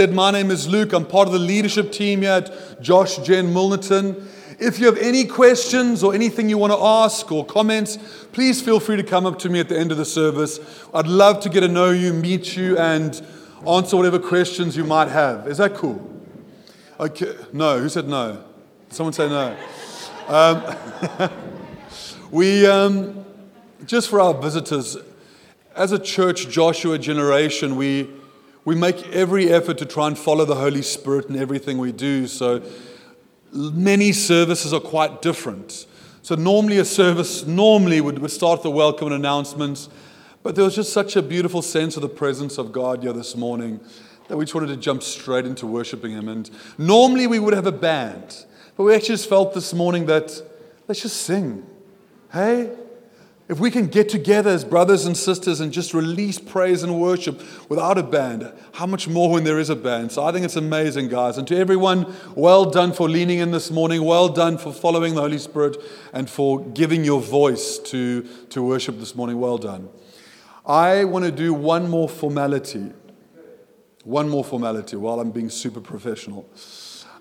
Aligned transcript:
said, 0.00 0.14
my 0.14 0.30
name 0.30 0.50
is 0.50 0.66
Luke. 0.66 0.94
I'm 0.94 1.04
part 1.04 1.28
of 1.28 1.34
the 1.34 1.38
leadership 1.38 1.92
team 1.92 2.22
here 2.22 2.30
at 2.30 2.80
Josh 2.80 3.18
Gen 3.18 3.52
Milnerton. 3.52 4.26
If 4.58 4.78
you 4.78 4.86
have 4.86 4.96
any 4.96 5.26
questions 5.26 6.02
or 6.02 6.14
anything 6.14 6.48
you 6.48 6.56
want 6.56 6.72
to 6.72 6.78
ask 6.78 7.30
or 7.30 7.44
comments, 7.44 7.98
please 8.32 8.62
feel 8.62 8.80
free 8.80 8.96
to 8.96 9.02
come 9.02 9.26
up 9.26 9.38
to 9.40 9.50
me 9.50 9.60
at 9.60 9.68
the 9.68 9.78
end 9.78 9.92
of 9.92 9.98
the 9.98 10.06
service. 10.06 10.58
I'd 10.94 11.06
love 11.06 11.40
to 11.40 11.50
get 11.50 11.60
to 11.60 11.68
know 11.68 11.90
you, 11.90 12.14
meet 12.14 12.56
you, 12.56 12.78
and 12.78 13.20
answer 13.68 13.94
whatever 13.94 14.18
questions 14.18 14.74
you 14.74 14.84
might 14.84 15.08
have. 15.08 15.46
Is 15.46 15.58
that 15.58 15.74
cool? 15.74 16.00
Okay. 16.98 17.36
No. 17.52 17.78
Who 17.78 17.90
said 17.90 18.08
no? 18.08 18.42
Someone 18.88 19.12
say 19.12 19.28
no. 19.28 19.54
Um, 20.28 21.30
we, 22.30 22.66
um, 22.66 23.22
just 23.84 24.08
for 24.08 24.18
our 24.18 24.32
visitors, 24.32 24.96
as 25.76 25.92
a 25.92 25.98
church, 25.98 26.48
Joshua 26.48 26.96
generation, 26.96 27.76
we, 27.76 28.08
we 28.70 28.76
make 28.76 29.04
every 29.08 29.50
effort 29.50 29.78
to 29.78 29.84
try 29.84 30.06
and 30.06 30.16
follow 30.16 30.44
the 30.44 30.54
Holy 30.54 30.80
Spirit 30.80 31.26
in 31.26 31.34
everything 31.34 31.76
we 31.76 31.90
do. 31.90 32.28
So 32.28 32.62
many 33.52 34.12
services 34.12 34.72
are 34.72 34.78
quite 34.78 35.20
different. 35.22 35.86
So 36.22 36.36
normally 36.36 36.78
a 36.78 36.84
service 36.84 37.44
normally 37.44 38.00
would, 38.00 38.20
would 38.20 38.30
start 38.30 38.62
the 38.62 38.70
welcome 38.70 39.08
and 39.08 39.16
announcements, 39.16 39.88
but 40.44 40.54
there 40.54 40.64
was 40.64 40.76
just 40.76 40.92
such 40.92 41.16
a 41.16 41.22
beautiful 41.22 41.62
sense 41.62 41.96
of 41.96 42.02
the 42.02 42.08
presence 42.08 42.58
of 42.58 42.70
God 42.70 43.02
here 43.02 43.12
this 43.12 43.34
morning 43.34 43.80
that 44.28 44.36
we 44.36 44.44
just 44.44 44.54
wanted 44.54 44.68
to 44.68 44.76
jump 44.76 45.02
straight 45.02 45.46
into 45.46 45.66
worshiping 45.66 46.12
Him. 46.12 46.28
And 46.28 46.48
normally 46.78 47.26
we 47.26 47.40
would 47.40 47.54
have 47.54 47.66
a 47.66 47.72
band, 47.72 48.46
but 48.76 48.84
we 48.84 48.94
actually 48.94 49.16
just 49.16 49.28
felt 49.28 49.52
this 49.52 49.74
morning 49.74 50.06
that 50.06 50.40
let's 50.86 51.02
just 51.02 51.22
sing. 51.22 51.66
Hey, 52.32 52.70
if 53.50 53.58
we 53.58 53.68
can 53.68 53.88
get 53.88 54.08
together 54.08 54.48
as 54.48 54.64
brothers 54.64 55.06
and 55.06 55.16
sisters 55.16 55.58
and 55.58 55.72
just 55.72 55.92
release 55.92 56.38
praise 56.38 56.84
and 56.84 57.00
worship 57.00 57.42
without 57.68 57.98
a 57.98 58.02
band, 58.04 58.52
how 58.74 58.86
much 58.86 59.08
more 59.08 59.28
when 59.28 59.42
there 59.42 59.58
is 59.58 59.68
a 59.68 59.74
band? 59.74 60.12
So 60.12 60.22
I 60.22 60.30
think 60.30 60.44
it's 60.44 60.54
amazing, 60.54 61.08
guys. 61.08 61.36
And 61.36 61.48
to 61.48 61.56
everyone, 61.56 62.14
well 62.36 62.64
done 62.64 62.92
for 62.92 63.08
leaning 63.08 63.40
in 63.40 63.50
this 63.50 63.72
morning. 63.72 64.04
Well 64.04 64.28
done 64.28 64.56
for 64.56 64.72
following 64.72 65.16
the 65.16 65.22
Holy 65.22 65.38
Spirit 65.38 65.78
and 66.12 66.30
for 66.30 66.64
giving 66.64 67.02
your 67.02 67.20
voice 67.20 67.78
to, 67.86 68.22
to 68.50 68.62
worship 68.62 69.00
this 69.00 69.16
morning. 69.16 69.40
Well 69.40 69.58
done. 69.58 69.88
I 70.64 71.02
want 71.02 71.24
to 71.24 71.32
do 71.32 71.52
one 71.52 71.90
more 71.90 72.08
formality. 72.08 72.92
One 74.04 74.28
more 74.28 74.44
formality 74.44 74.94
while 74.94 75.18
I'm 75.18 75.32
being 75.32 75.50
super 75.50 75.80
professional. 75.80 76.48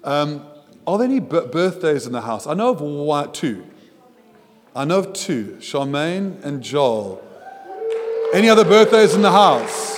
Um, 0.03 0.45
are 0.85 0.99
there 0.99 1.07
any 1.07 1.21
b- 1.21 1.47
birthdays 1.51 2.05
in 2.05 2.11
the 2.11 2.21
house? 2.21 2.45
I 2.45 2.53
know 2.53 2.69
of 2.69 2.81
one, 2.81 3.31
two. 3.31 3.65
I 4.75 4.85
know 4.85 4.99
of 4.99 5.13
two 5.13 5.57
Charmaine 5.59 6.43
and 6.43 6.61
Joel. 6.61 7.23
Any 8.33 8.49
other 8.49 8.63
birthdays 8.63 9.15
in 9.15 9.23
the 9.23 9.31
house? 9.31 9.97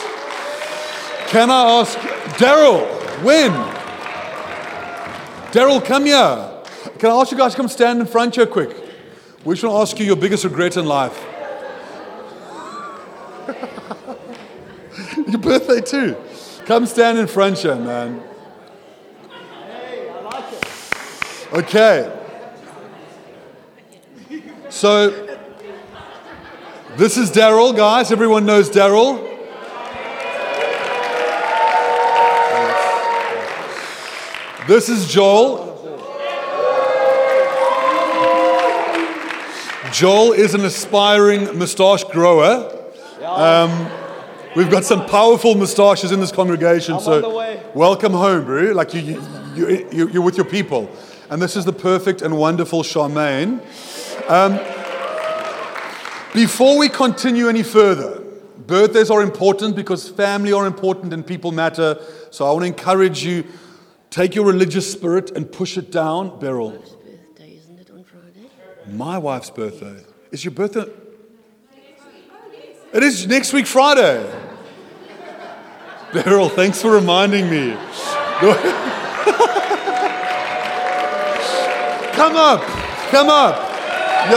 Can 1.28 1.52
I 1.52 1.80
ask 1.80 1.98
Daryl, 2.38 2.88
when? 3.24 3.52
Daryl, 5.52 5.84
come 5.84 6.06
here. 6.06 6.50
Can 7.00 7.12
I 7.12 7.16
ask 7.16 7.32
you 7.32 7.38
guys 7.38 7.52
to 7.52 7.58
come 7.58 7.68
stand 7.68 8.00
in 8.00 8.06
front 8.06 8.36
here 8.36 8.46
quick? 8.46 8.76
We 9.44 9.58
to 9.58 9.72
ask 9.72 10.00
you 10.00 10.06
your 10.06 10.16
biggest 10.16 10.46
regret 10.46 10.78
in 10.78 10.86
life. 10.86 11.18
your 15.28 15.40
birthday 15.40 15.82
too. 15.82 16.16
Come 16.66 16.86
stand 16.86 17.18
in 17.18 17.28
front 17.28 17.58
here, 17.58 17.76
man. 17.76 18.24
Hey, 19.30 20.10
I 20.10 20.22
like 20.22 20.54
it. 20.54 21.54
Okay. 21.54 22.21
So, 24.72 25.10
this 26.96 27.18
is 27.18 27.30
Daryl, 27.30 27.76
guys. 27.76 28.10
Everyone 28.10 28.46
knows 28.46 28.70
Daryl. 28.70 29.20
This 34.70 34.88
is 34.88 35.12
Joel. 35.12 35.68
Joel 39.92 40.32
is 40.32 40.54
an 40.54 40.64
aspiring 40.64 41.58
moustache 41.60 42.06
grower. 42.06 42.74
Um, 43.22 43.92
we've 44.56 44.72
got 44.72 44.86
some 44.86 45.06
powerful 45.06 45.54
moustaches 45.54 46.14
in 46.14 46.22
this 46.22 46.32
congregation, 46.32 47.02
so 47.02 47.60
welcome 47.76 48.14
home, 48.14 48.46
bro. 48.46 48.72
Like 48.72 48.94
you, 48.94 49.22
you, 49.54 49.88
you, 49.92 50.08
you're 50.08 50.24
with 50.24 50.38
your 50.38 50.46
people. 50.46 50.90
And 51.30 51.42
this 51.42 51.58
is 51.58 51.66
the 51.66 51.74
perfect 51.74 52.22
and 52.22 52.38
wonderful 52.38 52.84
Charmaine. 52.84 53.62
Um, 54.32 54.58
before 56.34 56.78
we 56.78 56.88
continue 56.88 57.50
any 57.50 57.64
further, 57.64 58.22
birthdays 58.66 59.12
are 59.12 59.22
important 59.22 59.76
because 59.76 60.08
family 60.08 60.54
are 60.54 60.66
important 60.66 61.12
and 61.12 61.28
people 61.28 61.52
matter. 61.52 62.00
So 62.30 62.48
I 62.48 62.52
want 62.54 62.62
to 62.62 62.68
encourage 62.68 63.26
you 63.26 63.44
take 64.10 64.34
your 64.34 64.46
religious 64.46 64.90
spirit 64.90 65.32
and 65.32 65.52
push 65.52 65.78
it 65.78 65.92
down. 65.92 66.40
Beryl. 66.40 66.72
Wife's 66.72 66.92
birthday, 66.92 67.58
isn't 67.58 67.78
it, 67.78 67.92
on 67.92 68.06
Friday? 68.06 68.48
My 68.88 69.18
wife's 69.18 69.50
birthday. 69.50 69.98
Is 70.32 70.46
your 70.46 70.54
birthday? 70.54 70.86
It 72.94 73.04
is 73.04 73.28
next 73.28 73.52
week, 73.52 73.68
Friday. 73.68 74.24
Beryl, 76.14 76.48
thanks 76.48 76.82
for 76.82 76.92
reminding 76.92 77.50
me. 77.50 77.72
come 82.14 82.38
up, 82.38 82.62
come 83.12 83.28
up. 83.28 83.71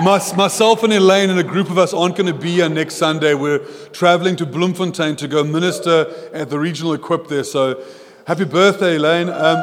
My, 0.00 0.18
myself 0.34 0.82
and 0.82 0.94
Elaine 0.94 1.28
and 1.28 1.38
a 1.38 1.44
group 1.44 1.68
of 1.68 1.76
us 1.76 1.92
aren't 1.92 2.16
going 2.16 2.28
to 2.28 2.32
be 2.32 2.52
here 2.52 2.70
next 2.70 2.94
Sunday. 2.94 3.34
We're 3.34 3.58
traveling 3.92 4.34
to 4.36 4.46
Bloemfontein 4.46 5.16
to 5.16 5.28
go 5.28 5.44
minister 5.44 6.06
at 6.32 6.48
the 6.48 6.58
regional 6.58 6.94
equip 6.94 7.28
there. 7.28 7.44
So, 7.44 7.84
happy 8.26 8.44
birthday, 8.44 8.96
Elaine. 8.96 9.28
Um, 9.28 9.58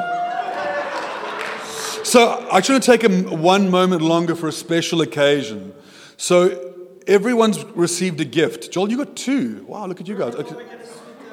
so, 2.04 2.48
I 2.52 2.56
want 2.56 2.66
to 2.66 2.80
take 2.82 3.04
one 3.32 3.72
moment 3.72 4.04
longer 4.04 4.36
for 4.36 4.48
a 4.48 4.52
special 4.52 5.02
occasion. 5.02 5.74
So, 6.18 6.76
everyone's 7.08 7.64
received 7.64 8.20
a 8.20 8.26
gift. 8.26 8.72
Joel, 8.72 8.92
you 8.92 8.98
got 8.98 9.16
two. 9.16 9.66
Wow, 9.68 9.88
look 9.88 10.02
at 10.02 10.08
you 10.08 10.18
guys. 10.18 10.36
Okay. 10.36 10.56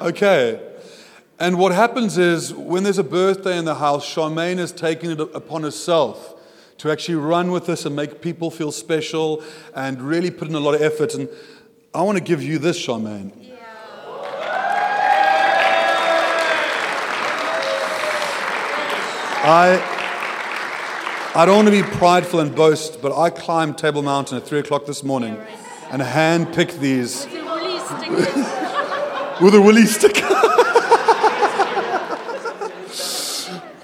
okay. 0.01 0.74
And 1.37 1.59
what 1.59 1.73
happens 1.73 2.17
is 2.17 2.53
when 2.53 2.83
there's 2.83 2.97
a 2.97 3.03
birthday 3.03 3.57
in 3.57 3.65
the 3.65 3.75
house, 3.75 4.05
Charmaine 4.05 4.57
has 4.57 4.71
taken 4.71 5.11
it 5.11 5.19
upon 5.19 5.63
herself 5.63 6.33
to 6.77 6.89
actually 6.89 7.15
run 7.15 7.51
with 7.51 7.65
this 7.65 7.85
and 7.85 7.93
make 7.95 8.21
people 8.21 8.49
feel 8.49 8.71
special 8.71 9.43
and 9.73 10.01
really 10.01 10.31
put 10.31 10.47
in 10.47 10.55
a 10.55 10.59
lot 10.59 10.75
of 10.75 10.81
effort. 10.81 11.13
And 11.13 11.27
I 11.93 12.03
want 12.03 12.17
to 12.17 12.23
give 12.23 12.41
you 12.41 12.57
this, 12.57 12.79
Charmaine. 12.79 13.33
Yeah. 13.41 13.55
I, 19.47 19.81
I 21.35 21.45
don't 21.45 21.57
want 21.57 21.67
to 21.67 21.83
be 21.83 21.83
prideful 21.97 22.39
and 22.39 22.55
boast, 22.55 23.01
but 23.01 23.13
I 23.15 23.29
climbed 23.29 23.77
Table 23.77 24.01
Mountain 24.01 24.37
at 24.37 24.47
3 24.47 24.59
o'clock 24.59 24.85
this 24.85 25.03
morning 25.03 25.37
and 25.91 26.01
hand 26.01 26.53
picked 26.53 26.79
these 26.79 27.25
with 29.41 29.53
a 29.53 29.61
woolly 29.61 29.85
sticker. 29.85 30.21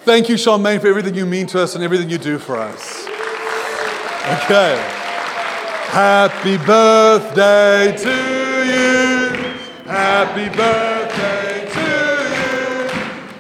Thank 0.04 0.30
you, 0.30 0.36
Charmaine, 0.36 0.82
for 0.82 0.88
everything 0.88 1.14
you 1.14 1.28
mean 1.28 1.46
to 1.48 1.62
us 1.62 1.76
and 1.76 1.84
everything 1.84 2.10
you 2.10 2.18
do 2.18 2.40
for 2.40 2.58
us. 2.58 3.06
Okay. 4.44 4.76
Happy 5.92 6.58
birthday 6.58 7.96
to 7.96 8.10
you. 8.66 9.30
Happy 9.86 10.50
birthday 10.58 11.68
to 11.70 11.82
you. 12.34 12.90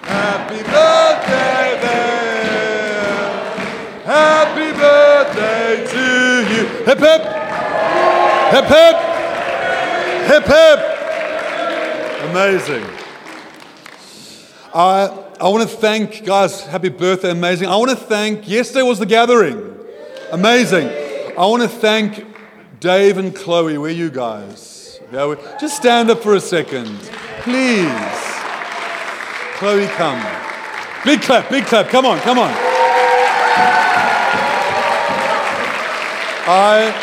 Happy 0.03 0.61
birthday 0.61 1.79
there. 1.81 3.33
Happy 4.05 4.71
birthday 4.77 5.87
to 5.87 6.05
you. 6.53 6.67
Hip 6.85 6.99
hip. 6.99 7.23
Hip 8.51 8.65
hip. 8.65 8.97
Hip 10.27 10.45
hip. 10.45 10.79
Amazing. 12.29 12.85
Uh, 14.73 15.20
I 15.41 15.47
want 15.47 15.67
to 15.67 15.75
thank, 15.75 16.23
guys, 16.23 16.61
happy 16.61 16.89
birthday, 16.89 17.31
amazing. 17.31 17.67
I 17.67 17.75
want 17.75 17.89
to 17.89 17.95
thank, 17.95 18.47
yesterday 18.47 18.83
was 18.83 18.99
the 18.99 19.07
gathering, 19.07 19.75
amazing. 20.31 20.88
I 21.35 21.47
want 21.47 21.63
to 21.63 21.67
thank 21.67 22.27
Dave 22.79 23.17
and 23.17 23.35
Chloe. 23.35 23.79
Where 23.79 23.89
you 23.89 24.11
guys? 24.11 24.99
Yeah, 25.11 25.33
just 25.59 25.77
stand 25.77 26.11
up 26.11 26.21
for 26.21 26.35
a 26.35 26.39
second, 26.39 26.95
please. 27.39 27.89
Chloe, 29.55 29.88
come. 29.88 30.23
Big 31.03 31.23
clap, 31.23 31.49
big 31.49 31.65
clap. 31.65 31.87
Come 31.87 32.05
on, 32.05 32.19
come 32.19 32.37
on. 32.37 32.51
I, 36.45 36.94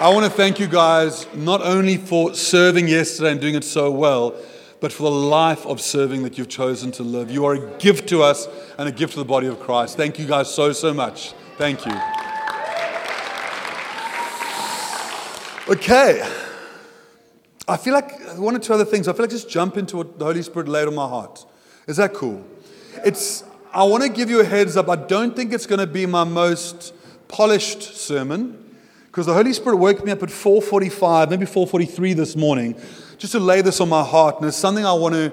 I 0.00 0.14
want 0.14 0.26
to 0.26 0.30
thank 0.30 0.60
you 0.60 0.68
guys 0.68 1.26
not 1.34 1.60
only 1.60 1.96
for 1.96 2.34
serving 2.34 2.86
yesterday 2.86 3.32
and 3.32 3.40
doing 3.40 3.56
it 3.56 3.64
so 3.64 3.90
well 3.90 4.36
but 4.86 4.92
for 4.92 5.02
the 5.02 5.10
life 5.10 5.66
of 5.66 5.80
serving 5.80 6.22
that 6.22 6.38
you've 6.38 6.48
chosen 6.48 6.92
to 6.92 7.02
live. 7.02 7.28
You 7.28 7.44
are 7.44 7.54
a 7.54 7.78
gift 7.78 8.08
to 8.10 8.22
us 8.22 8.46
and 8.78 8.88
a 8.88 8.92
gift 8.92 9.14
to 9.14 9.18
the 9.18 9.24
body 9.24 9.48
of 9.48 9.58
Christ. 9.58 9.96
Thank 9.96 10.16
you 10.16 10.28
guys 10.28 10.48
so, 10.54 10.70
so 10.70 10.94
much. 10.94 11.32
Thank 11.58 11.84
you. 11.84 11.90
Okay. 15.68 16.22
I 17.66 17.76
feel 17.76 17.94
like 17.94 18.38
one 18.38 18.54
or 18.54 18.60
two 18.60 18.74
other 18.74 18.84
things. 18.84 19.08
I 19.08 19.12
feel 19.12 19.24
like 19.24 19.30
just 19.30 19.50
jump 19.50 19.76
into 19.76 19.96
what 19.96 20.20
the 20.20 20.24
Holy 20.24 20.42
Spirit 20.42 20.68
laid 20.68 20.86
on 20.86 20.94
my 20.94 21.08
heart. 21.08 21.44
Is 21.88 21.96
that 21.96 22.14
cool? 22.14 22.46
It's. 23.04 23.42
I 23.74 23.82
want 23.82 24.04
to 24.04 24.08
give 24.08 24.30
you 24.30 24.38
a 24.38 24.44
heads 24.44 24.76
up. 24.76 24.88
I 24.88 24.94
don't 24.94 25.34
think 25.34 25.52
it's 25.52 25.66
going 25.66 25.80
to 25.80 25.88
be 25.88 26.06
my 26.06 26.22
most 26.22 26.94
polished 27.26 27.82
sermon 27.82 28.66
because 29.16 29.26
the 29.26 29.34
Holy 29.34 29.54
Spirit 29.54 29.78
woke 29.78 30.04
me 30.04 30.12
up 30.12 30.22
at 30.22 30.28
4:45, 30.28 31.30
maybe 31.30 31.46
4:43 31.46 32.14
this 32.14 32.36
morning, 32.36 32.76
just 33.18 33.32
to 33.32 33.40
lay 33.40 33.62
this 33.62 33.80
on 33.80 33.88
my 33.88 34.04
heart, 34.04 34.36
and 34.36 34.46
it's 34.46 34.56
something 34.56 34.84
I 34.84 34.92
want 34.92 35.14
to 35.14 35.32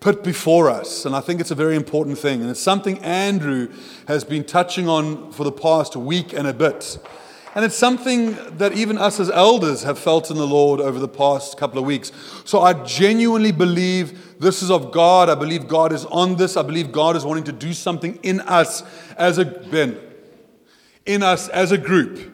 put 0.00 0.24
before 0.24 0.68
us, 0.68 1.06
and 1.06 1.14
I 1.14 1.20
think 1.20 1.40
it's 1.40 1.52
a 1.52 1.54
very 1.54 1.76
important 1.76 2.18
thing, 2.18 2.40
and 2.40 2.50
it's 2.50 2.60
something 2.60 2.98
Andrew 2.98 3.72
has 4.08 4.24
been 4.24 4.44
touching 4.44 4.88
on 4.88 5.30
for 5.32 5.44
the 5.44 5.52
past 5.52 5.94
week 5.96 6.32
and 6.32 6.46
a 6.46 6.52
bit. 6.52 6.98
And 7.54 7.66
it's 7.66 7.76
something 7.76 8.34
that 8.56 8.72
even 8.72 8.96
us 8.96 9.20
as 9.20 9.30
elders 9.30 9.82
have 9.82 9.98
felt 9.98 10.30
in 10.30 10.38
the 10.38 10.46
Lord 10.46 10.80
over 10.80 10.98
the 10.98 11.06
past 11.06 11.58
couple 11.58 11.78
of 11.78 11.84
weeks. 11.84 12.10
So 12.46 12.62
I 12.62 12.72
genuinely 12.72 13.52
believe 13.52 14.40
this 14.40 14.62
is 14.62 14.70
of 14.70 14.90
God. 14.90 15.28
I 15.28 15.34
believe 15.34 15.68
God 15.68 15.92
is 15.92 16.06
on 16.06 16.36
this. 16.36 16.56
I 16.56 16.62
believe 16.62 16.92
God 16.92 17.14
is 17.14 17.26
wanting 17.26 17.44
to 17.44 17.52
do 17.52 17.74
something 17.74 18.18
in 18.22 18.40
us 18.40 18.82
as 19.18 19.36
a 19.36 19.44
Ben, 19.44 20.00
in 21.04 21.22
us 21.22 21.48
as 21.48 21.72
a 21.72 21.78
group, 21.78 22.32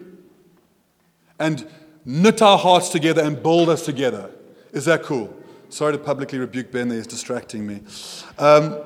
and 1.40 1.68
knit 2.04 2.40
our 2.40 2.56
hearts 2.56 2.88
together 2.88 3.20
and 3.22 3.42
build 3.42 3.68
us 3.68 3.84
together. 3.84 4.30
Is 4.72 4.84
that 4.84 5.02
cool? 5.02 5.34
Sorry 5.70 5.92
to 5.92 5.98
publicly 5.98 6.38
rebuke 6.38 6.72
Ben 6.72 6.88
there, 6.88 6.98
he's 6.98 7.06
distracting 7.06 7.66
me. 7.66 7.80
Um, 8.38 8.78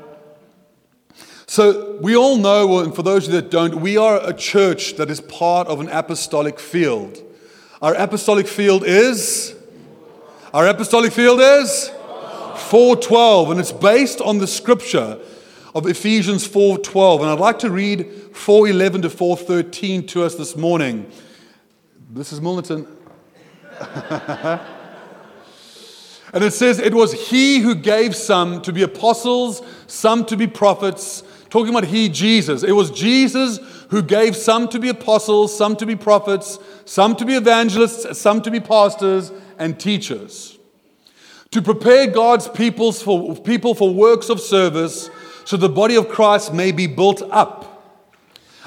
so, 1.46 1.98
we 2.00 2.16
all 2.16 2.38
know, 2.38 2.78
and 2.78 2.94
for 2.94 3.02
those 3.02 3.28
of 3.28 3.34
you 3.34 3.40
that 3.40 3.50
don't, 3.50 3.82
we 3.82 3.96
are 3.98 4.20
a 4.26 4.32
church 4.32 4.96
that 4.96 5.10
is 5.10 5.20
part 5.20 5.68
of 5.68 5.80
an 5.80 5.88
apostolic 5.90 6.58
field. 6.58 7.22
Our 7.82 7.94
apostolic 7.94 8.48
field 8.48 8.84
is? 8.86 9.54
Our 10.54 10.66
apostolic 10.66 11.12
field 11.12 11.40
is? 11.40 11.90
412, 12.56 13.50
and 13.50 13.60
it's 13.60 13.72
based 13.72 14.20
on 14.20 14.38
the 14.38 14.46
scripture 14.46 15.18
of 15.74 15.86
Ephesians 15.86 16.46
4:12. 16.46 17.20
And 17.20 17.30
I'd 17.30 17.38
like 17.38 17.58
to 17.60 17.70
read 17.70 18.06
4:11 18.32 19.02
to 19.02 19.10
4:13 19.10 20.06
to 20.08 20.24
us 20.24 20.34
this 20.36 20.56
morning. 20.56 21.06
This 22.10 22.32
is 22.32 22.40
Milnerton. 22.40 22.86
and 26.32 26.42
it 26.42 26.52
says, 26.52 26.78
It 26.78 26.94
was 26.94 27.28
he 27.28 27.60
who 27.60 27.74
gave 27.74 28.16
some 28.16 28.62
to 28.62 28.72
be 28.72 28.82
apostles, 28.82 29.62
some 29.86 30.24
to 30.26 30.36
be 30.36 30.46
prophets 30.46 31.22
Talking 31.52 31.68
about 31.68 31.84
He, 31.84 32.08
Jesus. 32.08 32.62
It 32.62 32.72
was 32.72 32.90
Jesus 32.90 33.58
who 33.90 34.00
gave 34.00 34.34
some 34.34 34.68
to 34.68 34.78
be 34.78 34.88
apostles, 34.88 35.54
some 35.54 35.76
to 35.76 35.84
be 35.84 35.94
prophets, 35.94 36.58
some 36.86 37.14
to 37.16 37.26
be 37.26 37.34
evangelists, 37.34 38.18
some 38.18 38.40
to 38.40 38.50
be 38.50 38.58
pastors 38.58 39.30
and 39.58 39.78
teachers. 39.78 40.58
To 41.50 41.60
prepare 41.60 42.06
God's 42.06 42.48
peoples 42.48 43.02
for, 43.02 43.36
people 43.36 43.74
for 43.74 43.92
works 43.92 44.30
of 44.30 44.40
service 44.40 45.10
so 45.44 45.58
the 45.58 45.68
body 45.68 45.94
of 45.96 46.08
Christ 46.08 46.54
may 46.54 46.72
be 46.72 46.86
built 46.86 47.20
up 47.30 48.00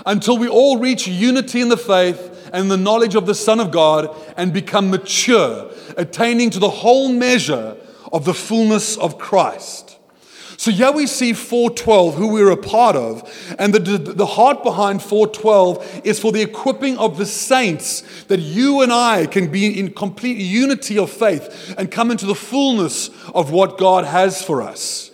until 0.05 0.37
we 0.37 0.47
all 0.47 0.77
reach 0.77 1.07
unity 1.07 1.61
in 1.61 1.69
the 1.69 1.77
faith 1.77 2.34
and 2.53 2.69
the 2.69 2.77
knowledge 2.77 3.15
of 3.15 3.25
the 3.25 3.35
Son 3.35 3.59
of 3.59 3.71
God 3.71 4.15
and 4.37 4.53
become 4.53 4.89
mature, 4.89 5.71
attaining 5.97 6.49
to 6.51 6.59
the 6.59 6.69
whole 6.69 7.09
measure 7.09 7.77
of 8.11 8.25
the 8.25 8.33
fullness 8.33 8.97
of 8.97 9.17
Christ. 9.17 9.95
So 10.57 10.71
here 10.71 10.91
we 10.91 11.05
see 11.05 11.33
412, 11.33 12.15
who 12.15 12.27
we're 12.29 12.51
a 12.51 12.57
part 12.57 12.95
of. 12.95 13.55
And 13.59 13.73
the, 13.73 13.97
the 13.97 14.25
heart 14.25 14.63
behind 14.63 15.01
412 15.01 16.01
is 16.05 16.19
for 16.19 16.31
the 16.31 16.41
equipping 16.41 16.97
of 16.97 17.17
the 17.17 17.25
saints 17.25 18.23
that 18.25 18.39
you 18.39 18.81
and 18.81 18.91
I 18.91 19.25
can 19.25 19.51
be 19.51 19.77
in 19.79 19.91
complete 19.91 20.37
unity 20.37 20.97
of 20.97 21.11
faith 21.11 21.75
and 21.77 21.91
come 21.91 22.09
into 22.09 22.25
the 22.25 22.35
fullness 22.35 23.09
of 23.33 23.51
what 23.51 23.77
God 23.77 24.05
has 24.05 24.41
for 24.41 24.61
us. 24.61 25.11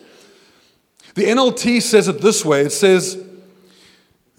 The 1.16 1.25
NLT 1.25 1.81
says 1.81 2.07
it 2.07 2.22
this 2.22 2.45
way 2.45 2.62
it 2.62 2.72
says, 2.72 3.22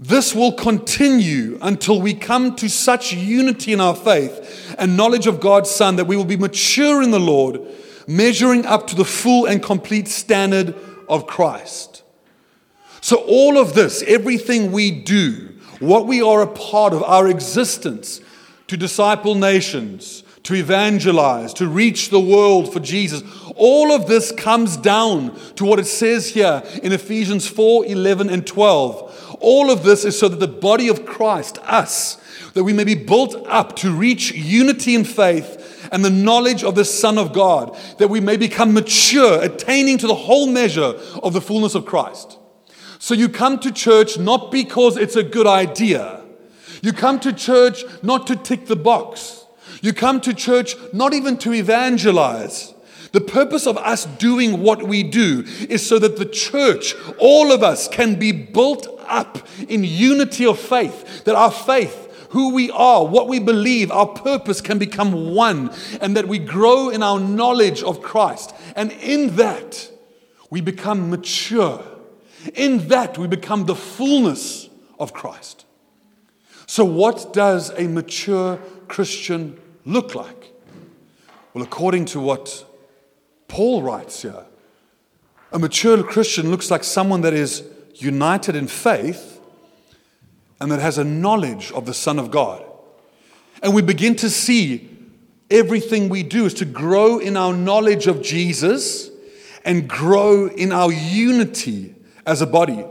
This 0.02 0.34
will 0.34 0.50
continue 0.50 1.60
until 1.62 2.00
we 2.00 2.12
come 2.12 2.56
to 2.56 2.68
such 2.68 3.12
unity 3.12 3.72
in 3.72 3.80
our 3.80 3.94
faith 3.94 4.74
and 4.76 4.96
knowledge 4.96 5.28
of 5.28 5.38
God's 5.38 5.70
Son 5.70 5.94
that 5.94 6.08
we 6.08 6.16
will 6.16 6.24
be 6.24 6.36
mature 6.36 7.04
in 7.04 7.12
the 7.12 7.20
Lord, 7.20 7.60
measuring 8.08 8.66
up 8.66 8.88
to 8.88 8.96
the 8.96 9.04
full 9.04 9.46
and 9.46 9.62
complete 9.62 10.08
standard 10.08 10.74
of 11.08 11.28
Christ. 11.28 12.02
So, 13.00 13.18
all 13.28 13.56
of 13.56 13.74
this, 13.74 14.02
everything 14.02 14.72
we 14.72 14.90
do, 14.90 15.54
what 15.78 16.08
we 16.08 16.20
are 16.20 16.42
a 16.42 16.48
part 16.48 16.94
of, 16.94 17.04
our 17.04 17.28
existence 17.28 18.20
to 18.66 18.76
disciple 18.76 19.36
nations, 19.36 20.24
to 20.42 20.54
evangelize, 20.54 21.54
to 21.54 21.68
reach 21.68 22.10
the 22.10 22.18
world 22.18 22.72
for 22.72 22.80
Jesus, 22.80 23.22
all 23.54 23.92
of 23.92 24.08
this 24.08 24.32
comes 24.32 24.76
down 24.76 25.38
to 25.54 25.64
what 25.64 25.78
it 25.78 25.86
says 25.86 26.30
here 26.30 26.64
in 26.82 26.90
Ephesians 26.90 27.46
4 27.46 27.86
11 27.86 28.30
and 28.30 28.44
12. 28.44 29.11
All 29.42 29.70
of 29.70 29.82
this 29.82 30.04
is 30.04 30.18
so 30.18 30.28
that 30.28 30.40
the 30.40 30.48
body 30.48 30.88
of 30.88 31.04
Christ, 31.04 31.58
us, 31.64 32.16
that 32.54 32.64
we 32.64 32.72
may 32.72 32.84
be 32.84 32.94
built 32.94 33.34
up 33.48 33.76
to 33.76 33.92
reach 33.92 34.32
unity 34.32 34.94
in 34.94 35.04
faith 35.04 35.88
and 35.90 36.04
the 36.04 36.10
knowledge 36.10 36.62
of 36.64 36.74
the 36.74 36.84
Son 36.84 37.18
of 37.18 37.32
God, 37.32 37.76
that 37.98 38.08
we 38.08 38.20
may 38.20 38.36
become 38.36 38.72
mature, 38.72 39.42
attaining 39.42 39.98
to 39.98 40.06
the 40.06 40.14
whole 40.14 40.46
measure 40.46 40.94
of 41.22 41.32
the 41.32 41.40
fullness 41.40 41.74
of 41.74 41.84
Christ. 41.84 42.38
So 42.98 43.14
you 43.14 43.28
come 43.28 43.58
to 43.60 43.72
church 43.72 44.18
not 44.18 44.52
because 44.52 44.96
it's 44.96 45.16
a 45.16 45.24
good 45.24 45.46
idea. 45.46 46.22
You 46.82 46.92
come 46.92 47.18
to 47.20 47.32
church 47.32 47.84
not 48.02 48.26
to 48.28 48.36
tick 48.36 48.66
the 48.66 48.76
box. 48.76 49.44
You 49.80 49.92
come 49.92 50.20
to 50.20 50.32
church 50.32 50.76
not 50.92 51.12
even 51.12 51.36
to 51.38 51.52
evangelize. 51.52 52.74
The 53.12 53.20
purpose 53.20 53.66
of 53.66 53.76
us 53.76 54.06
doing 54.06 54.62
what 54.62 54.82
we 54.82 55.02
do 55.02 55.44
is 55.68 55.86
so 55.86 55.98
that 55.98 56.16
the 56.16 56.24
church, 56.26 56.94
all 57.18 57.52
of 57.52 57.62
us, 57.62 57.86
can 57.86 58.18
be 58.18 58.32
built 58.32 58.88
up 59.06 59.46
in 59.68 59.84
unity 59.84 60.46
of 60.46 60.58
faith, 60.58 61.24
that 61.24 61.34
our 61.34 61.50
faith 61.50 62.08
who 62.30 62.54
we 62.54 62.70
are, 62.70 63.06
what 63.06 63.28
we 63.28 63.38
believe, 63.38 63.90
our 63.90 64.06
purpose 64.06 64.62
can 64.62 64.78
become 64.78 65.34
one, 65.34 65.70
and 66.00 66.16
that 66.16 66.26
we 66.26 66.38
grow 66.38 66.88
in 66.88 67.02
our 67.02 67.20
knowledge 67.20 67.82
of 67.82 68.00
Christ. 68.00 68.54
And 68.74 68.90
in 68.92 69.36
that, 69.36 69.90
we 70.48 70.62
become 70.62 71.10
mature. 71.10 71.82
In 72.54 72.88
that, 72.88 73.18
we 73.18 73.26
become 73.26 73.66
the 73.66 73.74
fullness 73.74 74.70
of 74.98 75.12
Christ. 75.12 75.66
So, 76.66 76.86
what 76.86 77.34
does 77.34 77.70
a 77.76 77.86
mature 77.86 78.58
Christian 78.88 79.60
look 79.84 80.14
like? 80.14 80.52
Well, 81.52 81.62
according 81.62 82.06
to 82.06 82.20
what 82.20 82.64
Paul 83.52 83.82
writes 83.82 84.22
here, 84.22 84.46
a 85.52 85.58
mature 85.58 86.02
Christian 86.02 86.50
looks 86.50 86.70
like 86.70 86.82
someone 86.82 87.20
that 87.20 87.34
is 87.34 87.62
united 87.96 88.56
in 88.56 88.66
faith 88.66 89.42
and 90.58 90.72
that 90.72 90.80
has 90.80 90.96
a 90.96 91.04
knowledge 91.04 91.70
of 91.72 91.84
the 91.84 91.92
Son 91.92 92.18
of 92.18 92.30
God. 92.30 92.64
And 93.62 93.74
we 93.74 93.82
begin 93.82 94.16
to 94.16 94.30
see 94.30 94.88
everything 95.50 96.08
we 96.08 96.22
do 96.22 96.46
is 96.46 96.54
to 96.54 96.64
grow 96.64 97.18
in 97.18 97.36
our 97.36 97.52
knowledge 97.52 98.06
of 98.06 98.22
Jesus 98.22 99.10
and 99.66 99.86
grow 99.86 100.46
in 100.46 100.72
our 100.72 100.90
unity 100.90 101.94
as 102.24 102.40
a 102.40 102.46
body. 102.46 102.82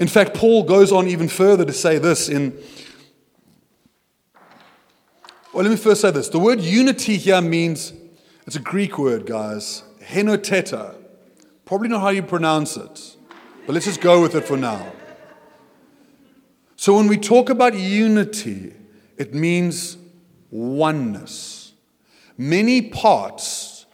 In 0.00 0.08
fact, 0.08 0.34
Paul 0.34 0.64
goes 0.64 0.90
on 0.90 1.06
even 1.06 1.28
further 1.28 1.64
to 1.64 1.72
say 1.72 1.98
this 1.98 2.28
in. 2.28 2.60
Well, 5.54 5.62
let 5.62 5.70
me 5.70 5.76
first 5.76 6.00
say 6.00 6.10
this. 6.10 6.28
The 6.28 6.40
word 6.40 6.60
unity 6.60 7.16
here 7.16 7.40
means, 7.40 7.92
it's 8.44 8.56
a 8.56 8.60
Greek 8.60 8.98
word, 8.98 9.24
guys, 9.24 9.84
henoteta. 10.10 10.96
Probably 11.64 11.88
not 11.88 12.00
how 12.00 12.08
you 12.10 12.22
pronounce 12.22 12.76
it, 12.76 13.16
but 13.66 13.74
let's 13.74 13.86
just 13.86 14.00
go 14.00 14.20
with 14.20 14.34
it 14.34 14.44
for 14.44 14.56
now. 14.56 14.92
So 16.76 16.96
when 16.96 17.08
we 17.08 17.16
talk 17.16 17.50
about 17.50 17.74
unity, 17.74 18.72
it 19.16 19.34
means 19.34 19.98
oneness. 20.50 21.72
Many 22.36 22.82
parts, 22.82 23.86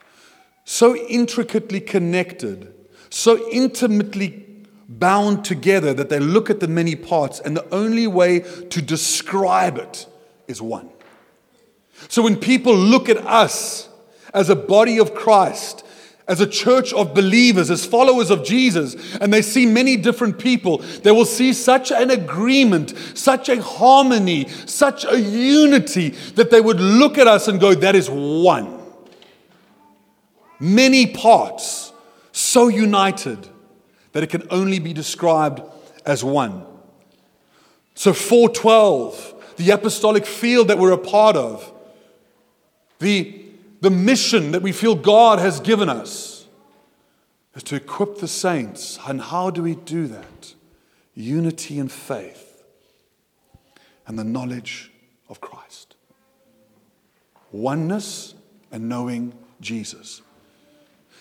so 0.65 0.97
intricately 0.97 1.81
connected, 1.81 2.73
so 3.11 3.49
intimately 3.51 4.45
bound 4.89 5.45
together 5.45 5.93
that 5.95 6.09
they 6.09 6.21
look 6.21 6.49
at 6.49 6.61
the 6.61 6.69
many 6.69 6.95
parts, 6.95 7.41
and 7.41 7.57
the 7.57 7.75
only 7.75 8.07
way 8.07 8.41
to 8.71 8.81
describe 8.81 9.79
it 9.79 10.07
is 10.47 10.63
one. 10.63 10.89
So 12.09 12.23
when 12.23 12.37
people 12.37 12.75
look 12.75 13.09
at 13.09 13.19
us 13.19 13.89
as 14.33 14.49
a 14.49 14.57
body 14.57 14.99
of 14.99 15.15
Christ, 15.15 15.85
as 16.29 16.41
a 16.41 16.47
church 16.47 16.93
of 16.93 17.15
believers, 17.15 17.71
as 17.71 17.87
followers 17.87 18.31
of 18.31 18.45
Jesus, 18.45 18.97
and 19.17 19.33
they 19.33 19.43
see 19.43 19.65
many 19.65 19.97
different 19.97 20.39
people, 20.39 20.79
they 20.79 21.13
will 21.13 21.25
see 21.25 21.53
such 21.53 21.93
an 21.93 22.11
agreement, 22.11 22.95
such 23.15 23.49
a 23.49 23.63
harmony, 23.63 24.49
such 24.67 25.05
a 25.05 25.21
unity 25.21 26.11
that 26.35 26.51
they 26.51 26.61
would 26.61 26.81
look 26.81 27.17
at 27.17 27.29
us 27.29 27.47
and 27.47 27.61
go, 27.61 27.75
That 27.75 27.95
is 27.95 28.11
one. 28.11 28.81
Many 30.59 31.07
parts, 31.07 31.93
so 32.33 32.69
united 32.69 33.49
that 34.13 34.23
it 34.23 34.31
can 34.31 34.47
only 34.51 34.79
be 34.79 34.93
described 34.93 35.63
as 36.05 36.25
one. 36.25 36.65
So, 37.95 38.13
412, 38.13 39.55
the 39.59 39.71
apostolic 39.71 40.27
field 40.27 40.69
that 40.69 40.79
we're 40.79 40.93
a 40.93 40.99
part 40.99 41.37
of, 41.37 41.73
The, 42.99 43.46
the 43.87 43.91
mission 43.91 44.51
that 44.51 44.63
we 44.63 44.73
feel 44.73 44.97
God 44.97 45.39
has 45.39 45.61
given 45.61 45.89
us 45.89 46.49
is 47.55 47.63
to 47.63 47.77
equip 47.77 48.19
the 48.19 48.27
saints. 48.27 48.99
And 49.07 49.21
how 49.21 49.51
do 49.51 49.63
we 49.63 49.77
do 49.77 50.09
that? 50.09 50.55
Unity 51.15 51.79
in 51.79 51.87
faith 51.87 52.65
and 54.09 54.19
the 54.19 54.25
knowledge 54.25 54.91
of 55.29 55.41
Christ. 55.41 55.95
Oneness 57.53 58.35
and 58.73 58.89
knowing 58.89 59.33
Jesus. 59.61 60.21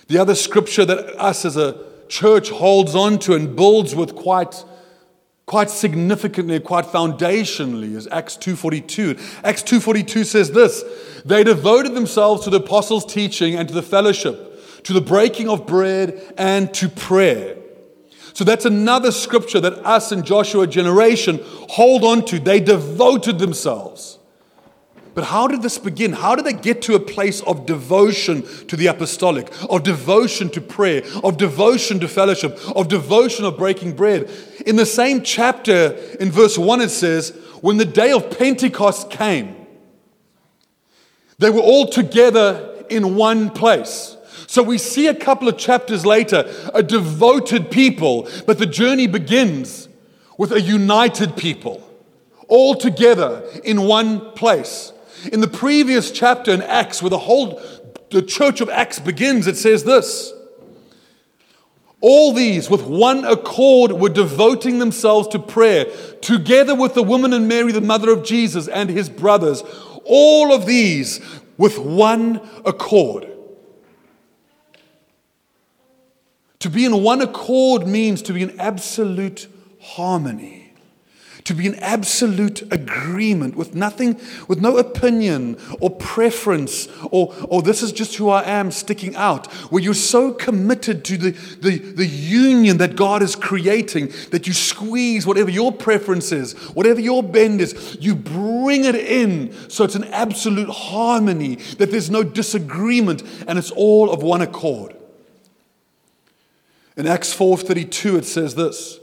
The 0.07 0.17
other 0.17 0.34
scripture 0.34 0.86
that 0.86 1.22
us 1.22 1.45
as 1.45 1.57
a 1.57 1.86
church 2.10 2.50
holds 2.50 2.95
on 2.95 3.19
to 3.19 3.36
and 3.36 3.55
builds 3.55 3.93
with 3.93 4.15
quite 4.15 4.65
quite 5.46 5.70
significantly 5.70 6.60
quite 6.60 6.86
foundationally 6.86 7.96
is 7.96 8.08
acts 8.12 8.36
2.42 8.36 9.44
acts 9.44 9.62
2.42 9.62 10.25
says 10.25 10.52
this 10.52 10.84
they 11.24 11.44
devoted 11.44 11.94
themselves 11.94 12.44
to 12.44 12.50
the 12.50 12.58
apostles 12.58 13.06
teaching 13.06 13.56
and 13.56 13.68
to 13.68 13.74
the 13.74 13.84
fellowship 13.84 14.56
to 14.86 14.94
the 14.94 15.02
breaking 15.02 15.50
of 15.50 15.66
bread 15.66 16.34
and 16.38 16.72
to 16.75 16.88
prayer. 16.88 17.58
So 18.34 18.44
that's 18.44 18.66
another 18.66 19.12
scripture 19.12 19.60
that 19.60 19.74
us 19.86 20.12
and 20.12 20.24
joshua 20.24 20.68
generation 20.68 21.40
hold 21.44 22.04
on 22.04 22.24
to. 22.25 22.40
They 22.40 22.60
devoted 22.60 23.40
themselves 23.40 24.20
but 25.15 25.24
how 25.24 25.48
did 25.48 25.62
this 25.62 25.77
begin? 25.77 26.12
How 26.12 26.36
did 26.36 26.43
they 26.43 26.53
get 26.53 26.81
to 26.84 26.95
a 26.95 27.00
place 27.00 27.39
of 27.41 27.65
devotion 27.65 28.43
to 28.67 28.75
the 28.75 28.88
apostolic, 28.88 29.50
of 29.69 29.84
devotion 29.84 30.50
to 30.50 30.60
prayer, 30.62 31.03
of 31.24 31.38
devotion 31.38 32.01
to 32.01 32.10
fellowship, 32.10 32.60
of 32.75 32.89
devotion 32.89 33.45
of 33.45 33.57
breaking 33.57 33.93
bread? 33.93 34.29
In 34.65 34.75
the 34.75 34.86
same 34.86 35.24
chapter, 35.24 35.93
in 36.19 36.31
verse 36.31 36.57
1, 36.57 36.81
it 36.81 36.89
says, 36.89 37.29
When 37.62 37.77
the 37.77 37.86
day 37.86 38.12
of 38.12 38.38
Pentecost 38.38 39.10
came, 39.10 39.55
they 41.38 41.50
were 41.50 41.62
all 41.62 41.88
together 41.88 42.84
in 42.89 43.15
one 43.15 43.51
place. 43.51 44.17
So 44.48 44.63
we 44.63 44.77
see 44.77 45.07
a 45.07 45.15
couple 45.15 45.48
of 45.48 45.57
chapters 45.57 46.05
later 46.05 46.43
a 46.74 46.84
devoted 46.84 47.72
people, 47.72 48.27
but 48.45 48.60
the 48.60 48.65
journey 48.65 49.07
begins 49.07 49.88
with 50.38 50.51
a 50.51 50.60
united 50.60 51.38
people, 51.38 51.89
all 52.50 52.75
together 52.75 53.50
in 53.63 53.84
one 53.84 54.31
place. 54.31 54.91
In 55.32 55.41
the 55.41 55.48
previous 55.48 56.12
chapter 56.12 56.51
in 56.51 56.62
Acts, 56.62 57.01
where 57.01 57.10
the 57.10 57.17
whole 57.17 57.62
the 58.12 58.22
church 58.22 58.62
of 58.62 58.70
Acts 58.70 59.00
begins, 59.00 59.48
it 59.48 59.58
says 59.58 59.84
this. 59.84 60.32
All 62.01 62.34
these, 62.34 62.70
with 62.70 62.84
one 62.84 63.25
accord, 63.25 63.94
were 63.94 64.10
devoting 64.10 64.79
themselves 64.79 65.27
to 65.29 65.39
prayer, 65.39 65.86
together 66.22 66.75
with 66.75 66.94
the 66.94 67.03
woman 67.03 67.34
and 67.34 67.48
Mary, 67.48 67.72
the 67.72 67.82
mother 67.82 68.12
of 68.12 68.24
Jesus, 68.24 68.67
and 68.67 68.89
his 68.89 69.10
brothers. 69.10 69.63
All 70.03 70.53
of 70.53 70.65
these 70.65 71.20
with 71.58 71.79
one 71.79 72.48
accord. 72.63 73.27
To 76.60 76.70
be 76.70 76.86
in 76.86 77.03
one 77.03 77.22
accord 77.22 77.88
means 77.88 78.22
to 78.24 78.34
be 78.34 78.44
in 78.44 78.60
absolute 78.60 79.48
harmony 79.79 80.64
to 81.46 81.54
be 81.54 81.68
in 81.68 81.75
absolute 81.75 82.62
agreement 82.74 83.56
with 83.56 83.75
nothing, 83.75 84.20
with 84.48 84.60
no 84.60 84.78
opinion 84.78 85.58
or 85.80 85.92
preference, 85.92 86.88
or, 87.12 87.34
or 87.48 87.62
this 87.62 87.84
is 87.84 87.92
just 87.92 88.16
who 88.16 88.30
I 88.30 88.44
am 88.44 88.72
sticking 88.72 89.16
out, 89.16 89.46
where 89.72 89.82
you're 89.82 89.94
so 89.94 90.34
committed 90.34 91.06
to 91.06 91.18
the, 91.18 91.32
the, 91.62 91.78
the 91.78 92.06
union 92.06 92.78
that 92.80 92.96
God 92.96 93.22
is 93.22 93.36
creating 93.36 94.12
that 94.32 94.48
you 94.48 94.54
squeeze 94.54 95.28
whatever 95.28 95.52
your 95.52 95.72
preference 95.72 96.32
is, 96.32 96.54
whatever 96.74 97.00
your 97.00 97.22
bend 97.22 97.62
is, 97.62 97.96
you 98.00 98.16
bring 98.16 98.86
it 98.86 98.96
in 98.96 99.54
so 99.70 99.84
it's 99.84 99.96
an 99.96 100.06
absolute 100.06 100.70
harmony, 100.70 101.56
that 101.78 101.92
there's 101.92 102.10
no 102.10 102.24
disagreement, 102.24 103.22
and 103.48 103.60
it's 103.60 103.72
all 103.72 104.12
of 104.12 104.24
one 104.24 104.42
accord. 104.42 104.96
In 106.98 107.06
Acts 107.06 107.34
4:32 107.36 108.18
it 108.18 108.25
says 108.25 108.56
this 108.56 109.00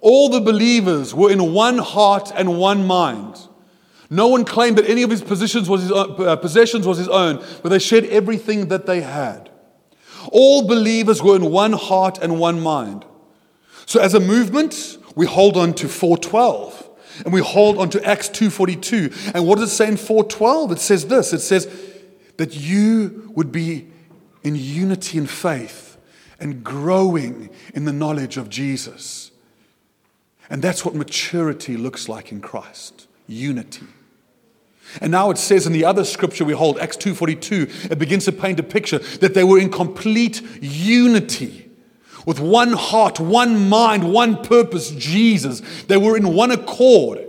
all 0.00 0.28
the 0.28 0.40
believers 0.40 1.14
were 1.14 1.30
in 1.30 1.52
one 1.52 1.78
heart 1.78 2.32
and 2.34 2.58
one 2.58 2.86
mind. 2.86 3.36
No 4.08 4.28
one 4.28 4.44
claimed 4.44 4.78
that 4.78 4.88
any 4.88 5.02
of 5.02 5.10
his 5.10 5.22
possessions 5.22 5.68
was 5.68 5.82
his 5.82 5.92
own, 5.92 6.26
uh, 6.26 6.36
possessions 6.36 6.86
was 6.86 6.98
his 6.98 7.08
own, 7.08 7.44
but 7.62 7.70
they 7.70 7.78
shared 7.78 8.04
everything 8.04 8.68
that 8.68 8.86
they 8.86 9.00
had. 9.00 9.50
All 10.30 10.66
believers 10.66 11.22
were 11.22 11.36
in 11.36 11.50
one 11.50 11.72
heart 11.72 12.18
and 12.20 12.38
one 12.38 12.60
mind. 12.60 13.04
So 13.84 14.00
as 14.00 14.14
a 14.14 14.20
movement, 14.20 14.98
we 15.14 15.26
hold 15.26 15.56
on 15.56 15.74
to 15.74 15.88
412 15.88 16.88
and 17.24 17.32
we 17.32 17.40
hold 17.40 17.78
on 17.78 17.88
to 17.90 18.04
Acts 18.04 18.28
2:42. 18.28 19.12
And 19.34 19.46
what 19.46 19.58
does 19.58 19.72
it 19.72 19.74
say 19.74 19.88
in 19.88 19.96
412? 19.96 20.72
It 20.72 20.80
says 20.80 21.06
this. 21.06 21.32
It 21.32 21.40
says 21.40 21.68
that 22.36 22.54
you 22.54 23.32
would 23.34 23.50
be 23.50 23.86
in 24.42 24.54
unity 24.54 25.18
in 25.18 25.26
faith 25.26 25.96
and 26.38 26.62
growing 26.62 27.50
in 27.74 27.84
the 27.84 27.92
knowledge 27.92 28.36
of 28.36 28.50
Jesus. 28.50 29.30
And 30.48 30.62
that's 30.62 30.84
what 30.84 30.94
maturity 30.94 31.76
looks 31.76 32.08
like 32.08 32.32
in 32.32 32.40
Christ 32.40 33.08
unity. 33.26 33.86
And 35.00 35.10
now 35.10 35.30
it 35.30 35.38
says 35.38 35.66
in 35.66 35.72
the 35.72 35.84
other 35.84 36.04
scripture 36.04 36.44
we 36.44 36.52
hold, 36.52 36.78
Acts 36.78 36.96
2:42, 36.96 37.90
it 37.90 37.98
begins 37.98 38.24
to 38.26 38.32
paint 38.32 38.60
a 38.60 38.62
picture 38.62 38.98
that 39.20 39.34
they 39.34 39.44
were 39.44 39.58
in 39.58 39.68
complete 39.68 40.40
unity 40.60 41.68
with 42.24 42.40
one 42.40 42.72
heart, 42.72 43.18
one 43.20 43.68
mind, 43.68 44.12
one 44.12 44.42
purpose, 44.42 44.90
Jesus. 44.90 45.62
They 45.88 45.96
were 45.96 46.16
in 46.16 46.34
one 46.34 46.50
accord. 46.50 47.25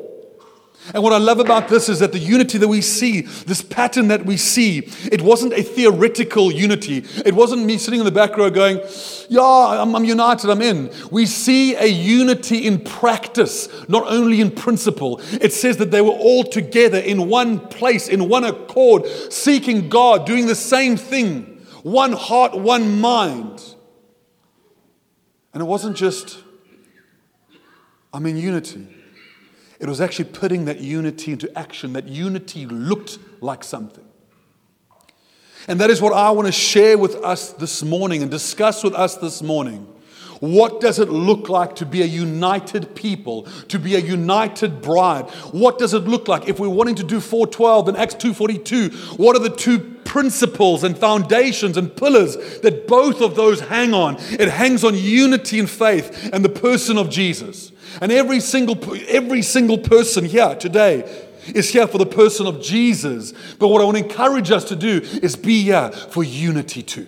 And 0.93 1.03
what 1.03 1.11
I 1.11 1.17
love 1.17 1.39
about 1.39 1.67
this 1.67 1.89
is 1.89 1.99
that 1.99 2.13
the 2.13 2.19
unity 2.19 2.57
that 2.57 2.67
we 2.67 2.81
see, 2.81 3.21
this 3.21 3.61
pattern 3.61 4.07
that 4.07 4.25
we 4.25 4.37
see, 4.37 4.89
it 5.11 5.21
wasn't 5.21 5.53
a 5.53 5.61
theoretical 5.61 6.51
unity. 6.51 7.03
It 7.25 7.33
wasn't 7.33 7.65
me 7.65 7.77
sitting 7.77 7.99
in 7.99 8.05
the 8.05 8.11
back 8.11 8.37
row 8.37 8.49
going, 8.49 8.79
Yeah, 9.27 9.41
I'm, 9.41 9.95
I'm, 9.95 10.05
united, 10.05 10.49
I'm 10.49 10.61
in. 10.61 10.91
We 11.11 11.25
see 11.25 11.75
a 11.75 11.85
unity 11.85 12.65
in 12.65 12.79
practice, 12.79 13.67
not 13.89 14.07
only 14.07 14.39
in 14.39 14.51
principle. 14.51 15.19
It 15.41 15.51
says 15.51 15.77
that 15.77 15.91
they 15.91 16.01
were 16.01 16.09
all 16.11 16.45
together 16.45 16.99
in 16.99 17.27
one 17.27 17.59
place, 17.59 18.07
in 18.07 18.29
one 18.29 18.45
accord, 18.45 19.05
seeking 19.29 19.89
God, 19.89 20.25
doing 20.25 20.47
the 20.47 20.55
same 20.55 20.95
thing, 20.95 21.65
one 21.83 22.13
heart, 22.13 22.57
one 22.57 23.01
mind. 23.01 23.75
And 25.53 25.61
it 25.61 25.65
wasn't 25.65 25.97
just, 25.97 26.39
I'm 28.13 28.25
in 28.25 28.37
unity. 28.37 28.96
It 29.79 29.87
was 29.87 30.01
actually 30.01 30.25
putting 30.25 30.65
that 30.65 30.79
unity 30.79 31.31
into 31.31 31.55
action. 31.57 31.93
That 31.93 32.07
unity 32.07 32.65
looked 32.65 33.19
like 33.41 33.63
something. 33.63 34.05
And 35.67 35.79
that 35.81 35.89
is 35.89 36.01
what 36.01 36.13
I 36.13 36.31
want 36.31 36.47
to 36.47 36.51
share 36.51 36.97
with 36.97 37.15
us 37.15 37.51
this 37.53 37.83
morning 37.83 38.21
and 38.21 38.31
discuss 38.31 38.83
with 38.83 38.93
us 38.93 39.15
this 39.15 39.41
morning. 39.41 39.85
What 40.39 40.81
does 40.81 40.99
it 40.99 41.09
look 41.09 41.49
like 41.49 41.75
to 41.77 41.85
be 41.85 42.01
a 42.03 42.05
united 42.05 42.95
people, 42.95 43.43
to 43.69 43.79
be 43.79 43.95
a 43.95 43.99
united 43.99 44.81
bride? 44.81 45.29
What 45.51 45.79
does 45.79 45.93
it 45.93 46.03
look 46.03 46.27
like 46.27 46.47
if 46.47 46.59
we're 46.59 46.69
wanting 46.69 46.95
to 46.95 47.03
do 47.03 47.19
412 47.19 47.89
and 47.89 47.97
Acts 47.97 48.13
242? 48.15 48.89
What 49.17 49.35
are 49.35 49.39
the 49.39 49.55
two 49.55 49.79
principles 50.05 50.83
and 50.83 50.97
foundations 50.97 51.75
and 51.75 51.95
pillars 51.95 52.37
that 52.61 52.87
both 52.87 53.21
of 53.21 53.35
those 53.35 53.61
hang 53.61 53.93
on? 53.93 54.17
It 54.31 54.49
hangs 54.49 54.83
on 54.83 54.95
unity 54.95 55.59
and 55.59 55.69
faith 55.69 56.29
and 56.31 56.45
the 56.45 56.49
person 56.49 56.97
of 56.97 57.09
Jesus. 57.09 57.71
And 58.01 58.11
every 58.11 58.39
single, 58.39 58.77
every 59.07 59.41
single 59.41 59.77
person 59.77 60.25
here 60.25 60.55
today 60.55 61.25
is 61.47 61.69
here 61.69 61.87
for 61.87 61.97
the 61.97 62.05
person 62.05 62.45
of 62.45 62.61
Jesus. 62.61 63.33
But 63.59 63.69
what 63.69 63.81
I 63.81 63.85
want 63.85 63.97
to 63.97 64.03
encourage 64.03 64.51
us 64.51 64.65
to 64.65 64.75
do 64.75 65.01
is 65.21 65.35
be 65.35 65.63
here 65.63 65.91
for 65.91 66.23
unity 66.23 66.83
too. 66.83 67.07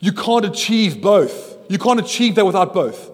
You 0.00 0.12
can't 0.12 0.44
achieve 0.44 1.00
both. 1.00 1.56
You 1.70 1.78
can't 1.78 2.00
achieve 2.00 2.34
that 2.34 2.44
without 2.44 2.74
both. 2.74 3.10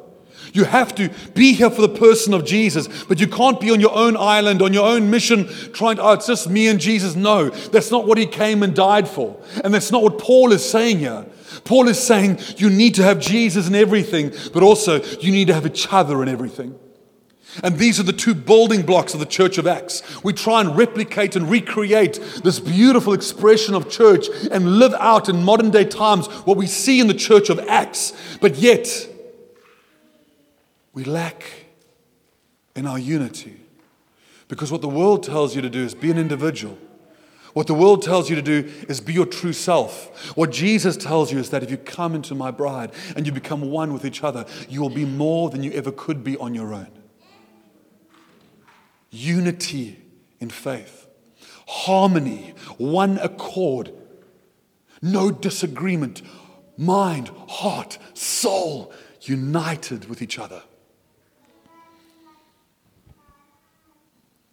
You 0.52 0.64
have 0.64 0.94
to 0.96 1.10
be 1.34 1.54
here 1.54 1.70
for 1.70 1.80
the 1.80 1.88
person 1.88 2.34
of 2.34 2.44
Jesus, 2.44 3.04
but 3.04 3.18
you 3.18 3.26
can't 3.26 3.58
be 3.58 3.70
on 3.70 3.80
your 3.80 3.94
own 3.96 4.16
island, 4.18 4.60
on 4.60 4.74
your 4.74 4.86
own 4.86 5.08
mission, 5.08 5.48
trying 5.72 5.96
to, 5.96 6.02
oh, 6.02 6.12
it's 6.12 6.26
just 6.26 6.50
me 6.50 6.68
and 6.68 6.78
Jesus. 6.78 7.14
No, 7.14 7.48
that's 7.48 7.90
not 7.90 8.06
what 8.06 8.18
he 8.18 8.26
came 8.26 8.62
and 8.62 8.74
died 8.74 9.08
for. 9.08 9.40
And 9.64 9.72
that's 9.72 9.90
not 9.90 10.02
what 10.02 10.18
Paul 10.18 10.52
is 10.52 10.68
saying 10.68 10.98
here. 10.98 11.24
Paul 11.64 11.88
is 11.88 12.02
saying 12.02 12.38
you 12.56 12.70
need 12.70 12.94
to 12.96 13.02
have 13.02 13.20
Jesus 13.20 13.68
in 13.68 13.74
everything, 13.74 14.32
but 14.52 14.62
also 14.62 15.02
you 15.20 15.30
need 15.30 15.46
to 15.48 15.54
have 15.54 15.66
each 15.66 15.88
other 15.90 16.22
in 16.22 16.28
everything. 16.28 16.78
And 17.62 17.78
these 17.78 18.00
are 18.00 18.04
the 18.04 18.14
two 18.14 18.34
building 18.34 18.82
blocks 18.82 19.12
of 19.12 19.20
the 19.20 19.26
church 19.26 19.58
of 19.58 19.66
Acts. 19.66 20.02
We 20.24 20.32
try 20.32 20.62
and 20.62 20.76
replicate 20.76 21.36
and 21.36 21.50
recreate 21.50 22.18
this 22.42 22.58
beautiful 22.58 23.12
expression 23.12 23.74
of 23.74 23.90
church 23.90 24.28
and 24.50 24.78
live 24.78 24.94
out 24.94 25.28
in 25.28 25.44
modern 25.44 25.70
day 25.70 25.84
times 25.84 26.28
what 26.46 26.56
we 26.56 26.66
see 26.66 26.98
in 26.98 27.08
the 27.08 27.14
church 27.14 27.50
of 27.50 27.58
Acts. 27.60 28.14
But 28.40 28.56
yet, 28.56 28.88
we 30.94 31.04
lack 31.04 31.66
in 32.74 32.86
our 32.86 32.98
unity. 32.98 33.60
Because 34.48 34.72
what 34.72 34.80
the 34.80 34.88
world 34.88 35.22
tells 35.22 35.54
you 35.54 35.62
to 35.62 35.70
do 35.70 35.84
is 35.84 35.94
be 35.94 36.10
an 36.10 36.18
individual. 36.18 36.78
What 37.52 37.66
the 37.66 37.74
world 37.74 38.02
tells 38.02 38.30
you 38.30 38.36
to 38.36 38.42
do 38.42 38.70
is 38.88 39.00
be 39.00 39.12
your 39.12 39.26
true 39.26 39.52
self. 39.52 40.36
What 40.36 40.50
Jesus 40.50 40.96
tells 40.96 41.30
you 41.30 41.38
is 41.38 41.50
that 41.50 41.62
if 41.62 41.70
you 41.70 41.76
come 41.76 42.14
into 42.14 42.34
my 42.34 42.50
bride 42.50 42.92
and 43.14 43.26
you 43.26 43.32
become 43.32 43.60
one 43.70 43.92
with 43.92 44.06
each 44.06 44.24
other, 44.24 44.46
you 44.68 44.80
will 44.80 44.90
be 44.90 45.04
more 45.04 45.50
than 45.50 45.62
you 45.62 45.70
ever 45.72 45.92
could 45.92 46.24
be 46.24 46.36
on 46.38 46.54
your 46.54 46.72
own. 46.72 46.88
Unity 49.10 50.00
in 50.40 50.48
faith, 50.48 51.06
harmony, 51.68 52.54
one 52.78 53.18
accord, 53.18 53.92
no 55.02 55.30
disagreement, 55.30 56.22
mind, 56.78 57.30
heart, 57.48 57.98
soul 58.14 58.92
united 59.20 60.08
with 60.08 60.22
each 60.22 60.38
other. 60.38 60.62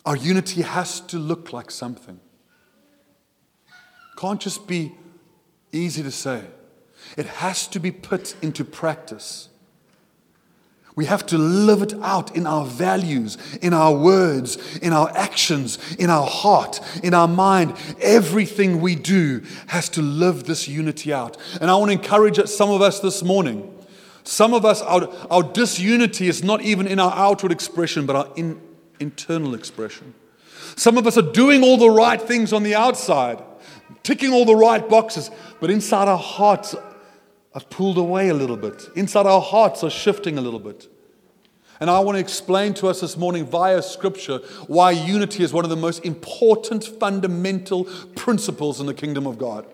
Our 0.06 0.18
unity 0.18 0.64
has 0.64 1.00
to 1.02 1.18
look 1.18 1.54
like 1.54 1.72
something. 1.72 2.20
Can't 4.20 4.42
just 4.42 4.68
be 4.68 4.92
easy 5.72 6.04
to 6.04 6.12
say. 6.12 6.44
It 7.16 7.26
has 7.26 7.68
to 7.68 7.80
be 7.80 7.90
put 7.90 8.36
into 8.42 8.66
practice. 8.66 9.48
We 10.98 11.06
have 11.06 11.26
to 11.28 11.38
live 11.38 11.82
it 11.82 11.94
out 12.02 12.36
in 12.36 12.46
our 12.46 12.66
values, 12.66 13.38
in 13.62 13.74
our 13.74 13.96
words, 13.96 14.78
in 14.80 14.92
our 14.92 15.10
actions, 15.16 15.80
in 15.96 16.10
our 16.10 16.28
heart, 16.28 16.82
in 17.02 17.14
our 17.14 17.30
mind. 17.30 17.78
Everything 18.02 18.82
we 18.82 18.96
do 18.96 19.42
has 19.68 19.88
to 19.90 20.02
live 20.02 20.44
this 20.44 20.68
unity 20.68 21.14
out. 21.14 21.38
And 21.62 21.72
I 21.72 21.76
want 21.76 21.90
to 21.90 21.98
encourage 21.98 22.46
some 22.50 22.72
of 22.72 22.82
us 22.82 23.00
this 23.00 23.24
morning. 23.24 23.74
Some 24.26 24.54
of 24.54 24.66
us, 24.66 24.82
our, 24.82 25.08
our 25.32 25.44
disunity 25.44 26.28
is 26.28 26.44
not 26.44 26.62
even 26.62 26.88
in 26.88 27.00
our 27.00 27.14
outward 27.14 27.54
expression, 27.54 28.06
but 28.06 28.18
our 28.18 28.34
in, 28.36 28.60
internal 29.00 29.54
expression. 29.54 30.14
Some 30.76 30.98
of 30.98 31.08
us 31.08 31.18
are 31.18 31.32
doing 31.32 31.64
all 31.64 31.78
the 31.78 31.90
right 31.90 32.22
things 32.22 32.52
on 32.52 32.64
the 32.64 32.76
outside, 32.76 33.42
ticking 34.04 34.32
all 34.32 34.46
the 34.46 34.56
right 34.56 34.88
boxes, 34.88 35.32
but 35.60 35.70
inside 35.70 36.08
our 36.08 36.18
hearts 36.18 36.76
are 37.54 37.62
pulled 37.70 37.98
away 37.98 38.30
a 38.30 38.34
little 38.34 38.58
bit. 38.58 38.90
Inside 38.96 39.26
our 39.26 39.42
hearts 39.42 39.84
are 39.84 39.90
shifting 39.90 40.38
a 40.38 40.42
little 40.42 40.60
bit. 40.60 40.88
And 41.80 41.90
I 41.90 42.00
want 42.00 42.18
to 42.18 42.20
explain 42.20 42.74
to 42.76 42.88
us 42.88 43.02
this 43.02 43.16
morning 43.16 43.46
via 43.46 43.82
scripture 43.82 44.40
why 44.68 44.92
unity 44.92 45.44
is 45.44 45.54
one 45.54 45.64
of 45.64 45.70
the 45.70 45.78
most 45.78 46.04
important 46.04 46.84
fundamental 46.84 47.86
principles 48.16 48.82
in 48.82 48.86
the 48.86 48.94
kingdom 48.94 49.26
of 49.26 49.38
God. 49.38 49.66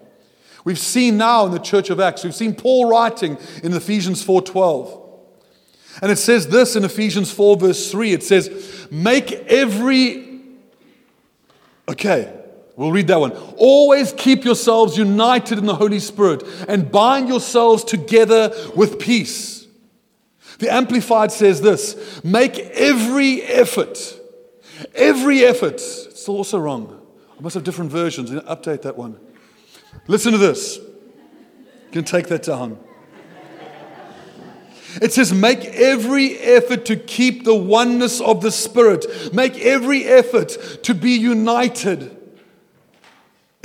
We've 0.64 0.80
seen 0.80 1.18
now 1.18 1.46
in 1.46 1.52
the 1.52 1.60
church 1.60 1.90
of 1.90 2.00
Acts, 2.00 2.24
we've 2.24 2.36
seen 2.36 2.56
Paul 2.56 2.90
writing 2.90 3.38
in 3.64 3.74
Ephesians 3.74 4.24
4:12. 4.24 5.02
And 6.02 6.12
it 6.12 6.18
says 6.18 6.48
this 6.48 6.76
in 6.76 6.84
Ephesians 6.84 7.32
4 7.32 7.58
verse 7.58 7.90
3, 7.90 8.14
it 8.14 8.24
says, 8.24 8.88
"Make 8.92 9.32
every 9.48 10.26
Okay, 11.88 12.34
We'll 12.76 12.92
read 12.92 13.08
that 13.08 13.20
one. 13.20 13.32
Always 13.58 14.12
keep 14.14 14.44
yourselves 14.44 14.98
united 14.98 15.58
in 15.58 15.66
the 15.66 15.76
Holy 15.76 16.00
Spirit 16.00 16.44
and 16.68 16.92
bind 16.92 17.30
yourselves 17.30 17.84
together 17.84 18.54
with 18.76 19.00
peace. 19.00 19.66
The 20.60 20.74
Amplified 20.74 21.32
says 21.32 21.62
this 21.62 22.24
make 22.24 22.58
every 22.58 23.42
effort, 23.44 23.98
every 24.94 25.44
effort. 25.44 25.76
It's 25.76 26.28
also 26.28 26.60
wrong. 26.60 27.02
I 27.38 27.42
must 27.42 27.54
have 27.54 27.64
different 27.64 27.92
versions. 27.92 28.32
Update 28.32 28.82
that 28.84 28.98
one. 28.98 29.20
Listen 30.08 30.32
to 30.34 30.38
this. 30.38 30.78
You 30.78 31.92
can 31.92 32.04
take 32.04 32.28
that 32.28 32.44
down. 32.44 32.80
It 35.02 35.12
says, 35.12 35.34
make 35.34 35.66
every 35.66 36.38
effort 36.38 36.86
to 36.86 36.96
keep 36.96 37.44
the 37.44 37.56
oneness 37.56 38.22
of 38.22 38.42
the 38.42 38.52
Spirit. 38.52 39.34
Make 39.34 39.58
every 39.58 40.06
effort 40.06 40.58
to 40.84 40.94
be 40.94 41.12
united 41.12 42.15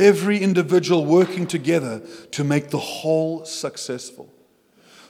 every 0.00 0.38
individual 0.38 1.04
working 1.04 1.46
together 1.46 2.00
to 2.32 2.42
make 2.42 2.70
the 2.70 2.78
whole 2.78 3.44
successful. 3.44 4.32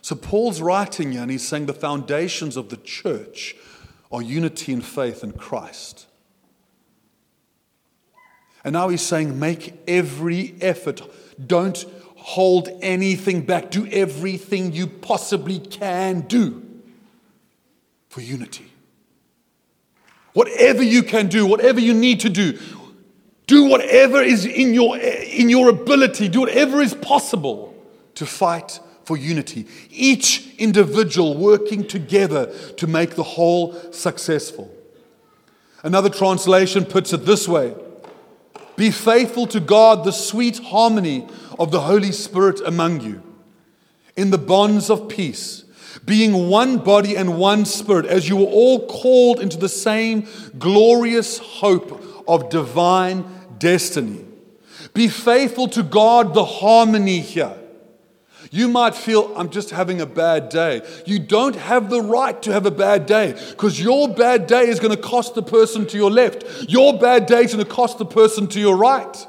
So 0.02 0.16
Paul's 0.16 0.60
writing 0.60 1.12
here 1.12 1.22
and 1.22 1.30
he's 1.30 1.46
saying 1.46 1.66
the 1.66 1.74
foundations 1.74 2.56
of 2.56 2.68
the 2.68 2.76
church 2.76 3.54
are 4.10 4.20
unity 4.20 4.72
and 4.72 4.84
faith 4.84 5.22
in 5.22 5.32
Christ. 5.32 6.06
And 8.64 8.72
now 8.72 8.88
he's 8.88 9.02
saying, 9.02 9.38
make 9.38 9.80
every 9.86 10.54
effort. 10.60 11.02
Don't 11.46 11.84
hold 12.16 12.68
anything 12.82 13.42
back. 13.42 13.70
Do 13.70 13.86
everything 13.86 14.72
you 14.72 14.86
possibly 14.86 15.58
can 15.58 16.22
do 16.22 16.66
for 18.08 18.20
unity. 18.20 18.70
Whatever 20.32 20.82
you 20.82 21.02
can 21.02 21.28
do, 21.28 21.46
whatever 21.46 21.80
you 21.80 21.94
need 21.94 22.20
to 22.20 22.28
do, 22.28 22.58
do 23.50 23.64
whatever 23.64 24.22
is 24.22 24.46
in 24.46 24.72
your, 24.72 24.96
in 24.96 25.48
your 25.48 25.70
ability, 25.70 26.28
do 26.28 26.38
whatever 26.38 26.80
is 26.80 26.94
possible 26.94 27.74
to 28.14 28.24
fight 28.24 28.78
for 29.02 29.16
unity. 29.16 29.66
Each 29.90 30.54
individual 30.56 31.36
working 31.36 31.84
together 31.84 32.46
to 32.76 32.86
make 32.86 33.16
the 33.16 33.24
whole 33.24 33.74
successful. 33.92 34.72
Another 35.82 36.08
translation 36.08 36.84
puts 36.84 37.12
it 37.12 37.26
this 37.26 37.48
way 37.48 37.74
Be 38.76 38.92
faithful 38.92 39.48
to 39.48 39.58
God, 39.58 40.04
the 40.04 40.12
sweet 40.12 40.60
harmony 40.60 41.26
of 41.58 41.72
the 41.72 41.80
Holy 41.80 42.12
Spirit 42.12 42.60
among 42.64 43.00
you, 43.00 43.20
in 44.16 44.30
the 44.30 44.38
bonds 44.38 44.88
of 44.90 45.08
peace, 45.08 45.64
being 46.04 46.48
one 46.48 46.78
body 46.78 47.16
and 47.16 47.36
one 47.36 47.64
spirit, 47.64 48.06
as 48.06 48.28
you 48.28 48.36
were 48.36 48.44
all 48.44 48.86
called 48.86 49.40
into 49.40 49.56
the 49.56 49.68
same 49.68 50.28
glorious 50.56 51.38
hope 51.38 52.00
of 52.28 52.48
divine 52.48 53.24
destiny. 53.60 54.24
Be 54.92 55.06
faithful 55.06 55.68
to 55.68 55.84
God 55.84 56.34
the 56.34 56.44
harmony 56.44 57.20
here. 57.20 57.56
You 58.50 58.66
might 58.66 58.96
feel, 58.96 59.32
I'm 59.36 59.50
just 59.50 59.70
having 59.70 60.00
a 60.00 60.06
bad 60.06 60.48
day. 60.48 60.82
You 61.06 61.20
don't 61.20 61.54
have 61.54 61.88
the 61.88 62.02
right 62.02 62.40
to 62.42 62.52
have 62.52 62.66
a 62.66 62.70
bad 62.70 63.06
day 63.06 63.32
because 63.50 63.80
your 63.80 64.08
bad 64.08 64.48
day 64.48 64.68
is 64.68 64.80
going 64.80 64.94
to 64.94 65.00
cost 65.00 65.36
the 65.36 65.42
person 65.42 65.86
to 65.86 65.96
your 65.96 66.10
left. 66.10 66.44
Your 66.68 66.98
bad 66.98 67.26
day 67.26 67.42
is 67.42 67.54
going 67.54 67.64
to 67.64 67.70
cost 67.70 67.98
the 67.98 68.06
person 68.06 68.48
to 68.48 68.58
your 68.58 68.76
right. 68.76 69.26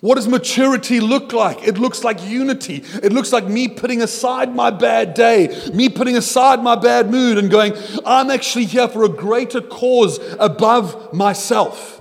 What 0.00 0.14
does 0.16 0.28
maturity 0.28 1.00
look 1.00 1.32
like? 1.32 1.66
It 1.66 1.78
looks 1.78 2.04
like 2.04 2.22
unity. 2.24 2.84
It 3.02 3.12
looks 3.12 3.32
like 3.32 3.48
me 3.48 3.66
putting 3.66 4.02
aside 4.02 4.54
my 4.54 4.70
bad 4.70 5.14
day, 5.14 5.70
me 5.72 5.88
putting 5.88 6.16
aside 6.16 6.62
my 6.62 6.76
bad 6.76 7.10
mood 7.10 7.38
and 7.38 7.50
going, 7.50 7.72
I'm 8.04 8.30
actually 8.30 8.66
here 8.66 8.88
for 8.88 9.04
a 9.04 9.08
greater 9.08 9.60
cause 9.60 10.20
above 10.38 11.12
myself. 11.12 11.97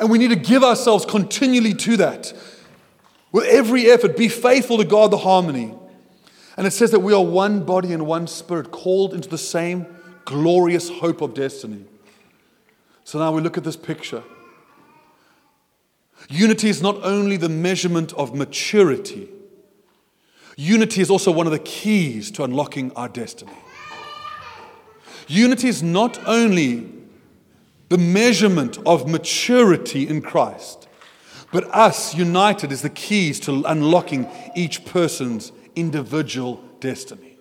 And 0.00 0.10
we 0.10 0.18
need 0.18 0.28
to 0.28 0.36
give 0.36 0.64
ourselves 0.64 1.04
continually 1.04 1.74
to 1.74 1.96
that. 1.98 2.32
With 3.32 3.44
every 3.46 3.90
effort, 3.90 4.16
be 4.16 4.28
faithful 4.28 4.78
to 4.78 4.84
God 4.84 5.10
the 5.10 5.18
harmony. 5.18 5.74
And 6.56 6.66
it 6.66 6.72
says 6.72 6.92
that 6.92 7.00
we 7.00 7.12
are 7.12 7.24
one 7.24 7.64
body 7.64 7.92
and 7.92 8.06
one 8.06 8.26
spirit, 8.26 8.70
called 8.70 9.12
into 9.12 9.28
the 9.28 9.38
same 9.38 9.86
glorious 10.24 10.88
hope 10.88 11.20
of 11.20 11.34
destiny. 11.34 11.84
So 13.04 13.18
now 13.18 13.32
we 13.32 13.42
look 13.42 13.58
at 13.58 13.64
this 13.64 13.76
picture. 13.76 14.22
Unity 16.28 16.68
is 16.68 16.80
not 16.80 17.02
only 17.02 17.36
the 17.36 17.48
measurement 17.48 18.12
of 18.14 18.34
maturity, 18.34 19.28
unity 20.56 21.00
is 21.00 21.10
also 21.10 21.30
one 21.30 21.46
of 21.46 21.52
the 21.52 21.58
keys 21.58 22.30
to 22.32 22.44
unlocking 22.44 22.92
our 22.92 23.08
destiny. 23.08 23.52
Unity 25.26 25.68
is 25.68 25.82
not 25.82 26.18
only 26.26 26.88
the 27.94 27.98
measurement 27.98 28.76
of 28.84 29.08
maturity 29.08 30.08
in 30.08 30.20
Christ. 30.20 30.88
But 31.52 31.62
us 31.72 32.12
united 32.12 32.72
is 32.72 32.82
the 32.82 32.90
keys 32.90 33.38
to 33.40 33.62
unlocking 33.68 34.28
each 34.56 34.84
person's 34.84 35.52
individual 35.76 36.60
destiny. 36.80 37.38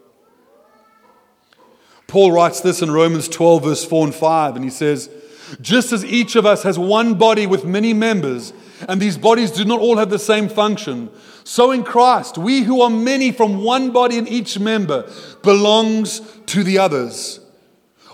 Paul 2.05 2.33
writes 2.33 2.61
this 2.61 2.83
in 2.83 2.91
Romans 2.91 3.27
12, 3.29 3.63
verse 3.63 3.83
4 3.83 4.05
and 4.05 4.13
5, 4.13 4.55
and 4.55 4.63
he 4.63 4.69
says, 4.69 5.09
Just 5.59 5.91
as 5.91 6.05
each 6.05 6.35
of 6.35 6.45
us 6.45 6.61
has 6.61 6.77
one 6.77 7.15
body 7.15 7.47
with 7.47 7.65
many 7.65 7.91
members, 7.91 8.53
and 8.87 9.01
these 9.01 9.17
bodies 9.17 9.49
do 9.49 9.65
not 9.65 9.79
all 9.79 9.97
have 9.97 10.11
the 10.11 10.19
same 10.19 10.47
function, 10.47 11.09
so 11.43 11.71
in 11.71 11.83
Christ, 11.83 12.37
we 12.37 12.61
who 12.61 12.83
are 12.83 12.91
many 12.91 13.31
from 13.31 13.63
one 13.63 13.89
body 13.89 14.19
and 14.19 14.29
each 14.29 14.59
member 14.59 15.11
belongs 15.41 16.21
to 16.45 16.63
the 16.63 16.77
others. 16.77 17.39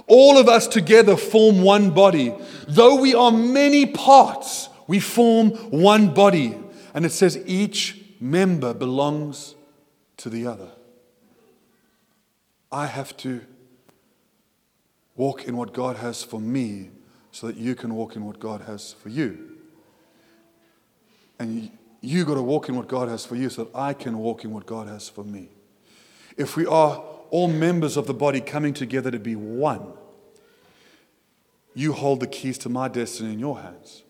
All 0.10 0.38
of 0.40 0.50
us 0.50 0.68
together 0.68 1.16
form 1.16 1.62
one 1.62 1.92
body. 1.92 2.34
Though 2.68 3.00
we 3.00 3.14
are 3.14 3.32
many 3.32 3.86
parts, 3.86 4.68
we 4.88 5.00
form 5.00 5.52
one 5.70 6.14
body. 6.14 6.58
And 6.94 7.06
it 7.06 7.12
says 7.12 7.42
each 7.46 8.04
member 8.20 8.74
belongs 8.74 9.56
to 10.18 10.30
the 10.30 10.48
other. 10.48 10.70
I 12.72 12.88
have 12.88 13.16
to 13.18 13.42
walk 15.16 15.46
in 15.46 15.56
what 15.56 15.74
God 15.74 15.98
has 15.98 16.24
for 16.24 16.40
me 16.40 16.90
so 17.32 17.48
that 17.48 17.58
you 17.58 17.76
can 17.76 17.94
walk 17.94 18.16
in 18.16 18.26
what 18.26 18.40
God 18.40 18.62
has 18.62 18.94
for 18.94 19.10
you. 19.10 19.58
And 21.38 21.72
you 22.02 22.26
got 22.26 22.36
to 22.36 22.42
walk 22.42 22.68
in 22.68 22.76
what 22.76 22.88
God 22.88 23.10
has 23.10 23.26
for 23.26 23.36
you 23.36 23.50
so 23.50 23.66
that 23.66 23.76
I 23.76 23.94
can 23.94 24.18
walk 24.18 24.44
in 24.44 24.52
what 24.52 24.66
God 24.66 24.88
has 24.88 25.08
for 25.08 25.24
me. 25.24 25.50
If 26.36 26.56
we 26.56 26.66
are 26.66 27.04
all 27.30 27.48
members 27.48 27.98
of 27.98 28.08
the 28.08 28.14
body 28.14 28.42
coming 28.42 28.74
together 28.74 29.12
to 29.12 29.20
be 29.20 29.36
one, 29.36 29.94
you 31.74 31.94
hold 31.94 32.20
the 32.20 32.28
keys 32.28 32.58
to 32.60 32.70
my 32.70 32.88
destiny 32.88 33.34
in 33.34 33.40
your 33.40 33.60
hands. 33.60 34.04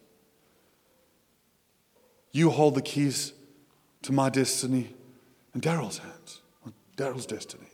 You 2.32 2.50
hold 2.52 2.76
the 2.76 2.82
keys 2.82 3.34
to 4.04 4.12
my 4.12 4.30
destiny 4.30 4.96
in 5.54 5.62
Daryl's 5.62 5.98
hands, 5.98 6.42
Daryl's 6.96 7.26
destiny. 7.26 7.68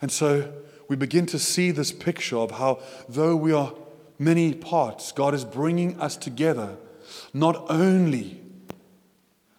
And 0.00 0.10
so 0.10 0.52
we 0.88 0.96
begin 0.96 1.26
to 1.26 1.38
see 1.38 1.70
this 1.70 1.92
picture 1.92 2.38
of 2.38 2.52
how, 2.52 2.80
though 3.08 3.36
we 3.36 3.52
are 3.52 3.74
many 4.18 4.54
parts, 4.54 5.12
God 5.12 5.34
is 5.34 5.44
bringing 5.44 6.00
us 6.00 6.16
together 6.16 6.76
not 7.32 7.70
only 7.70 8.40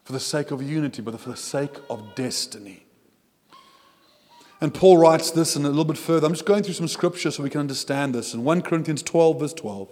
for 0.03 0.13
the 0.13 0.19
sake 0.19 0.51
of 0.51 0.61
unity, 0.61 1.01
but 1.01 1.19
for 1.19 1.29
the 1.29 1.37
sake 1.37 1.77
of 1.89 2.15
destiny. 2.15 2.85
And 4.61 4.73
Paul 4.73 4.97
writes 4.97 5.31
this 5.31 5.55
and 5.55 5.65
a 5.65 5.69
little 5.69 5.85
bit 5.85 5.97
further. 5.97 6.27
I'm 6.27 6.33
just 6.33 6.45
going 6.45 6.63
through 6.63 6.73
some 6.73 6.87
scripture 6.87 7.31
so 7.31 7.43
we 7.43 7.49
can 7.49 7.61
understand 7.61 8.13
this. 8.13 8.33
In 8.33 8.43
1 8.43 8.61
Corinthians 8.61 9.01
12, 9.03 9.39
verse 9.39 9.53
12, 9.53 9.89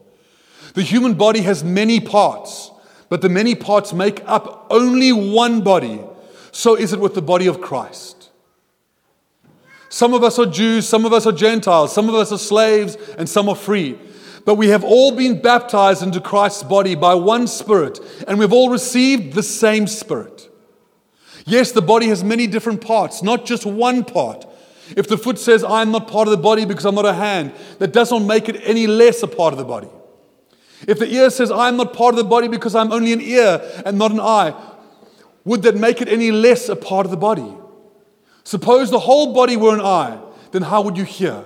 the 0.74 0.84
human 0.84 1.14
body 1.14 1.42
has 1.42 1.64
many 1.64 2.00
parts, 2.00 2.72
but 3.10 3.22
the 3.22 3.30
many 3.30 3.56
parts 3.56 3.94
make 3.94 4.22
up 4.26 4.68
only 4.70 5.14
one 5.14 5.62
body. 5.62 6.02
So 6.52 6.76
is 6.76 6.92
it 6.92 7.00
with 7.00 7.14
the 7.14 7.22
body 7.22 7.48
of 7.48 7.62
Christ. 7.62 8.30
Some 9.90 10.14
of 10.14 10.24
us 10.24 10.38
are 10.38 10.46
Jews, 10.46 10.88
some 10.88 11.06
of 11.06 11.14
us 11.14 11.26
are 11.26 11.32
Gentiles, 11.32 11.94
some 11.94 12.10
of 12.10 12.16
us 12.16 12.32
are 12.34 12.38
slaves, 12.38 12.98
and 13.18 13.30
some 13.30 13.48
are 13.48 13.56
free. 13.56 13.98
But 14.44 14.56
we 14.56 14.68
have 14.68 14.84
all 14.84 15.12
been 15.12 15.42
baptized 15.42 16.04
into 16.04 16.20
Christ's 16.20 16.64
body 16.64 16.96
by 16.96 17.16
one 17.16 17.48
Spirit, 17.48 18.00
and 18.28 18.38
we've 18.38 18.54
all 18.54 18.70
received 18.70 19.34
the 19.34 19.44
same 19.44 19.88
Spirit. 19.88 20.50
Yes, 21.46 21.72
the 21.72 21.82
body 21.82 22.08
has 22.08 22.24
many 22.24 22.48
different 22.48 22.82
parts, 22.82 23.24
not 23.24 23.46
just 23.46 23.66
one 23.66 24.04
part. 24.04 24.46
If 24.96 25.08
the 25.08 25.18
foot 25.18 25.38
says, 25.38 25.64
I'm 25.64 25.92
not 25.92 26.08
part 26.08 26.28
of 26.28 26.32
the 26.32 26.42
body 26.42 26.66
because 26.66 26.86
I'm 26.86 26.96
not 26.96 27.06
a 27.06 27.14
hand, 27.14 27.54
that 27.80 27.92
doesn't 27.92 28.26
make 28.26 28.48
it 28.48 28.62
any 28.64 28.88
less 28.88 29.22
a 29.24 29.28
part 29.28 29.54
of 29.54 29.58
the 29.58 29.66
body. 29.66 29.90
If 30.88 31.00
the 31.00 31.12
ear 31.12 31.30
says, 31.30 31.52
I'm 31.52 31.76
not 31.76 31.94
part 31.94 32.14
of 32.14 32.18
the 32.18 32.24
body 32.24 32.48
because 32.48 32.76
I'm 32.76 32.92
only 32.92 33.14
an 33.14 33.22
ear 33.22 33.62
and 33.86 33.98
not 33.98 34.12
an 34.12 34.20
eye, 34.20 34.54
would 35.44 35.64
that 35.64 35.76
make 35.76 36.02
it 36.02 36.08
any 36.08 36.32
less 36.32 36.70
a 36.70 36.76
part 36.76 37.06
of 37.06 37.12
the 37.12 37.18
body? 37.18 37.52
Suppose 38.44 38.92
the 38.92 39.00
whole 39.00 39.34
body 39.34 39.58
were 39.58 39.74
an 39.74 39.82
eye, 39.82 40.22
then 40.52 40.62
how 40.62 40.82
would 40.82 40.98
you 40.98 41.04
hear? 41.04 41.44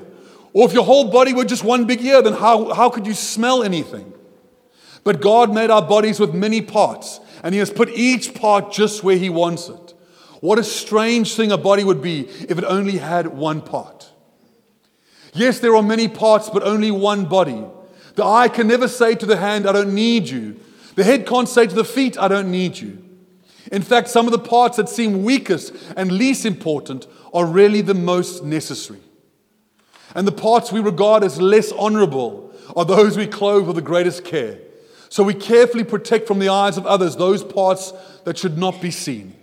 Or 0.54 0.68
if 0.68 0.74
your 0.74 0.84
whole 0.84 1.10
body 1.10 1.34
were 1.34 1.46
just 1.46 1.64
one 1.64 1.86
big 1.86 2.02
ear, 2.04 2.22
then 2.22 2.34
how, 2.34 2.74
how 2.74 2.90
could 2.90 3.08
you 3.08 3.14
smell 3.14 3.64
anything? 3.64 4.14
But 5.04 5.22
God 5.22 5.54
made 5.54 5.70
our 5.70 5.82
bodies 5.82 6.20
with 6.20 6.34
many 6.34 6.62
parts, 6.62 7.20
and 7.44 7.54
He 7.56 7.60
has 7.60 7.72
put 7.72 7.90
each 7.90 8.36
part 8.36 8.72
just 8.72 9.04
where 9.04 9.18
He 9.18 9.30
wants 9.30 9.70
it. 9.70 9.81
What 10.42 10.60
a 10.60 10.64
strange 10.64 11.36
thing 11.36 11.52
a 11.52 11.58
body 11.58 11.84
would 11.84 12.02
be 12.02 12.22
if 12.22 12.58
it 12.58 12.64
only 12.66 12.98
had 12.98 13.28
one 13.28 13.62
part. 13.62 14.10
Yes, 15.34 15.60
there 15.60 15.76
are 15.76 15.84
many 15.84 16.08
parts, 16.08 16.50
but 16.50 16.64
only 16.64 16.92
one 16.92 17.26
body. 17.26 17.64
The 18.16 18.26
eye 18.26 18.50
can 18.50 18.68
never 18.68 18.88
say 18.88 19.16
to 19.16 19.26
the 19.26 19.38
hand, 19.38 19.66
I 19.66 19.72
don't 19.72 19.96
need 19.96 20.28
you. 20.28 20.60
The 20.96 21.04
head 21.04 21.26
can't 21.26 21.48
say 21.48 21.68
to 21.68 21.76
the 21.76 21.86
feet, 21.86 22.18
I 22.18 22.28
don't 22.28 22.52
need 22.52 22.78
you. 22.78 22.98
In 23.72 23.82
fact, 23.82 24.10
some 24.10 24.26
of 24.26 24.32
the 24.32 24.40
parts 24.40 24.78
that 24.78 24.90
seem 24.90 25.24
weakest 25.24 25.74
and 25.96 26.12
least 26.12 26.46
important 26.46 27.08
are 27.34 27.46
really 27.46 27.82
the 27.82 27.94
most 27.94 28.44
necessary. 28.44 29.00
And 30.16 30.28
the 30.28 30.34
parts 30.34 30.72
we 30.72 30.82
regard 30.82 31.24
as 31.24 31.40
less 31.40 31.72
honorable 31.72 32.54
are 32.76 32.84
those 32.84 33.16
we 33.16 33.28
clothe 33.28 33.68
with 33.68 33.76
the 33.76 33.82
greatest 33.82 34.26
care. 34.26 34.60
So 35.08 35.24
we 35.24 35.34
carefully 35.34 35.84
protect 35.84 36.28
from 36.28 36.40
the 36.40 36.50
eyes 36.50 36.78
of 36.78 36.86
others 36.86 37.16
those 37.16 37.44
parts 37.44 37.94
that 38.26 38.38
should 38.38 38.58
not 38.58 38.82
be 38.82 38.92
seen. 38.92 39.36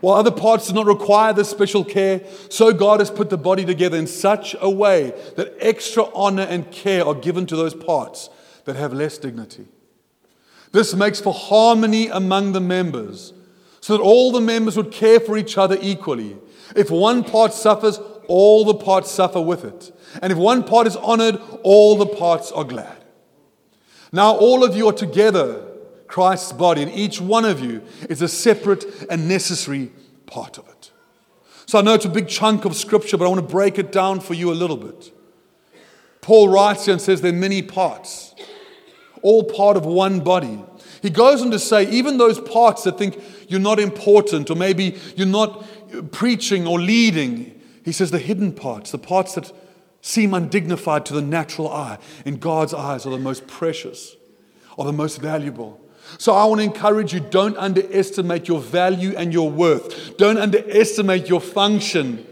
While 0.00 0.18
other 0.18 0.30
parts 0.30 0.68
do 0.68 0.74
not 0.74 0.86
require 0.86 1.32
this 1.32 1.48
special 1.48 1.84
care, 1.84 2.22
so 2.50 2.72
God 2.72 3.00
has 3.00 3.10
put 3.10 3.30
the 3.30 3.38
body 3.38 3.64
together 3.64 3.96
in 3.96 4.06
such 4.06 4.54
a 4.60 4.70
way 4.70 5.14
that 5.36 5.54
extra 5.58 6.04
honor 6.14 6.42
and 6.42 6.70
care 6.70 7.06
are 7.06 7.14
given 7.14 7.46
to 7.46 7.56
those 7.56 7.74
parts 7.74 8.28
that 8.64 8.76
have 8.76 8.92
less 8.92 9.18
dignity. 9.18 9.66
This 10.72 10.94
makes 10.94 11.20
for 11.20 11.32
harmony 11.32 12.08
among 12.08 12.52
the 12.52 12.60
members, 12.60 13.32
so 13.80 13.96
that 13.96 14.02
all 14.02 14.32
the 14.32 14.40
members 14.40 14.76
would 14.76 14.92
care 14.92 15.20
for 15.20 15.36
each 15.38 15.56
other 15.56 15.78
equally. 15.80 16.36
If 16.74 16.90
one 16.90 17.24
part 17.24 17.52
suffers, 17.52 17.98
all 18.28 18.64
the 18.64 18.74
parts 18.74 19.10
suffer 19.10 19.40
with 19.40 19.64
it. 19.64 19.96
And 20.20 20.32
if 20.32 20.38
one 20.38 20.64
part 20.64 20.86
is 20.86 20.96
honored, 20.96 21.40
all 21.62 21.96
the 21.96 22.06
parts 22.06 22.52
are 22.52 22.64
glad. 22.64 23.04
Now, 24.12 24.34
all 24.36 24.64
of 24.64 24.76
you 24.76 24.88
are 24.88 24.92
together 24.92 25.65
Christ's 26.08 26.52
body, 26.52 26.82
and 26.82 26.92
each 26.92 27.20
one 27.20 27.44
of 27.44 27.60
you 27.60 27.82
is 28.08 28.22
a 28.22 28.28
separate 28.28 28.84
and 29.10 29.28
necessary 29.28 29.90
part 30.26 30.58
of 30.58 30.68
it. 30.68 30.90
So 31.66 31.78
I 31.78 31.82
know 31.82 31.94
it's 31.94 32.04
a 32.04 32.10
big 32.10 32.28
chunk 32.28 32.64
of 32.64 32.76
scripture, 32.76 33.16
but 33.16 33.24
I 33.24 33.28
want 33.28 33.40
to 33.40 33.52
break 33.52 33.78
it 33.78 33.90
down 33.90 34.20
for 34.20 34.34
you 34.34 34.52
a 34.52 34.54
little 34.54 34.76
bit. 34.76 35.12
Paul 36.20 36.48
writes 36.48 36.84
here 36.84 36.92
and 36.92 37.02
says 37.02 37.20
there 37.20 37.32
are 37.32 37.36
many 37.36 37.62
parts, 37.62 38.34
all 39.22 39.44
part 39.44 39.76
of 39.76 39.84
one 39.84 40.20
body. 40.20 40.60
He 41.02 41.10
goes 41.10 41.42
on 41.42 41.50
to 41.50 41.58
say, 41.58 41.88
even 41.90 42.18
those 42.18 42.40
parts 42.40 42.84
that 42.84 42.98
think 42.98 43.20
you're 43.48 43.60
not 43.60 43.78
important, 43.78 44.50
or 44.50 44.54
maybe 44.54 44.96
you're 45.16 45.26
not 45.26 45.64
preaching 46.12 46.66
or 46.66 46.80
leading, 46.80 47.60
he 47.84 47.92
says 47.92 48.10
the 48.10 48.18
hidden 48.18 48.52
parts, 48.52 48.90
the 48.90 48.98
parts 48.98 49.34
that 49.34 49.52
seem 50.00 50.34
undignified 50.34 51.04
to 51.06 51.14
the 51.14 51.22
natural 51.22 51.72
eye, 51.72 51.98
in 52.24 52.38
God's 52.38 52.74
eyes 52.74 53.06
are 53.06 53.10
the 53.10 53.18
most 53.18 53.46
precious, 53.46 54.16
are 54.78 54.84
the 54.84 54.92
most 54.92 55.20
valuable. 55.20 55.80
So 56.18 56.32
I 56.34 56.44
want 56.44 56.60
to 56.60 56.64
encourage 56.64 57.12
you 57.12 57.20
don't 57.20 57.56
underestimate 57.56 58.48
your 58.48 58.60
value 58.60 59.14
and 59.16 59.32
your 59.32 59.50
worth. 59.50 60.16
Don't 60.16 60.38
underestimate 60.38 61.28
your 61.28 61.40
function 61.40 62.26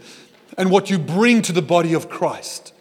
and 0.57 0.71
what 0.71 0.91
you 0.91 0.99
bring 0.99 1.43
to 1.43 1.53
the 1.53 1.63
body 1.63 1.95
of 1.95 2.09
Christ. 2.09 2.73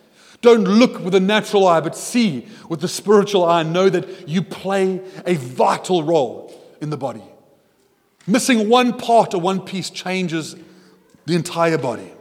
Don't 0.42 0.66
look 0.66 1.00
with 1.00 1.14
the 1.14 1.20
natural 1.20 1.68
eye, 1.68 1.80
but 1.80 1.96
see 1.96 2.48
with 2.70 2.82
the 2.82 2.88
spiritual 2.88 3.46
eye 3.46 3.62
and 3.62 3.72
know 3.72 3.90
that 3.90 4.28
you 4.28 4.42
play 4.42 5.02
a 5.26 5.36
vital 5.36 6.04
role 6.04 6.54
in 6.82 6.90
the 6.90 6.98
body. 6.98 7.24
Missing 8.28 8.70
one 8.70 8.98
part 8.98 9.34
or 9.34 9.42
one 9.42 9.62
piece 9.62 9.90
changes 9.90 10.56
the 11.26 11.36
entire 11.36 11.78
body. 11.78 12.12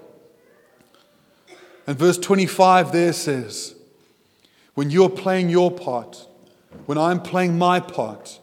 And 1.87 1.99
verse 1.99 2.19
25 2.19 2.93
there 2.93 3.13
says, 3.13 3.75
When 4.75 4.91
you're 4.91 5.11
playing 5.11 5.49
your 5.51 5.71
part, 5.71 6.27
when 6.87 6.99
I'm 6.99 7.21
playing 7.21 7.59
my 7.59 7.81
part, 7.81 8.41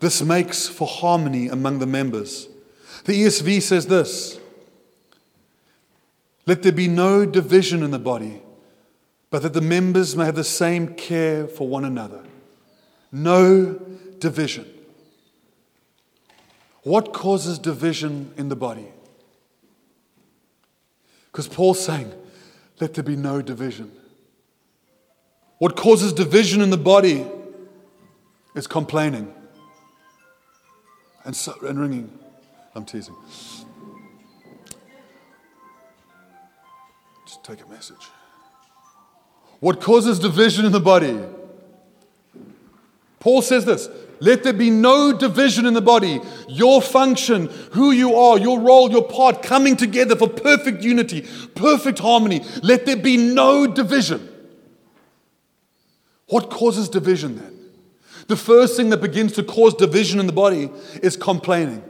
this 0.00 0.22
makes 0.22 0.66
for 0.66 0.88
harmony 0.88 1.48
among 1.48 1.78
the 1.78 1.86
members. 1.86 2.48
The 3.04 3.12
ESV 3.24 3.62
says 3.62 3.86
this 3.86 4.38
Let 6.46 6.62
there 6.62 6.72
be 6.72 6.88
no 6.88 7.24
division 7.26 7.82
in 7.82 7.90
the 7.90 7.98
body, 7.98 8.42
but 9.28 9.42
that 9.42 9.52
the 9.52 9.60
members 9.60 10.16
may 10.16 10.24
have 10.24 10.34
the 10.34 10.44
same 10.44 10.94
care 10.94 11.46
for 11.46 11.68
one 11.68 11.84
another. 11.84 12.22
No 13.12 13.74
division. 14.18 14.66
What 16.82 17.12
causes 17.12 17.58
division 17.58 18.32
in 18.38 18.48
the 18.48 18.56
body? 18.56 18.88
Because 21.30 21.46
Paul's 21.46 21.84
saying, 21.84 22.10
Let 22.80 22.94
there 22.94 23.04
be 23.04 23.16
no 23.16 23.42
division. 23.42 23.92
What 25.58 25.76
causes 25.76 26.14
division 26.14 26.62
in 26.62 26.70
the 26.70 26.78
body 26.78 27.26
is 28.54 28.66
complaining 28.66 29.34
and, 31.24 31.34
so, 31.34 31.54
and 31.66 31.78
ringing. 31.78 32.18
I'm 32.74 32.84
teasing. 32.84 33.16
Just 37.26 37.44
take 37.44 37.62
a 37.64 37.68
message. 37.68 38.08
What 39.60 39.80
causes 39.80 40.18
division 40.18 40.64
in 40.64 40.72
the 40.72 40.80
body? 40.80 41.18
Paul 43.18 43.42
says 43.42 43.64
this 43.64 43.88
let 44.20 44.42
there 44.42 44.52
be 44.52 44.68
no 44.68 45.16
division 45.16 45.64
in 45.64 45.72
the 45.72 45.80
body. 45.80 46.20
Your 46.46 46.82
function, 46.82 47.46
who 47.72 47.90
you 47.90 48.14
are, 48.14 48.38
your 48.38 48.60
role, 48.60 48.90
your 48.90 49.06
part, 49.08 49.42
coming 49.42 49.76
together 49.76 50.14
for 50.14 50.28
perfect 50.28 50.82
unity, 50.82 51.26
perfect 51.54 51.98
harmony. 51.98 52.44
Let 52.62 52.84
there 52.84 52.96
be 52.96 53.16
no 53.16 53.66
division. 53.66 54.28
What 56.28 56.50
causes 56.50 56.88
division 56.90 57.36
then? 57.36 57.59
The 58.26 58.36
first 58.36 58.76
thing 58.76 58.90
that 58.90 59.00
begins 59.00 59.32
to 59.32 59.42
cause 59.42 59.74
division 59.74 60.20
in 60.20 60.26
the 60.26 60.32
body 60.32 60.70
is 61.02 61.16
complaining. 61.16 61.82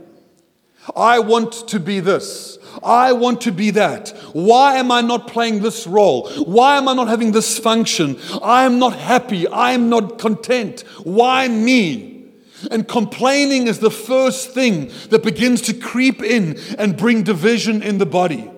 I 0.97 1.19
want 1.19 1.69
to 1.69 1.79
be 1.79 2.01
this. 2.01 2.59
I 2.83 3.13
want 3.13 3.43
to 3.43 3.53
be 3.53 3.71
that. 3.73 4.09
Why 4.33 4.77
am 4.77 4.91
I 4.91 5.01
not 5.01 5.27
playing 5.27 5.61
this 5.61 5.87
role? 5.87 6.31
Why 6.45 6.79
am 6.79 6.89
I 6.89 6.95
not 6.95 7.09
having 7.09 7.33
this 7.33 7.59
function? 7.59 8.19
I 8.43 8.65
am 8.65 8.79
not 8.79 8.95
happy. 8.95 9.47
I 9.49 9.73
am 9.73 9.89
not 9.89 10.19
content. 10.19 10.83
Why 11.03 11.49
me? 11.49 12.29
And 12.71 12.87
complaining 12.87 13.67
is 13.67 13.79
the 13.79 13.91
first 13.91 14.51
thing 14.51 14.91
that 15.09 15.23
begins 15.23 15.63
to 15.63 15.75
creep 15.75 16.23
in 16.23 16.59
and 16.79 16.97
bring 16.97 17.23
division 17.23 17.83
in 17.83 17.99
the 17.99 18.07
body. 18.07 18.51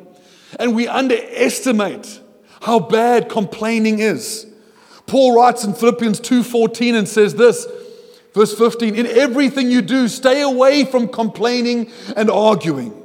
And 0.59 0.75
we 0.75 0.89
underestimate 0.89 2.21
how 2.61 2.81
bad 2.81 3.29
complaining 3.29 4.01
is. 4.01 4.47
Paul 5.07 5.37
writes 5.37 5.65
in 5.65 5.75
Philippians 5.75 6.21
2:14 6.21 6.95
and 6.95 7.09
says 7.09 7.35
this, 7.35 7.67
verse 8.35 8.57
15, 8.57 8.95
in 8.95 9.07
everything 9.07 9.71
you 9.71 9.83
do, 9.83 10.09
stay 10.09 10.43
away 10.43 10.85
from 10.85 11.09
complaining 11.09 11.91
and 12.17 12.31
arguing. 12.31 12.99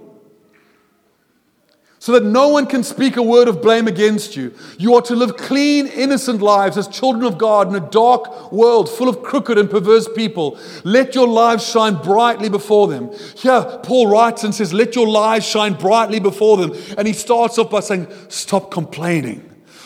So 1.99 2.13
that 2.13 2.23
no 2.23 2.47
one 2.47 2.67
can 2.67 2.83
speak 2.83 3.17
a 3.17 3.21
word 3.21 3.47
of 3.47 3.61
blame 3.61 3.87
against 3.87 4.35
you. 4.37 4.53
You 4.77 4.95
are 4.95 5.01
to 5.01 5.15
live 5.15 5.35
clean, 5.35 5.87
innocent 5.87 6.41
lives 6.41 6.77
as 6.77 6.87
children 6.87 7.25
of 7.25 7.37
God 7.37 7.67
in 7.67 7.75
a 7.75 7.89
dark 7.89 8.51
world 8.51 8.87
full 8.87 9.09
of 9.09 9.23
crooked 9.23 9.57
and 9.57 9.69
perverse 9.69 10.07
people. 10.15 10.57
Let 10.85 11.15
your 11.15 11.27
lives 11.27 11.67
shine 11.67 11.95
brightly 11.95 12.49
before 12.49 12.87
them. 12.87 13.11
Here, 13.35 13.79
Paul 13.83 14.07
writes 14.07 14.43
and 14.43 14.55
says, 14.55 14.73
Let 14.73 14.95
your 14.95 15.07
lives 15.07 15.45
shine 15.45 15.73
brightly 15.73 16.19
before 16.19 16.55
them. 16.55 16.73
And 16.97 17.07
he 17.07 17.13
starts 17.13 17.57
off 17.57 17.71
by 17.71 17.81
saying, 17.81 18.07
Stop 18.29 18.71
complaining, 18.71 19.43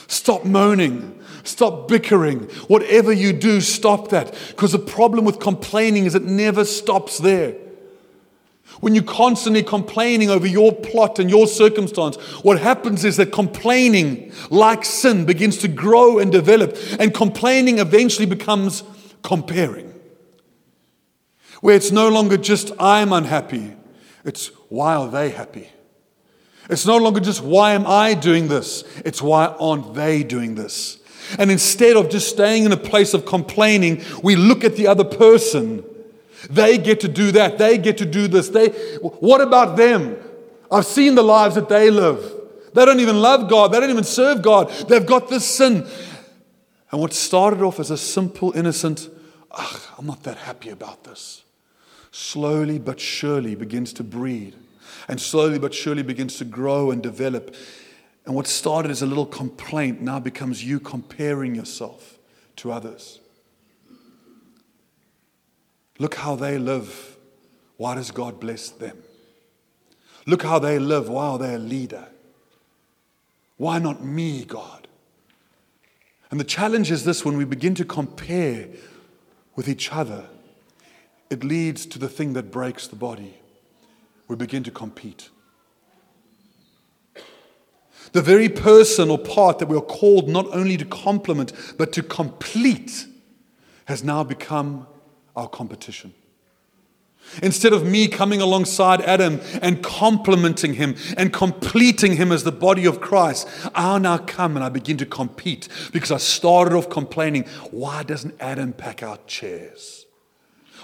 stop 0.08 0.46
moaning, 0.46 1.21
Stop 1.44 1.88
bickering. 1.88 2.42
Whatever 2.68 3.12
you 3.12 3.34
do, 3.34 3.62
stop 3.62 4.10
that. 4.10 4.34
Because 4.50 4.72
the 4.72 4.80
problem 4.80 5.26
with 5.26 5.40
complaining 5.40 6.06
is 6.06 6.16
it 6.16 6.24
never 6.24 6.66
stops 6.66 7.18
there. 7.18 7.56
When 8.80 8.96
you're 8.96 9.04
constantly 9.04 9.64
complaining 9.64 10.30
over 10.30 10.48
your 10.48 10.72
plot 10.74 11.20
and 11.20 11.30
your 11.30 11.46
circumstance, 11.46 12.16
what 12.42 12.60
happens 12.60 13.04
is 13.04 13.18
that 13.18 13.32
complaining, 13.32 14.32
like 14.50 14.86
sin, 14.86 15.26
begins 15.26 15.58
to 15.58 15.68
grow 15.68 16.20
and 16.20 16.32
develop, 16.32 16.78
and 17.00 17.14
complaining 17.14 17.80
eventually 17.80 18.26
becomes 18.26 18.84
comparing. 19.24 19.94
Where 21.60 21.76
it's 21.76 21.92
no 21.92 22.10
longer 22.10 22.38
just 22.38 22.72
I'm 22.80 23.12
unhappy, 23.14 23.76
it's 24.24 24.48
why 24.70 24.96
are 24.96 25.10
they 25.10 25.30
happy? 25.30 25.70
It's 26.70 26.86
no 26.86 26.98
longer 26.98 27.20
just 27.20 27.44
why 27.44 27.74
am 27.74 27.86
I 27.86 28.14
doing 28.14 28.48
this, 28.48 28.84
it's 29.04 29.22
why 29.22 29.48
aren't 29.48 29.94
they 29.94 30.24
doing 30.24 30.56
this? 30.56 31.01
And 31.40 31.52
instead 31.52 31.98
of 31.98 32.10
just 32.10 32.30
staying 32.30 32.66
in 32.66 32.72
a 32.72 32.78
place 32.78 33.14
of 33.14 33.26
complaining, 33.26 34.04
we 34.24 34.36
look 34.36 34.64
at 34.64 34.76
the 34.76 34.88
other 34.88 35.04
person 35.04 35.84
they 36.50 36.78
get 36.78 37.02
to 37.02 37.08
do 37.08 37.32
that. 37.34 37.58
They 37.58 37.78
get 37.78 37.98
to 38.00 38.06
do 38.06 38.28
this. 38.28 38.50
They, 38.50 38.70
what 39.00 39.42
about 39.42 39.78
them? 39.78 40.18
I've 40.72 40.86
seen 40.86 41.16
the 41.16 41.24
lives 41.24 41.56
that 41.56 41.70
they 41.70 41.90
live. 41.90 42.34
They 42.74 42.86
don't 42.86 43.00
even 43.00 43.22
love 43.22 43.50
God. 43.50 43.72
They 43.72 43.80
don't 43.80 43.90
even 43.90 44.04
serve 44.04 44.42
God. 44.42 44.70
They've 44.88 45.06
got 45.06 45.30
this 45.30 45.46
sin. 45.46 45.88
And 46.92 47.02
what 47.02 47.14
started 47.14 47.62
off 47.62 47.80
as 47.80 47.92
a 47.92 47.98
simple, 47.98 48.52
innocent, 48.54 49.10
I'm 49.98 50.06
not 50.06 50.24
that 50.24 50.38
happy 50.38 50.70
about 50.70 51.04
this, 51.04 51.44
slowly 52.12 52.80
but 52.80 53.00
surely 53.00 53.56
begins 53.56 53.94
to 53.94 54.04
breed 54.04 54.56
and 55.08 55.20
slowly 55.20 55.60
but 55.60 55.74
surely 55.74 56.04
begins 56.04 56.38
to 56.38 56.46
grow 56.46 56.92
and 56.92 57.04
develop. 57.04 57.56
And 58.26 58.36
what 58.36 58.48
started 58.48 58.92
as 58.92 59.02
a 59.02 59.06
little 59.06 59.26
complaint 59.26 60.02
now 60.02 60.20
becomes 60.20 60.64
you 60.64 60.80
comparing 60.80 61.56
yourself 61.56 62.20
to 62.58 62.72
others. 62.72 63.20
Look 65.98 66.16
how 66.16 66.36
they 66.36 66.58
live. 66.58 67.18
Why 67.78 67.96
does 67.96 68.12
God 68.12 68.40
bless 68.40 68.70
them? 68.70 68.98
Look 70.28 70.44
how 70.44 70.60
they 70.60 70.78
live. 70.78 71.10
Wow, 71.10 71.38
they're 71.38 71.56
a 71.56 71.60
leader. 71.60 72.08
Why 73.58 73.80
not 73.80 74.04
me, 74.04 74.46
God? 74.46 74.88
And 76.30 76.40
the 76.40 76.46
challenge 76.46 76.92
is 76.92 77.04
this 77.04 77.26
when 77.26 77.38
we 77.38 77.46
begin 77.46 77.76
to 77.76 77.86
compare 77.86 78.68
with 79.56 79.68
each 79.68 79.92
other, 79.92 80.26
it 81.30 81.44
leads 81.44 81.86
to 81.88 82.00
the 82.00 82.10
thing 82.10 82.34
that 82.34 82.52
breaks 82.52 82.88
the 82.88 82.96
body. 82.96 83.36
We 84.28 84.36
begin 84.36 84.64
to 84.64 84.72
compete. 84.72 85.30
The 88.12 88.22
very 88.22 88.50
person 88.50 89.10
or 89.10 89.18
part 89.18 89.60
that 89.60 89.68
we 89.68 89.78
are 89.78 89.82
called 89.82 90.28
not 90.28 90.48
only 90.54 90.78
to 90.78 90.86
complement, 90.86 91.54
but 91.78 91.94
to 91.94 92.04
complete 92.04 93.08
has 93.86 94.04
now 94.04 94.24
become 94.24 94.88
our 95.36 95.48
competition. 95.48 96.14
Instead 97.42 97.72
of 97.72 97.86
me 97.86 98.08
coming 98.08 98.42
alongside 98.42 99.00
Adam 99.02 99.40
and 99.62 99.82
complimenting 99.82 100.74
him 100.74 100.96
and 101.16 101.32
completing 101.32 102.18
him 102.18 102.32
as 102.32 102.44
the 102.44 102.52
body 102.52 102.86
of 102.86 103.00
Christ, 103.00 103.48
I 103.74 103.98
now 104.00 104.18
come 104.18 104.58
and 104.58 104.66
I 104.66 104.70
begin 104.70 104.98
to 104.98 105.06
compete 105.06 105.70
because 105.94 106.12
I 106.12 106.18
started 106.18 106.74
off 106.74 106.90
complaining 106.90 107.46
why 107.70 108.04
doesn't 108.04 108.36
Adam 108.42 108.74
pack 108.74 109.02
out 109.02 109.28
chairs? 109.28 110.06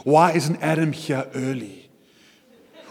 Why 0.03 0.31
isn't 0.31 0.61
Adam 0.61 0.93
here 0.93 1.29
early? 1.35 1.86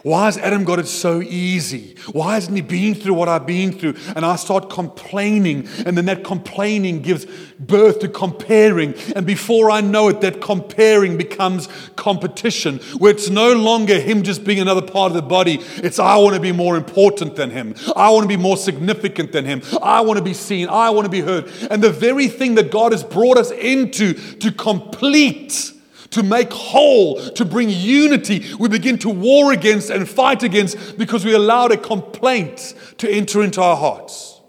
Why 0.07 0.27
has 0.27 0.39
Adam 0.39 0.63
got 0.63 0.79
it 0.79 0.87
so 0.87 1.21
easy? 1.21 1.97
Why 2.13 2.35
hasn't 2.35 2.55
he 2.55 2.63
been 2.63 2.95
through 2.95 3.15
what 3.15 3.29
I've 3.29 3.45
been 3.45 3.73
through? 3.73 3.97
And 4.15 4.25
I 4.25 4.37
start 4.37 4.71
complaining, 4.71 5.67
and 5.85 5.99
then 5.99 6.05
that 6.05 6.23
complaining 6.23 7.03
gives 7.03 7.27
birth 7.59 7.99
to 7.99 8.09
comparing. 8.09 8.95
And 9.17 9.27
before 9.27 9.69
I 9.69 9.81
know 9.81 10.07
it, 10.07 10.21
that 10.21 10.41
comparing 10.41 11.17
becomes 11.17 11.69
competition, 11.97 12.79
where 12.99 13.11
it's 13.11 13.31
no 13.31 13.55
longer 13.55 13.99
him 13.99 14.23
just 14.23 14.45
being 14.45 14.61
another 14.61 14.81
part 14.81 15.11
of 15.11 15.17
the 15.17 15.23
body. 15.23 15.59
It's 15.79 15.99
I 15.99 16.15
want 16.19 16.37
to 16.37 16.41
be 16.41 16.53
more 16.53 16.77
important 16.77 17.35
than 17.35 17.51
him. 17.51 17.75
I 17.97 18.11
want 18.11 18.23
to 18.23 18.29
be 18.29 18.37
more 18.37 18.57
significant 18.57 19.33
than 19.33 19.45
him. 19.45 19.61
I 19.83 20.03
want 20.03 20.19
to 20.19 20.25
be 20.25 20.35
seen. 20.35 20.69
I 20.69 20.91
want 20.91 21.07
to 21.07 21.11
be 21.11 21.21
heard. 21.21 21.51
And 21.69 21.83
the 21.83 21.91
very 21.91 22.29
thing 22.29 22.55
that 22.55 22.71
God 22.71 22.93
has 22.93 23.03
brought 23.03 23.39
us 23.39 23.51
into 23.51 24.15
to 24.15 24.53
complete 24.53 25.73
to 26.11 26.23
make 26.23 26.53
whole, 26.53 27.21
to 27.31 27.45
bring 27.45 27.71
unity, 27.71 28.45
we 28.59 28.69
begin 28.69 28.99
to 28.99 29.09
war 29.09 29.53
against 29.53 29.91
and 29.91 30.09
fight 30.09 30.43
against 30.43 30.99
because 30.99 31.25
we 31.25 31.35
allowed 31.35 31.73
a 31.73 31.77
complaint 31.77 32.75
to 32.99 33.11
enter 33.11 33.43
into 33.43 33.61
our 33.61 33.77
hearts. 33.77 34.41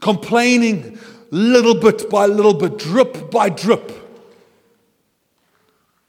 Complaining 0.00 0.98
little 1.30 1.74
bit 1.74 2.08
by 2.10 2.26
little 2.26 2.54
bit, 2.54 2.78
drip 2.78 3.30
by 3.30 3.48
drip, 3.48 3.92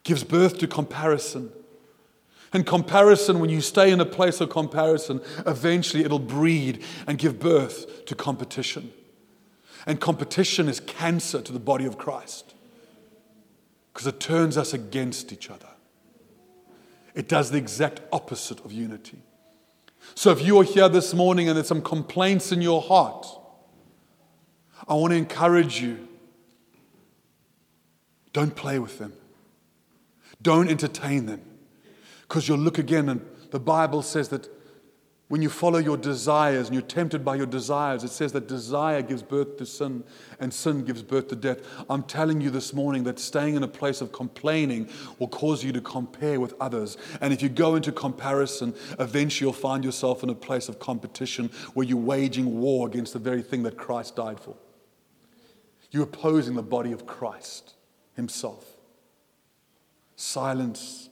gives 0.04 0.24
birth 0.24 0.58
to 0.60 0.68
comparison. 0.68 1.52
And 2.54 2.66
comparison, 2.66 3.40
when 3.40 3.50
you 3.50 3.60
stay 3.60 3.92
in 3.92 4.00
a 4.00 4.06
place 4.06 4.40
of 4.40 4.50
comparison, 4.50 5.22
eventually 5.46 6.04
it'll 6.04 6.20
breed 6.20 6.84
and 7.06 7.18
give 7.18 7.40
birth 7.40 8.06
to 8.06 8.16
competition. 8.16 8.94
And 9.86 10.00
competition 10.00 10.70
is 10.70 10.80
cancer 10.80 11.42
to 11.42 11.52
the 11.52 11.60
body 11.60 11.86
of 11.86 11.98
Christ 11.98 12.54
because 13.98 14.06
it 14.06 14.20
turns 14.20 14.60
us 14.60 14.76
against 14.76 15.34
each 15.34 15.50
other. 15.50 15.70
It 17.16 17.28
does 17.28 17.50
the 17.50 17.58
exact 17.58 18.00
opposite 18.12 18.64
of 18.64 18.72
unity. 18.72 19.18
So 20.14 20.30
if 20.30 20.40
you 20.46 20.60
are 20.60 20.64
here 20.64 20.88
this 20.88 21.16
morning 21.16 21.50
and 21.50 21.58
there's 21.58 21.68
some 21.68 21.82
complaints 21.82 22.52
in 22.52 22.62
your 22.62 22.80
heart, 22.80 23.26
I 24.88 24.94
want 24.94 25.14
to 25.14 25.18
encourage 25.18 25.82
you 25.82 26.08
don't 28.34 28.56
play 28.56 28.78
with 28.78 29.00
them, 29.00 29.14
don't 30.44 30.70
entertain 30.70 31.26
them, 31.26 31.42
because 32.22 32.48
you'll 32.48 32.60
look 32.60 32.78
again, 32.78 33.10
and 33.10 33.26
the 33.50 33.60
Bible 33.60 34.04
says 34.04 34.30
that 34.30 34.48
when 35.28 35.42
you 35.42 35.50
follow 35.50 35.78
your 35.78 35.98
desires 35.98 36.68
and 36.68 36.74
you're 36.74 36.82
tempted 36.82 37.26
by 37.26 37.36
your 37.36 37.46
desires, 37.46 38.06
it 38.06 38.12
says 38.12 38.32
that 38.32 38.48
desire 38.48 39.02
gives 39.02 39.22
birth 39.22 39.58
to 39.58 39.66
sin 39.66 40.06
and 40.40 40.54
sin 40.54 40.86
gives 40.86 41.04
birth 41.04 41.28
to 41.28 41.36
death. 41.36 41.60
I'm 41.90 42.04
telling 42.04 42.40
you 42.40 42.50
this 42.50 42.74
morning 42.74 43.04
that 43.04 43.20
staying 43.20 43.56
in 43.56 43.64
a 43.64 43.68
place 43.68 44.00
of 44.00 44.14
complaining 44.14 44.90
will 45.20 45.28
cause 45.28 45.66
you 45.66 45.74
to 45.74 45.82
compare 45.82 46.40
with 46.40 46.54
others. 46.62 46.96
And 47.20 47.34
if 47.34 47.42
you 47.42 47.50
go 47.50 47.76
into 47.76 47.92
comparison, 47.92 48.74
eventually 49.00 49.48
you'll 49.48 49.54
find 49.54 49.84
yourself 49.84 50.24
in 50.24 50.30
a 50.30 50.36
place 50.36 50.70
of 50.70 50.80
competition 50.80 51.52
where 51.74 51.86
you're 51.86 51.98
waging 51.98 52.62
war 52.62 52.88
against 52.88 53.12
the 53.12 53.20
very 53.20 53.42
thing 53.42 53.64
that 53.64 53.78
Christ 53.78 54.16
died 54.16 54.40
for. 54.40 54.56
You're 55.92 56.04
opposing 56.04 56.56
the 56.56 56.64
body 56.64 56.94
of 56.94 57.06
Christ 57.06 57.76
Himself. 58.16 58.66
Silence 60.16 61.10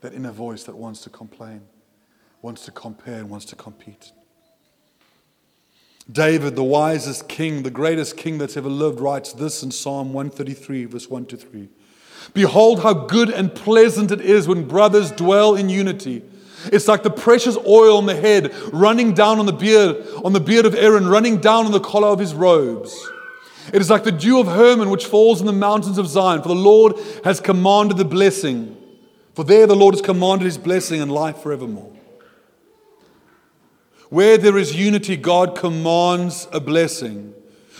that 0.00 0.14
inner 0.14 0.30
voice 0.30 0.62
that 0.64 0.76
wants 0.76 1.00
to 1.02 1.10
complain 1.10 1.62
wants 2.46 2.64
to 2.64 2.70
compare 2.70 3.16
and 3.16 3.28
wants 3.28 3.44
to 3.44 3.56
compete. 3.56 4.12
David, 6.10 6.54
the 6.54 6.62
wisest 6.62 7.28
king, 7.28 7.64
the 7.64 7.72
greatest 7.72 8.16
king 8.16 8.38
that's 8.38 8.56
ever 8.56 8.68
lived, 8.68 9.00
writes 9.00 9.32
this 9.32 9.64
in 9.64 9.72
Psalm 9.72 10.12
133, 10.12 10.84
verse 10.84 11.10
1 11.10 11.26
to 11.26 11.36
3. 11.36 11.68
Behold, 12.34 12.84
how 12.84 12.94
good 12.94 13.30
and 13.30 13.52
pleasant 13.52 14.12
it 14.12 14.20
is 14.20 14.46
when 14.46 14.68
brothers 14.68 15.10
dwell 15.10 15.56
in 15.56 15.68
unity. 15.68 16.22
It's 16.66 16.86
like 16.86 17.02
the 17.02 17.10
precious 17.10 17.56
oil 17.66 17.98
on 17.98 18.06
the 18.06 18.14
head 18.14 18.54
running 18.72 19.12
down 19.12 19.40
on 19.40 19.46
the 19.46 19.52
beard, 19.52 20.06
on 20.24 20.32
the 20.32 20.38
beard 20.38 20.66
of 20.66 20.76
Aaron, 20.76 21.08
running 21.08 21.38
down 21.38 21.66
on 21.66 21.72
the 21.72 21.80
collar 21.80 22.08
of 22.08 22.20
his 22.20 22.32
robes. 22.32 22.96
It 23.72 23.80
is 23.80 23.90
like 23.90 24.04
the 24.04 24.12
dew 24.12 24.38
of 24.38 24.46
Hermon 24.46 24.90
which 24.90 25.06
falls 25.06 25.40
in 25.40 25.48
the 25.48 25.52
mountains 25.52 25.98
of 25.98 26.06
Zion, 26.06 26.42
for 26.42 26.48
the 26.48 26.54
Lord 26.54 26.94
has 27.24 27.40
commanded 27.40 27.96
the 27.96 28.04
blessing. 28.04 28.76
For 29.34 29.42
there 29.42 29.66
the 29.66 29.74
Lord 29.74 29.94
has 29.96 30.02
commanded 30.02 30.44
his 30.44 30.58
blessing 30.58 31.00
and 31.00 31.10
life 31.10 31.38
forevermore. 31.38 31.95
Where 34.08 34.38
there 34.38 34.56
is 34.56 34.74
unity, 34.74 35.16
God 35.16 35.56
commands 35.56 36.48
a 36.52 36.60
blessing. 36.60 37.34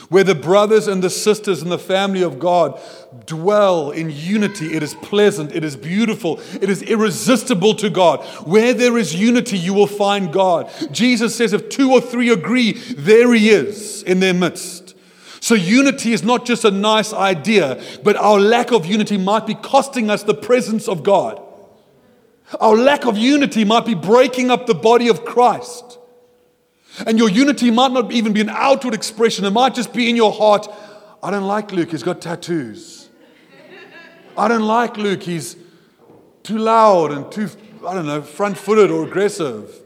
Where 0.08 0.24
the 0.24 0.34
brothers 0.36 0.86
and 0.86 1.02
the 1.02 1.10
sisters 1.10 1.62
and 1.62 1.70
the 1.70 1.78
family 1.78 2.22
of 2.22 2.38
God 2.38 2.80
dwell 3.26 3.90
in 3.90 4.10
unity, 4.10 4.74
it 4.76 4.82
is 4.82 4.94
pleasant, 4.94 5.54
it 5.54 5.64
is 5.64 5.74
beautiful, 5.74 6.40
it 6.60 6.70
is 6.70 6.82
irresistible 6.82 7.74
to 7.76 7.90
God. 7.90 8.24
Where 8.46 8.72
there 8.72 8.98
is 8.98 9.16
unity, 9.16 9.58
you 9.58 9.74
will 9.74 9.88
find 9.88 10.32
God. 10.32 10.70
Jesus 10.92 11.34
says, 11.34 11.52
if 11.52 11.68
two 11.68 11.90
or 11.90 12.00
three 12.00 12.30
agree, 12.30 12.72
there 12.72 13.32
He 13.34 13.50
is 13.50 14.04
in 14.04 14.20
their 14.20 14.34
midst. 14.34 14.94
So, 15.40 15.54
unity 15.54 16.12
is 16.12 16.24
not 16.24 16.44
just 16.44 16.64
a 16.64 16.70
nice 16.70 17.12
idea, 17.12 17.80
but 18.02 18.16
our 18.16 18.40
lack 18.40 18.72
of 18.72 18.86
unity 18.86 19.16
might 19.16 19.46
be 19.46 19.54
costing 19.54 20.10
us 20.10 20.24
the 20.24 20.34
presence 20.34 20.88
of 20.88 21.02
God. 21.02 21.40
Our 22.60 22.76
lack 22.76 23.06
of 23.06 23.16
unity 23.16 23.64
might 23.64 23.86
be 23.86 23.94
breaking 23.94 24.50
up 24.50 24.66
the 24.66 24.74
body 24.74 25.08
of 25.08 25.24
Christ. 25.24 25.86
And 27.04 27.18
your 27.18 27.28
unity 27.28 27.70
might 27.70 27.92
not 27.92 28.12
even 28.12 28.32
be 28.32 28.40
an 28.40 28.48
outward 28.48 28.94
expression, 28.94 29.44
it 29.44 29.50
might 29.50 29.74
just 29.74 29.92
be 29.92 30.09
in 30.09 30.16
your 30.16 30.32
heart. 30.32 30.66
I 31.22 31.30
don't 31.30 31.46
like 31.46 31.72
Luke, 31.72 31.90
he's 31.90 32.02
got 32.02 32.22
tattoos. 32.22 33.09
I 34.38 34.48
don't 34.48 34.62
like 34.62 34.96
Luke, 34.96 35.22
he's 35.22 35.56
too 36.42 36.59
loud 36.59 37.11
and 37.12 37.30
too, 37.30 37.50
I 37.87 37.94
don't 37.94 38.06
know, 38.06 38.22
front 38.22 38.56
footed 38.56 38.90
or 38.90 39.04
aggressive. 39.06 39.82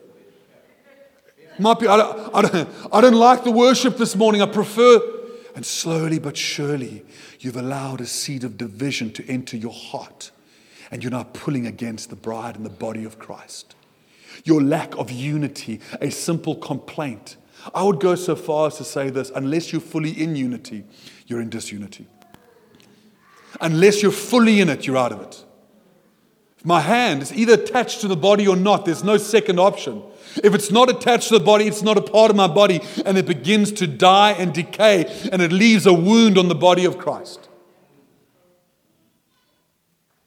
Might 1.59 1.79
be, 1.79 1.87
I 1.87 1.97
don't, 1.97 2.35
I, 2.35 2.43
don't, 2.43 2.69
I 2.93 3.01
don't 3.01 3.15
like 3.15 3.45
the 3.45 3.51
worship 3.51 3.99
this 3.99 4.17
morning. 4.17 4.41
I 4.41 4.47
prefer, 4.47 5.01
And 5.55 5.67
slowly 5.67 6.19
but 6.19 6.37
surely, 6.37 7.05
you've 7.39 7.57
allowed 7.57 8.01
a 8.01 8.07
seed 8.07 8.45
of 8.45 8.57
division 8.57 9.13
to 9.13 9.29
enter 9.29 9.57
your 9.57 9.73
heart. 9.73 10.31
And 10.91 11.03
you're 11.03 11.11
now 11.11 11.25
pulling 11.25 11.67
against 11.67 12.09
the 12.09 12.17
bride 12.17 12.57
and 12.57 12.65
the 12.65 12.71
body 12.71 13.05
of 13.05 13.19
Christ. 13.19 13.75
Your 14.45 14.63
lack 14.63 14.97
of 14.97 15.11
unity, 15.11 15.81
a 16.01 16.11
simple 16.11 16.57
complaint. 16.57 17.37
I 17.75 17.83
would 17.83 18.01
go 18.01 18.15
so 18.15 18.37
far 18.37 18.69
as 18.69 18.77
to 18.79 18.85
say 18.85 19.11
this 19.11 19.31
unless 19.35 19.73
you're 19.73 19.81
fully 19.81 20.11
in 20.11 20.37
unity, 20.37 20.85
you're 21.27 21.41
in 21.41 21.51
disunity. 21.51 22.07
Unless 23.61 24.03
you're 24.03 24.13
fully 24.13 24.61
in 24.61 24.69
it, 24.69 24.87
you're 24.87 24.97
out 24.97 25.13
of 25.13 25.21
it. 25.21 25.45
If 26.59 26.67
my 26.67 26.81
hand 26.81 27.23
is 27.23 27.33
either 27.33 27.55
attached 27.55 28.03
to 28.03 28.09
the 28.09 28.17
body 28.17 28.47
or 28.47 28.55
not, 28.55 28.85
there's 28.85 29.03
no 29.03 29.17
second 29.17 29.59
option. 29.59 30.03
If 30.45 30.55
it's 30.55 30.71
not 30.71 30.91
attached 30.91 31.29
to 31.29 31.39
the 31.39 31.45
body, 31.45 31.67
it's 31.67 31.83
not 31.83 31.97
a 31.97 32.03
part 32.03 32.31
of 32.31 32.37
my 32.37 32.47
body, 32.47 32.81
and 33.07 33.17
it 33.17 33.27
begins 33.27 33.73
to 33.73 33.87
die 33.87 34.33
and 34.33 34.53
decay, 34.53 35.07
and 35.33 35.41
it 35.41 35.53
leaves 35.53 35.87
a 35.87 35.95
wound 35.95 36.37
on 36.37 36.49
the 36.49 36.55
body 36.55 36.85
of 36.85 36.99
Christ. 36.99 37.49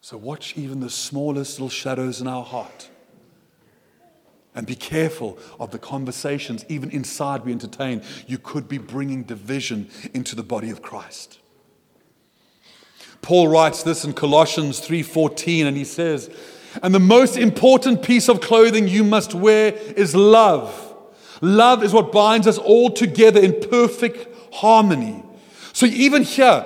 So, 0.01 0.17
watch 0.17 0.57
even 0.57 0.79
the 0.79 0.89
smallest 0.89 1.59
little 1.59 1.69
shadows 1.69 2.19
in 2.19 2.27
our 2.27 2.43
heart. 2.43 2.89
And 4.55 4.67
be 4.67 4.75
careful 4.75 5.37
of 5.59 5.71
the 5.71 5.79
conversations, 5.79 6.63
even 6.69 6.91
inside 6.91 7.43
we 7.43 7.51
entertain. 7.51 8.03
You 8.27 8.37
could 8.37 8.67
be 8.67 8.77
bringing 8.77 9.23
division 9.23 9.89
into 10.13 10.35
the 10.35 10.43
body 10.43 10.69
of 10.69 10.81
Christ. 10.81 11.39
Paul 13.23 13.47
writes 13.47 13.81
this 13.83 14.03
in 14.03 14.13
Colossians 14.13 14.79
3:14 14.79 15.65
and 15.65 15.75
he 15.75 15.85
says, 15.85 16.29
"And 16.83 16.93
the 16.93 16.99
most 16.99 17.37
important 17.37 18.03
piece 18.03 18.27
of 18.29 18.41
clothing 18.41 18.87
you 18.87 19.03
must 19.03 19.33
wear 19.33 19.73
is 19.95 20.13
love. 20.13 20.93
Love 21.41 21.83
is 21.83 21.93
what 21.93 22.11
binds 22.11 22.45
us 22.45 22.57
all 22.57 22.91
together 22.91 23.39
in 23.39 23.59
perfect 23.69 24.27
harmony." 24.55 25.23
So 25.71 25.87
even 25.87 26.23
here, 26.23 26.65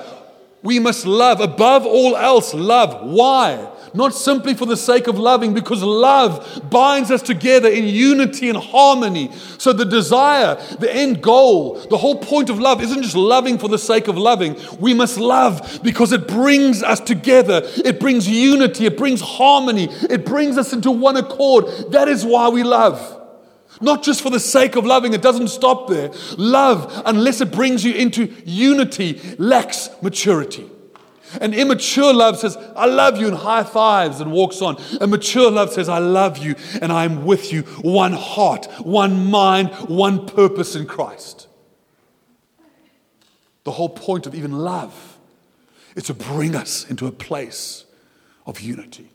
we 0.64 0.80
must 0.80 1.06
love 1.06 1.40
above 1.40 1.86
all 1.86 2.18
else, 2.18 2.54
love. 2.54 3.00
Why? 3.04 3.70
Not 3.94 4.14
simply 4.14 4.54
for 4.54 4.66
the 4.66 4.78
sake 4.78 5.08
of 5.08 5.18
loving, 5.18 5.54
because 5.54 5.84
love 5.84 6.70
binds 6.70 7.12
us 7.12 7.22
together 7.22 7.70
in 7.70 7.86
unity 7.86 8.50
and 8.50 8.58
harmony. 8.58 9.32
So, 9.58 9.74
the 9.74 9.86
desire, 9.86 10.56
the 10.80 10.94
end 10.94 11.22
goal, 11.22 11.76
the 11.90 11.98
whole 11.98 12.20
point 12.20 12.50
of 12.50 12.60
love 12.60 12.82
isn't 12.82 13.04
just 13.04 13.16
loving 13.16 13.58
for 13.58 13.68
the 13.68 13.78
sake 13.78 14.08
of 14.08 14.18
loving. 14.18 14.56
We 14.80 14.94
must 14.94 15.18
love 15.18 15.80
because 15.84 16.12
it 16.12 16.28
brings 16.28 16.84
us 16.84 17.00
together, 17.00 17.62
it 17.64 18.00
brings 18.00 18.28
unity, 18.28 18.86
it 18.86 18.98
brings 18.98 19.22
harmony, 19.22 19.90
it 20.10 20.26
brings 20.26 20.58
us 20.58 20.74
into 20.74 20.92
one 20.92 21.18
accord. 21.18 21.66
That 21.92 22.08
is 22.08 22.26
why 22.26 22.50
we 22.50 22.64
love. 22.64 23.16
Not 23.82 24.04
just 24.04 24.22
for 24.22 24.30
the 24.30 24.40
sake 24.40 24.76
of 24.76 24.86
loving, 24.86 25.14
it 25.14 25.22
doesn't 25.22 25.50
stop 25.50 25.88
there. 25.88 26.12
Love, 26.38 27.02
unless 27.06 27.42
it 27.42 27.52
brings 27.52 27.86
you 27.86 27.94
into 27.94 28.34
unity, 28.44 29.22
lacks 29.38 29.90
maturity. 30.02 30.70
An 31.42 31.54
immature 31.54 32.14
love 32.14 32.38
says, 32.38 32.58
I 32.76 32.86
love 32.86 33.18
you, 33.18 33.28
and 33.28 33.36
high 33.36 33.64
fives 33.64 34.22
and 34.22 34.32
walks 34.32 34.62
on. 34.62 34.78
A 35.02 35.08
mature 35.08 35.52
love 35.52 35.72
says, 35.74 35.90
I 35.90 36.00
love 36.00 36.38
you, 36.38 36.56
and 36.82 36.92
I 36.92 37.06
am 37.06 37.26
with 37.26 37.52
you. 37.52 37.64
One 37.82 38.14
heart, 38.14 38.68
one 38.80 39.30
mind, 39.30 39.70
one 39.90 40.26
purpose 40.26 40.76
in 40.76 40.86
Christ. 40.86 41.48
The 43.66 43.72
whole 43.72 43.90
point 43.90 44.26
of 44.26 44.34
even 44.34 44.54
love 44.54 45.18
is 45.96 46.04
to 46.04 46.14
bring 46.14 46.56
us 46.56 46.90
into 46.90 47.08
a 47.08 47.12
place 47.12 47.86
of 48.46 48.62
unity. 48.62 49.12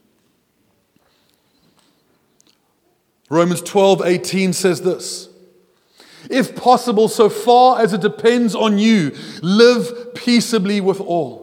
Romans 3.31 3.63
12, 3.63 4.03
18 4.03 4.53
says 4.53 4.83
this. 4.83 5.31
If 6.29 6.55
possible, 6.55 7.09
so 7.09 7.31
far 7.31 7.81
as 7.81 7.95
it 7.95 8.03
depends 8.03 8.55
on 8.55 8.79
you, 8.79 9.17
live 9.41 10.15
peaceably 10.15 10.83
with 10.83 11.01
all. 11.01 11.42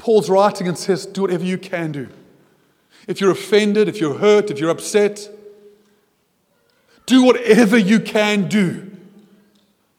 Paul's 0.00 0.30
writing 0.30 0.66
and 0.66 0.76
says, 0.76 1.04
Do 1.04 1.22
whatever 1.22 1.44
you 1.44 1.58
can 1.58 1.92
do. 1.92 2.08
If 3.06 3.20
you're 3.20 3.30
offended, 3.30 3.86
if 3.86 4.00
you're 4.00 4.18
hurt, 4.18 4.50
if 4.50 4.58
you're 4.58 4.70
upset, 4.70 5.28
do 7.04 7.22
whatever 7.22 7.76
you 7.76 8.00
can 8.00 8.48
do 8.48 8.90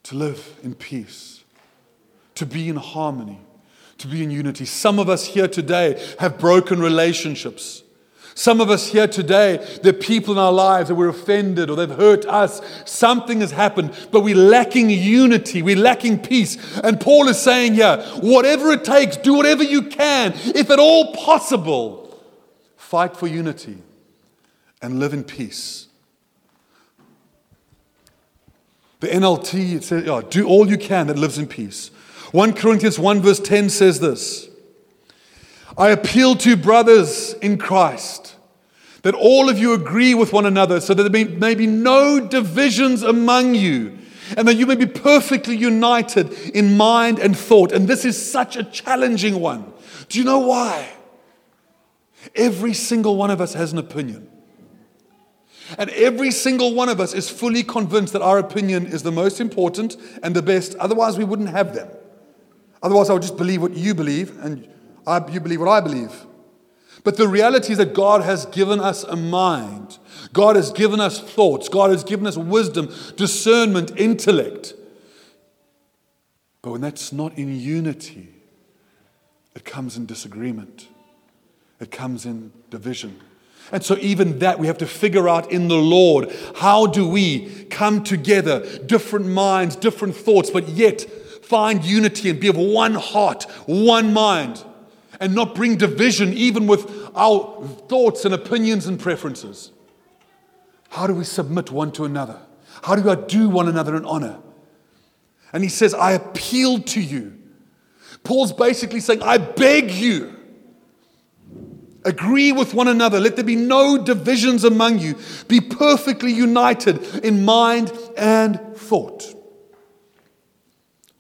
to 0.04 0.16
live 0.16 0.60
in 0.64 0.74
peace, 0.74 1.44
to 2.36 2.48
be 2.48 2.68
in 2.68 2.78
harmony, 2.78 3.40
to 4.00 4.08
be 4.08 4.24
in 4.24 4.32
unity. 4.32 4.66
Some 4.66 4.98
of 4.98 5.08
us 5.08 5.28
here 5.28 5.48
today 5.48 6.04
have 6.20 6.40
broken 6.40 6.82
relationships. 6.82 7.84
Some 8.34 8.62
of 8.62 8.70
us 8.70 8.88
here 8.88 9.08
today, 9.08 9.58
there 9.84 9.94
are 9.94 9.98
people 9.98 10.34
in 10.34 10.40
our 10.40 10.52
lives 10.52 10.88
that 10.88 10.96
we're 10.96 11.10
offended 11.10 11.70
or 11.70 11.76
they've 11.76 11.90
hurt 11.90 12.26
us. 12.26 12.62
Something 12.86 13.42
has 13.42 13.52
happened, 13.52 13.94
but 14.12 14.22
we're 14.22 14.36
lacking 14.36 14.90
unity. 14.90 15.62
We're 15.62 15.76
lacking 15.76 16.20
peace. 16.20 16.58
And 16.82 17.00
Paul 17.00 17.28
is 17.28 17.40
saying 17.40 17.74
here, 17.74 17.98
whatever 18.22 18.72
it 18.72 18.86
takes, 18.86 19.18
do 19.18 19.34
whatever 19.34 19.64
you 19.64 19.84
can, 19.84 20.34
if 20.56 20.70
at 20.70 20.80
all 20.80 21.14
possible, 21.14 22.22
fight 22.78 23.18
for 23.18 23.28
unity 23.28 23.78
and 24.82 25.00
live 25.00 25.14
in 25.14 25.24
peace. 25.24 25.88
The 29.02 29.08
NLT 29.08 29.84
says, 29.84 30.06
yeah, 30.06 30.22
do 30.30 30.48
all 30.48 30.70
you 30.70 30.78
can 30.78 31.08
that 31.08 31.18
lives 31.18 31.38
in 31.38 31.48
peace. 31.48 31.90
1 32.32 32.54
Corinthians 32.54 32.98
1 32.98 33.22
verse 33.22 33.40
10 33.40 33.70
says 33.70 34.00
this. 34.00 34.51
I 35.78 35.90
appeal 35.90 36.36
to 36.36 36.56
brothers 36.56 37.34
in 37.42 37.58
Christ 37.58 38.36
that 39.04 39.16
all 39.16 39.50
of 39.50 39.58
you 39.58 39.74
agree 39.74 40.14
with 40.14 40.32
one 40.34 40.46
another 40.46 40.80
so 40.80 40.94
that 40.94 41.12
there 41.12 41.26
may 41.26 41.56
be 41.56 41.68
no 41.68 42.20
divisions 42.20 43.02
among 43.02 43.56
you 43.56 43.98
and 44.38 44.48
that 44.48 44.56
you 44.56 44.66
may 44.66 44.76
be 44.76 44.86
perfectly 44.86 45.58
united 45.58 46.32
in 46.50 46.78
mind 46.78 47.20
and 47.20 47.38
thought. 47.38 47.72
And 47.72 47.88
this 47.88 48.06
is 48.06 48.32
such 48.32 48.56
a 48.56 48.64
challenging 48.64 49.40
one. 49.40 49.74
Do 50.10 50.20
you 50.20 50.26
know 50.26 50.40
why? 50.40 50.94
Every 52.36 52.74
single 52.74 53.18
one 53.18 53.32
of 53.32 53.42
us 53.42 53.54
has 53.54 53.72
an 53.72 53.80
opinion. 53.80 54.30
And 55.78 55.90
every 55.92 56.32
single 56.32 56.74
one 56.74 56.90
of 56.90 57.00
us 57.00 57.14
is 57.14 57.30
fully 57.30 57.64
convinced 57.64 58.14
that 58.14 58.22
our 58.22 58.38
opinion 58.38 58.86
is 58.86 59.04
the 59.04 59.12
most 59.12 59.40
important 59.40 59.96
and 60.22 60.36
the 60.36 60.42
best. 60.42 60.76
Otherwise, 60.76 61.18
we 61.18 61.24
wouldn't 61.24 61.50
have 61.50 61.74
them. 61.74 61.90
Otherwise, 62.84 63.10
I 63.10 63.14
would 63.14 63.22
just 63.22 63.38
believe 63.38 63.62
what 63.62 63.74
you 63.74 63.96
believe 63.96 64.38
and 64.40 64.68
I, 65.06 65.28
you 65.30 65.40
believe 65.40 65.60
what 65.60 65.70
I 65.70 65.82
believe. 65.82 66.14
But 67.04 67.18
the 67.18 67.28
reality 67.28 67.72
is 67.72 67.78
that 67.80 67.94
God 67.94 68.22
has 68.22 68.46
given 68.48 68.80
us 68.80 69.04
a 69.04 69.16
mind. 69.16 69.98
God 70.34 70.56
has 70.56 70.72
given 70.72 71.00
us 71.00 71.20
thoughts. 71.20 71.68
God 71.68 71.90
has 71.90 72.04
given 72.04 72.28
us 72.28 72.38
wisdom, 72.38 72.94
discernment, 73.16 73.92
intellect. 73.98 74.74
But 76.62 76.72
when 76.72 76.82
that's 76.82 77.12
not 77.12 77.38
in 77.38 77.60
unity, 77.60 78.30
it 79.56 79.66
comes 79.66 79.98
in 79.98 80.06
disagreement, 80.06 80.88
it 81.80 81.92
comes 81.92 82.26
in 82.26 82.52
division. 82.70 83.20
And 83.72 83.84
so, 83.84 83.98
even 84.00 84.40
that 84.40 84.60
we 84.60 84.68
have 84.68 84.78
to 84.80 84.86
figure 84.86 85.30
out 85.30 85.52
in 85.52 85.70
the 85.70 85.78
Lord 85.78 86.32
how 86.58 86.88
do 86.88 87.08
we 87.08 87.66
come 87.66 88.04
together, 88.04 88.66
different 88.80 89.28
minds, 89.28 89.76
different 89.76 90.16
thoughts, 90.16 90.50
but 90.50 90.68
yet 90.70 91.02
find 91.02 91.84
unity 91.84 92.30
and 92.30 92.40
be 92.40 92.48
of 92.48 92.58
one 92.58 92.94
heart, 92.94 93.44
one 93.66 94.14
mind 94.14 94.64
and 95.22 95.36
not 95.36 95.56
bring 95.56 95.78
division 95.78 96.34
even 96.34 96.68
with 96.68 97.10
our 97.16 97.64
thoughts 97.88 98.26
and 98.26 98.34
opinions 98.34 98.88
and 98.88 99.00
preferences? 99.00 99.72
How 100.90 101.08
do 101.08 101.14
we 101.14 101.24
submit 101.24 101.72
one 101.72 101.94
to 101.94 102.04
another? 102.04 102.42
How 102.82 102.96
do 102.96 103.04
we 103.04 103.28
do 103.28 103.48
one 103.48 103.70
another 103.70 103.96
in 103.96 104.04
honor? 104.04 104.40
And 105.54 105.64
he 105.64 105.70
says, 105.70 105.94
I 105.94 106.14
appeal 106.14 106.80
to 106.80 107.00
you. 107.00 107.38
Paul's 108.24 108.52
basically 108.52 109.00
saying, 109.00 109.22
I 109.22 109.38
beg 109.38 109.92
you. 109.92 110.36
Agree 112.04 112.52
with 112.52 112.74
one 112.74 112.88
another. 112.88 113.20
Let 113.20 113.36
there 113.36 113.46
be 113.46 113.56
no 113.56 114.04
divisions 114.04 114.64
among 114.64 115.00
you. 115.00 115.16
Be 115.48 115.62
perfectly 115.62 116.34
united 116.34 117.24
in 117.24 117.46
mind 117.46 117.92
and 118.18 118.60
thought. 118.76 119.36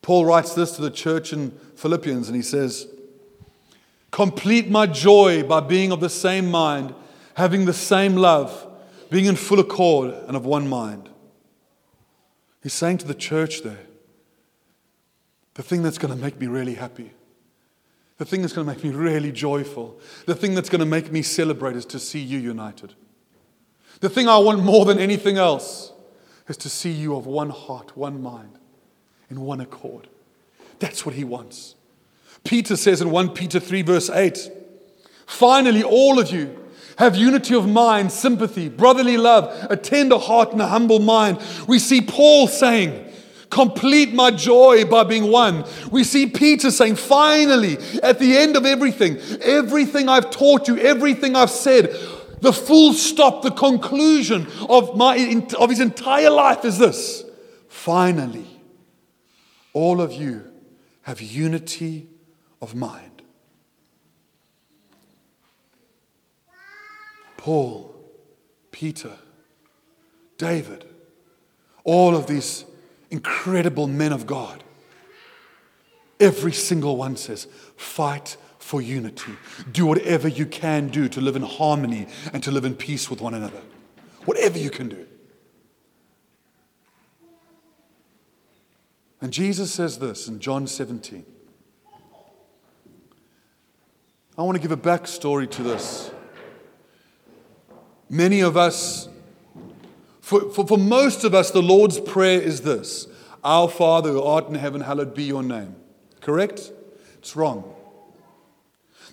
Paul 0.02 0.26
writes 0.26 0.56
this 0.56 0.76
to 0.78 0.82
the 0.82 0.90
church 0.90 1.34
in 1.34 1.52
Philippians, 1.76 2.28
and 2.28 2.36
he 2.36 2.42
says, 2.42 2.88
Complete 4.12 4.70
my 4.70 4.86
joy 4.86 5.42
by 5.44 5.62
being 5.62 5.92
of 5.92 6.02
the 6.02 6.10
same 6.10 6.52
mind, 6.52 6.94
having 7.36 7.66
the 7.66 7.74
same 7.74 8.16
love, 8.18 8.68
being 9.10 9.26
in 9.26 9.38
full 9.38 9.60
accord 9.60 10.14
and 10.28 10.36
of 10.36 10.46
one 10.46 10.68
mind. 10.68 11.10
He's 12.62 12.74
saying 12.74 13.00
to 13.00 13.08
the 13.08 13.16
church 13.16 13.64
there, 13.64 13.88
the 15.54 15.64
thing 15.64 15.82
that's 15.82 15.98
going 15.98 16.14
to 16.14 16.20
make 16.20 16.40
me 16.40 16.48
really 16.48 16.76
happy, 16.76 17.12
the 18.18 18.26
thing 18.26 18.42
that's 18.42 18.54
going 18.54 18.68
to 18.68 18.74
make 18.74 18.84
me 18.84 18.92
really 18.92 19.32
joyful, 19.32 20.00
the 20.26 20.36
thing 20.36 20.54
that's 20.54 20.70
going 20.70 20.80
to 20.80 20.86
make 20.86 21.12
me 21.12 21.22
celebrate 21.22 21.76
is 21.76 21.86
to 21.88 22.00
see 22.00 22.20
you 22.20 22.38
united. 22.38 22.94
The 24.02 24.10
thing 24.10 24.28
I 24.28 24.38
want 24.38 24.64
more 24.64 24.86
than 24.86 25.00
anything 25.00 25.38
else 25.38 25.92
is 26.48 26.58
to 26.58 26.70
see 26.70 26.92
you 26.92 27.16
of 27.16 27.26
one 27.26 27.50
heart, 27.50 27.96
one 27.98 28.22
mind, 28.22 28.58
in 29.30 29.42
one 29.42 29.62
accord. 29.62 30.08
That's 30.80 31.06
what 31.06 31.16
he 31.16 31.24
wants. 31.24 31.76
Peter 32.44 32.76
says 32.76 33.02
in 33.02 33.12
1 33.12 33.30
Peter 33.30 33.60
3, 33.60 33.82
verse 33.84 34.10
8, 34.10 34.50
finally, 35.26 35.84
all 35.84 36.20
of 36.20 36.32
you 36.32 36.58
have 36.98 37.16
unity 37.16 37.56
of 37.56 37.68
mind, 37.68 38.12
sympathy, 38.12 38.70
brotherly 38.70 39.18
love, 39.18 39.68
a 39.70 39.78
tender 39.78 40.18
heart, 40.18 40.52
and 40.52 40.62
a 40.62 40.68
humble 40.68 41.00
mind. 41.00 41.40
We 41.68 41.80
see 41.80 42.02
Paul 42.02 42.48
saying, 42.48 43.08
Complete 43.50 44.14
my 44.14 44.32
joy 44.32 44.86
by 44.86 45.04
being 45.04 45.30
one. 45.30 45.66
We 45.92 46.06
see 46.06 46.26
Peter 46.26 46.72
saying, 46.72 46.96
finally, 46.96 47.78
at 48.02 48.18
the 48.18 48.38
end 48.38 48.56
of 48.56 48.66
everything, 48.66 49.18
everything 49.42 50.08
I've 50.08 50.32
taught 50.32 50.70
you, 50.70 50.78
everything 50.78 51.36
I've 51.36 51.50
said, 51.50 51.94
the 52.40 52.54
full 52.54 52.94
stop, 52.94 53.42
the 53.42 53.52
conclusion 53.52 54.48
of, 54.70 54.96
my, 54.96 55.44
of 55.60 55.70
his 55.70 55.82
entire 55.82 56.30
life 56.30 56.64
is 56.64 56.78
this. 56.78 57.26
Finally, 57.68 58.48
all 59.74 60.00
of 60.00 60.14
you 60.14 60.50
have 61.02 61.22
unity 61.22 62.08
of 62.62 62.76
mind. 62.76 63.22
Paul, 67.38 67.96
Peter, 68.72 69.18
David, 70.38 70.86
all 71.84 72.16
of 72.16 72.28
these 72.28 72.66
incredible 73.10 73.88
men 73.88 74.14
of 74.14 74.28
God. 74.28 74.64
Every 76.20 76.52
single 76.52 76.98
one 76.98 77.18
says, 77.18 77.48
fight 77.78 78.38
for 78.60 78.80
unity. 78.80 79.34
Do 79.72 79.88
whatever 79.88 80.28
you 80.28 80.46
can 80.46 80.90
do 80.90 81.10
to 81.10 81.20
live 81.20 81.36
in 81.36 81.42
harmony 81.42 82.08
and 82.32 82.44
to 82.44 82.52
live 82.52 82.64
in 82.64 82.76
peace 82.76 83.10
with 83.10 83.22
one 83.22 83.34
another. 83.34 83.62
Whatever 84.26 84.60
you 84.60 84.70
can 84.70 84.88
do. 84.88 85.08
And 89.20 89.34
Jesus 89.34 89.72
says 89.72 89.98
this 89.98 90.28
in 90.28 90.40
John 90.40 90.68
17. 90.68 91.26
I 94.38 94.44
want 94.44 94.56
to 94.56 94.62
give 94.62 94.72
a 94.72 94.78
backstory 94.78 95.50
to 95.52 95.64
this. 95.64 96.12
Many 98.10 98.42
of 98.42 98.58
us 98.58 99.08
for, 100.32 100.50
for, 100.50 100.66
for 100.66 100.78
most 100.78 101.26
of 101.26 101.34
us, 101.36 101.52
the 101.52 101.62
Lord's 101.62 102.00
Prayer 102.00 102.42
is 102.42 102.62
this 102.62 103.06
Our 103.44 103.68
Father 103.68 104.12
who 104.12 104.24
art 104.24 104.48
in 104.48 104.56
heaven, 104.56 104.80
hallowed 104.80 105.14
be 105.14 105.24
your 105.24 105.44
name. 105.44 105.76
Correct? 106.22 106.72
It's 107.18 107.36
wrong. 107.36 107.76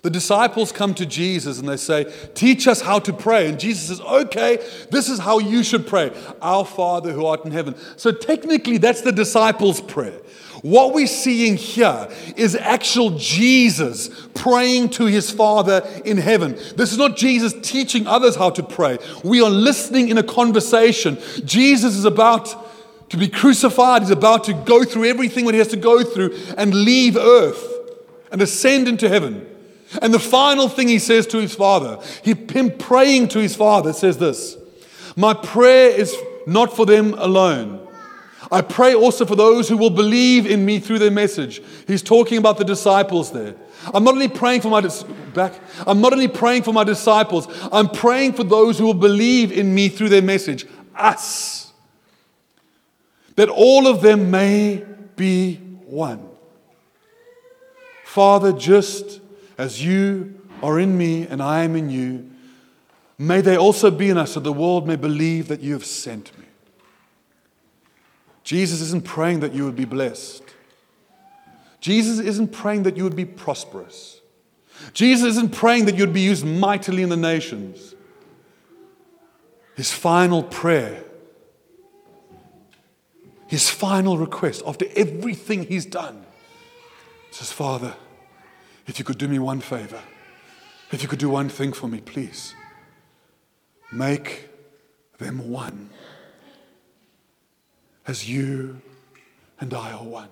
The 0.01 0.09
disciples 0.09 0.71
come 0.71 0.93
to 0.93 1.05
Jesus 1.05 1.59
and 1.59 1.67
they 1.67 1.75
say, 1.75 2.05
Teach 2.35 2.69
us 2.69 2.79
how 2.79 2.99
to 2.99 3.11
pray. 3.11 3.49
And 3.49 3.59
Jesus 3.59 3.89
says, 3.89 3.99
Okay, 3.99 4.65
this 4.91 5.09
is 5.09 5.19
how 5.19 5.39
you 5.39 5.61
should 5.61 5.85
pray 5.85 6.13
Our 6.41 6.63
Father 6.63 7.11
who 7.11 7.25
art 7.25 7.43
in 7.43 7.51
heaven. 7.51 7.75
So 7.97 8.13
technically, 8.13 8.77
that's 8.77 9.01
the 9.01 9.11
disciples' 9.11 9.81
prayer. 9.81 10.21
What 10.61 10.93
we're 10.93 11.07
seeing 11.07 11.55
here 11.55 12.09
is 12.35 12.55
actual 12.55 13.11
Jesus 13.11 14.09
praying 14.35 14.89
to 14.91 15.05
his 15.05 15.31
Father 15.31 15.87
in 16.03 16.17
heaven. 16.17 16.53
This 16.75 16.91
is 16.91 16.97
not 16.97 17.15
Jesus 17.15 17.53
teaching 17.61 18.07
others 18.07 18.35
how 18.35 18.49
to 18.51 18.63
pray. 18.63 18.97
We 19.23 19.41
are 19.41 19.49
listening 19.49 20.09
in 20.09 20.17
a 20.17 20.23
conversation. 20.23 21.17
Jesus 21.45 21.95
is 21.95 22.05
about 22.05 22.67
to 23.09 23.17
be 23.17 23.27
crucified, 23.27 24.03
he's 24.03 24.11
about 24.11 24.43
to 24.43 24.53
go 24.53 24.83
through 24.83 25.05
everything 25.05 25.45
that 25.45 25.53
he 25.53 25.57
has 25.57 25.69
to 25.69 25.77
go 25.77 26.03
through 26.03 26.37
and 26.57 26.73
leave 26.73 27.17
earth 27.17 27.65
and 28.31 28.39
ascend 28.39 28.87
into 28.87 29.09
heaven. 29.09 29.47
And 30.01 30.13
the 30.13 30.19
final 30.19 30.69
thing 30.69 30.87
he 30.87 30.99
says 30.99 31.25
to 31.27 31.39
his 31.39 31.55
Father, 31.55 31.99
he, 32.23 32.35
him 32.35 32.69
praying 32.77 33.29
to 33.29 33.39
his 33.39 33.55
Father, 33.55 33.93
says 33.93 34.19
this 34.19 34.55
My 35.15 35.33
prayer 35.33 35.89
is 35.89 36.15
not 36.45 36.75
for 36.75 36.85
them 36.85 37.15
alone 37.15 37.87
I 38.51 38.61
pray 38.61 38.95
also 38.95 39.25
for 39.25 39.35
those 39.35 39.69
who 39.69 39.77
will 39.77 39.91
believe 39.91 40.47
in 40.47 40.65
me 40.65 40.79
through 40.79 40.99
their 40.99 41.11
message. 41.11 41.61
He's 41.87 42.01
talking 42.01 42.39
about 42.39 42.57
the 42.57 42.65
disciples 42.65 43.31
there. 43.31 43.55
I'm 43.93 44.03
not 44.03 44.15
only 44.15 44.27
praying 44.27 44.61
for 44.61 44.69
my 44.69 44.81
dis- 44.81 45.03
back. 45.33 45.53
I'm 45.85 46.01
not 46.01 46.13
only 46.13 46.27
praying 46.27 46.63
for 46.63 46.73
my 46.73 46.83
disciples. 46.83 47.47
I'm 47.71 47.89
praying 47.89 48.33
for 48.33 48.43
those 48.43 48.79
who 48.79 48.85
will 48.85 48.95
believe 48.95 49.51
in 49.51 49.73
me 49.73 49.87
through 49.87 50.09
their 50.09 50.23
message. 50.23 50.65
Us. 50.95 51.71
That 53.35 53.49
all 53.49 53.87
of 53.87 54.01
them 54.01 54.31
may 54.31 54.83
be 55.15 55.55
one. 55.85 56.27
Father, 58.03 58.51
just 58.51 59.21
as 59.57 59.85
you 59.85 60.41
are 60.63 60.79
in 60.79 60.97
me 60.97 61.27
and 61.27 61.41
I 61.41 61.63
am 61.63 61.75
in 61.75 61.89
you, 61.89 62.31
may 63.19 63.41
they 63.41 63.55
also 63.55 63.91
be 63.91 64.09
in 64.09 64.17
us, 64.17 64.33
so 64.33 64.39
the 64.39 64.51
world 64.51 64.87
may 64.87 64.95
believe 64.95 65.47
that 65.49 65.61
you 65.61 65.73
have 65.73 65.85
sent 65.85 66.37
me. 66.39 66.45
Jesus 68.49 68.81
isn't 68.81 69.05
praying 69.05 69.41
that 69.41 69.53
you 69.53 69.63
would 69.63 69.75
be 69.75 69.85
blessed. 69.85 70.41
Jesus 71.81 72.17
isn't 72.17 72.51
praying 72.51 72.81
that 72.81 72.97
you 72.97 73.03
would 73.03 73.15
be 73.15 73.23
prosperous. 73.23 74.21
Jesus 74.91 75.27
isn't 75.27 75.53
praying 75.53 75.85
that 75.85 75.99
you'd 75.99 76.13
be 76.13 76.21
used 76.21 76.43
mightily 76.43 77.03
in 77.03 77.09
the 77.09 77.15
nations. 77.15 77.93
His 79.75 79.91
final 79.91 80.41
prayer, 80.41 81.03
his 83.45 83.69
final 83.69 84.17
request 84.17 84.63
after 84.65 84.87
everything 84.95 85.67
he's 85.67 85.85
done 85.85 86.25
says, 87.29 87.51
Father, 87.51 87.93
if 88.87 88.97
you 88.97 89.05
could 89.05 89.19
do 89.19 89.27
me 89.27 89.37
one 89.37 89.59
favor, 89.59 90.01
if 90.91 91.03
you 91.03 91.07
could 91.07 91.19
do 91.19 91.29
one 91.29 91.49
thing 91.49 91.71
for 91.71 91.87
me, 91.87 92.01
please, 92.01 92.55
make 93.91 94.49
them 95.19 95.51
one 95.51 95.91
as 98.09 98.27
you 98.27 98.81
and 99.59 99.71
I 99.71 99.91
are 99.91 100.03
one. 100.03 100.29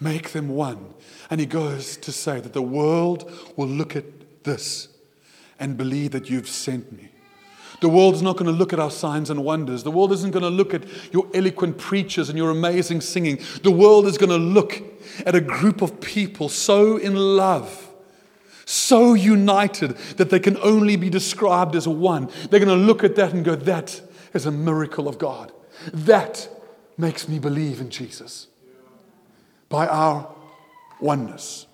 Make 0.00 0.30
them 0.32 0.48
one. 0.48 0.94
And 1.28 1.38
he 1.38 1.46
goes 1.46 1.98
to 1.98 2.10
say 2.10 2.40
that 2.40 2.54
the 2.54 2.62
world 2.62 3.30
will 3.56 3.68
look 3.68 3.94
at 3.94 4.04
this 4.44 4.88
and 5.60 5.76
believe 5.76 6.12
that 6.12 6.30
you've 6.30 6.48
sent 6.48 6.90
me. 6.90 7.10
The 7.82 7.90
world 7.90 8.14
is 8.14 8.22
not 8.22 8.38
going 8.38 8.50
to 8.50 8.56
look 8.56 8.72
at 8.72 8.80
our 8.80 8.90
signs 8.90 9.28
and 9.28 9.44
wonders. 9.44 9.82
The 9.82 9.90
world 9.90 10.10
isn't 10.12 10.30
going 10.30 10.42
to 10.42 10.48
look 10.48 10.72
at 10.72 10.84
your 11.12 11.28
eloquent 11.34 11.76
preachers 11.76 12.30
and 12.30 12.38
your 12.38 12.48
amazing 12.48 13.02
singing. 13.02 13.38
The 13.62 13.70
world 13.70 14.06
is 14.06 14.16
going 14.16 14.30
to 14.30 14.38
look 14.38 14.82
at 15.26 15.34
a 15.34 15.40
group 15.40 15.82
of 15.82 16.00
people 16.00 16.48
so 16.48 16.96
in 16.96 17.14
love, 17.14 17.90
so 18.64 19.12
united 19.12 19.90
that 20.16 20.30
they 20.30 20.40
can 20.40 20.56
only 20.58 20.96
be 20.96 21.10
described 21.10 21.76
as 21.76 21.86
one. 21.86 22.30
They're 22.48 22.64
going 22.64 22.68
to 22.68 22.86
look 22.86 23.04
at 23.04 23.16
that 23.16 23.34
and 23.34 23.44
go, 23.44 23.54
That 23.54 24.00
is 24.32 24.46
a 24.46 24.50
miracle 24.50 25.08
of 25.08 25.18
God. 25.18 25.52
That 25.92 26.48
makes 26.96 27.28
me 27.28 27.38
believe 27.38 27.80
in 27.80 27.90
Jesus. 27.90 28.48
By 29.68 29.86
our 29.86 30.28
oneness. 31.00 31.66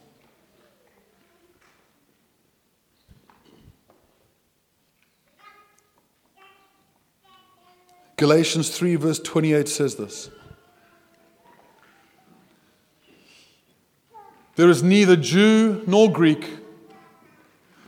Galatians 8.17 8.69
3, 8.77 8.97
verse 8.97 9.19
28 9.19 9.69
says 9.69 9.97
this. 9.97 10.31
There 14.57 14.69
is 14.69 14.83
neither 14.83 15.17
Jew 15.17 15.83
nor 15.87 16.13
Greek, 16.13 16.59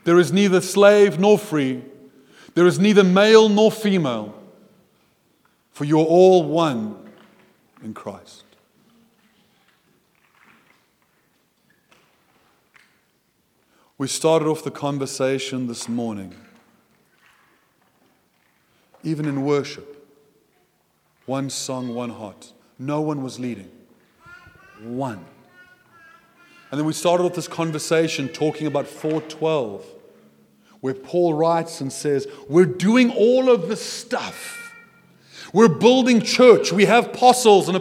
there 0.04 0.18
is 0.18 0.32
neither 0.32 0.62
slave 0.62 1.18
nor 1.18 1.38
free, 1.38 1.84
there 2.54 2.66
is 2.66 2.78
neither 2.78 3.04
male 3.04 3.50
nor 3.50 3.70
female 3.70 4.41
for 5.72 5.84
you're 5.84 6.04
all 6.04 6.44
one 6.44 6.96
in 7.82 7.94
Christ. 7.94 8.44
We 13.98 14.08
started 14.08 14.48
off 14.48 14.64
the 14.64 14.70
conversation 14.70 15.66
this 15.66 15.88
morning, 15.88 16.34
even 19.02 19.26
in 19.26 19.44
worship. 19.44 19.88
One 21.26 21.50
song, 21.50 21.94
one 21.94 22.10
heart. 22.10 22.52
No 22.78 23.00
one 23.00 23.22
was 23.22 23.38
leading. 23.38 23.70
One. 24.82 25.24
And 26.70 26.80
then 26.80 26.84
we 26.84 26.92
started 26.92 27.24
off 27.24 27.34
this 27.34 27.46
conversation 27.46 28.28
talking 28.28 28.66
about 28.66 28.88
412, 28.88 29.86
where 30.80 30.94
Paul 30.94 31.34
writes 31.34 31.80
and 31.80 31.92
says, 31.92 32.26
We're 32.48 32.64
doing 32.66 33.10
all 33.10 33.50
of 33.50 33.68
this 33.68 33.82
stuff 33.82 34.61
we're 35.52 35.68
building 35.68 36.22
church. 36.22 36.72
We 36.72 36.86
have 36.86 37.08
apostles 37.08 37.68
and, 37.68 37.76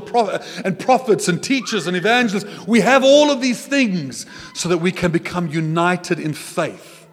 and 0.66 0.78
prophets 0.78 1.28
and 1.28 1.42
teachers 1.42 1.88
and 1.88 1.96
evangelists. 1.96 2.68
We 2.68 2.82
have 2.82 3.04
all 3.04 3.32
of 3.32 3.42
these 3.42 3.66
things 3.66 4.26
so 4.54 4.68
that 4.70 4.80
we 4.80 4.92
can 4.92 5.12
become 5.12 5.48
united 5.48 6.20
in 6.20 6.34
faith 6.34 7.08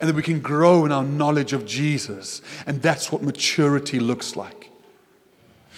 and 0.00 0.08
that 0.08 0.16
we 0.16 0.22
can 0.22 0.40
grow 0.40 0.84
in 0.84 0.92
our 0.92 1.04
knowledge 1.04 1.52
of 1.52 1.64
Jesus. 1.64 2.42
And 2.66 2.82
that's 2.82 3.12
what 3.12 3.22
maturity 3.22 4.00
looks 4.00 4.34
like. 4.34 4.70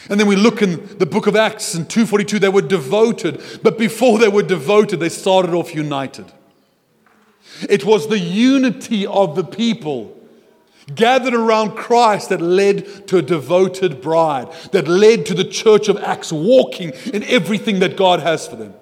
And 0.08 0.18
then 0.18 0.26
we 0.26 0.36
look 0.36 0.62
in 0.62 0.98
the 0.98 1.06
book 1.06 1.26
of 1.26 1.36
Acts 1.36 1.74
in 1.74 1.84
242, 1.86 2.38
they 2.38 2.48
were 2.48 2.62
devoted, 2.62 3.42
but 3.62 3.76
before 3.76 4.18
they 4.18 4.28
were 4.28 4.42
devoted, 4.42 5.00
they 5.00 5.08
started 5.08 5.52
off 5.52 5.74
united. 5.74 6.32
It 7.68 7.84
was 7.84 8.08
the 8.08 8.18
unity 8.18 9.06
of 9.06 9.36
the 9.36 9.44
people 9.44 10.17
gathered 10.94 11.34
around 11.34 11.76
Christ 11.76 12.30
that 12.30 12.40
led 12.40 13.08
to 13.08 13.18
a 13.18 13.22
devoted 13.22 14.00
bride, 14.00 14.48
that 14.72 14.88
led 14.88 15.26
to 15.26 15.34
the 15.34 15.44
church 15.44 15.88
of 15.88 15.96
Acts 15.98 16.32
walking 16.32 16.92
in 17.12 17.22
everything 17.24 17.80
that 17.80 17.96
God 17.96 18.20
has 18.20 18.46
for 18.46 18.56
them. 18.56 18.74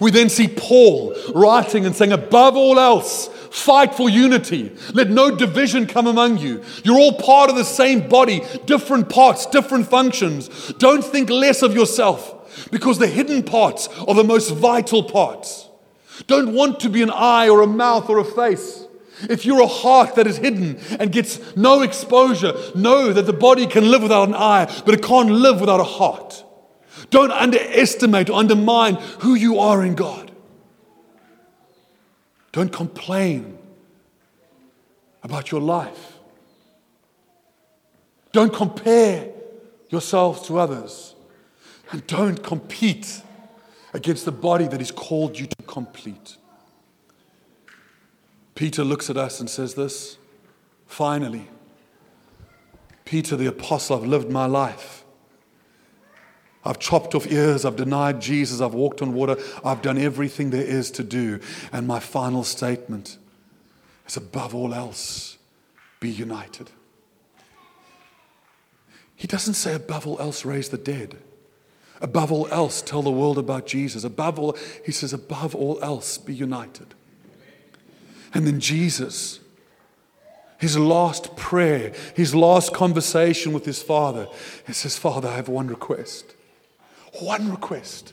We 0.00 0.10
then 0.10 0.28
see 0.28 0.48
Paul 0.48 1.14
writing 1.34 1.86
and 1.86 1.96
saying, 1.96 2.12
above 2.12 2.56
all 2.56 2.78
else, 2.78 3.28
fight 3.50 3.94
for 3.94 4.10
unity. 4.10 4.76
Let 4.92 5.08
no 5.08 5.34
division 5.34 5.86
come 5.86 6.06
among 6.06 6.38
you. 6.38 6.62
You're 6.84 6.98
all 6.98 7.14
part 7.14 7.48
of 7.48 7.56
the 7.56 7.64
same 7.64 8.08
body, 8.08 8.42
different 8.66 9.08
parts, 9.08 9.46
different 9.46 9.88
functions. 9.88 10.72
Don't 10.74 11.04
think 11.04 11.30
less 11.30 11.62
of 11.62 11.74
yourself 11.74 12.34
because 12.70 12.98
the 12.98 13.06
hidden 13.06 13.42
parts 13.42 13.88
are 14.06 14.14
the 14.14 14.24
most 14.24 14.50
vital 14.50 15.02
parts. 15.02 15.68
Don't 16.26 16.52
want 16.52 16.80
to 16.80 16.90
be 16.90 17.02
an 17.02 17.10
eye 17.10 17.48
or 17.48 17.62
a 17.62 17.66
mouth 17.66 18.10
or 18.10 18.18
a 18.18 18.24
face. 18.24 18.77
If 19.22 19.44
you're 19.44 19.62
a 19.62 19.66
heart 19.66 20.14
that 20.14 20.26
is 20.26 20.36
hidden 20.38 20.78
and 20.98 21.10
gets 21.10 21.56
no 21.56 21.82
exposure, 21.82 22.54
know 22.74 23.12
that 23.12 23.26
the 23.26 23.32
body 23.32 23.66
can 23.66 23.90
live 23.90 24.02
without 24.02 24.28
an 24.28 24.34
eye, 24.34 24.66
but 24.84 24.94
it 24.94 25.02
can't 25.02 25.30
live 25.30 25.60
without 25.60 25.80
a 25.80 25.84
heart. 25.84 26.44
Don't 27.10 27.32
underestimate 27.32 28.30
or 28.30 28.38
undermine 28.38 28.94
who 29.20 29.34
you 29.34 29.58
are 29.58 29.84
in 29.84 29.94
God. 29.94 30.30
Don't 32.52 32.72
complain 32.72 33.58
about 35.22 35.50
your 35.50 35.60
life. 35.60 36.18
Don't 38.32 38.52
compare 38.52 39.30
yourselves 39.90 40.46
to 40.48 40.58
others. 40.58 41.14
And 41.90 42.06
don't 42.06 42.42
compete 42.42 43.22
against 43.94 44.24
the 44.24 44.32
body 44.32 44.66
that 44.68 44.80
He's 44.80 44.90
called 44.90 45.38
you 45.38 45.46
to 45.46 45.62
complete. 45.66 46.36
Peter 48.58 48.82
looks 48.82 49.08
at 49.08 49.16
us 49.16 49.38
and 49.38 49.48
says 49.48 49.74
this 49.74 50.18
finally, 50.84 51.46
Peter 53.04 53.36
the 53.36 53.46
apostle, 53.46 53.96
I've 53.96 54.04
lived 54.04 54.32
my 54.32 54.46
life. 54.46 55.04
I've 56.64 56.80
chopped 56.80 57.14
off 57.14 57.30
ears. 57.30 57.64
I've 57.64 57.76
denied 57.76 58.20
Jesus. 58.20 58.60
I've 58.60 58.74
walked 58.74 59.00
on 59.00 59.14
water. 59.14 59.36
I've 59.64 59.80
done 59.80 59.96
everything 59.96 60.50
there 60.50 60.64
is 60.64 60.90
to 60.92 61.04
do. 61.04 61.38
And 61.70 61.86
my 61.86 62.00
final 62.00 62.42
statement 62.42 63.16
is 64.08 64.16
above 64.16 64.56
all 64.56 64.74
else, 64.74 65.38
be 66.00 66.10
united. 66.10 66.72
He 69.14 69.28
doesn't 69.28 69.54
say, 69.54 69.76
above 69.76 70.04
all 70.04 70.18
else, 70.18 70.44
raise 70.44 70.70
the 70.70 70.78
dead. 70.78 71.16
Above 72.00 72.32
all 72.32 72.48
else, 72.48 72.82
tell 72.82 73.02
the 73.02 73.10
world 73.12 73.38
about 73.38 73.68
Jesus. 73.68 74.02
Above 74.02 74.36
all, 74.36 74.56
he 74.84 74.90
says, 74.90 75.12
above 75.12 75.54
all 75.54 75.78
else, 75.80 76.18
be 76.18 76.34
united. 76.34 76.96
And 78.34 78.46
then 78.46 78.60
Jesus, 78.60 79.40
his 80.58 80.76
last 80.78 81.36
prayer, 81.36 81.92
his 82.14 82.34
last 82.34 82.74
conversation 82.74 83.52
with 83.52 83.64
his 83.64 83.82
father, 83.82 84.28
he 84.66 84.72
says, 84.72 84.98
Father, 84.98 85.28
I 85.28 85.36
have 85.36 85.48
one 85.48 85.68
request. 85.68 86.34
One 87.20 87.50
request 87.50 88.12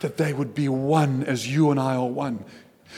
that 0.00 0.16
they 0.16 0.32
would 0.32 0.54
be 0.54 0.68
one 0.68 1.22
as 1.24 1.46
you 1.46 1.70
and 1.70 1.78
I 1.78 1.96
are 1.96 2.08
one. 2.08 2.44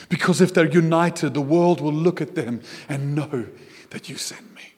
Because 0.09 0.41
if 0.41 0.53
they're 0.53 0.71
united, 0.71 1.35
the 1.35 1.41
world 1.41 1.81
will 1.81 1.93
look 1.93 2.21
at 2.21 2.35
them 2.35 2.61
and 2.89 3.15
know 3.15 3.47
that 3.91 4.09
you 4.09 4.17
sent 4.17 4.55
me. 4.55 4.75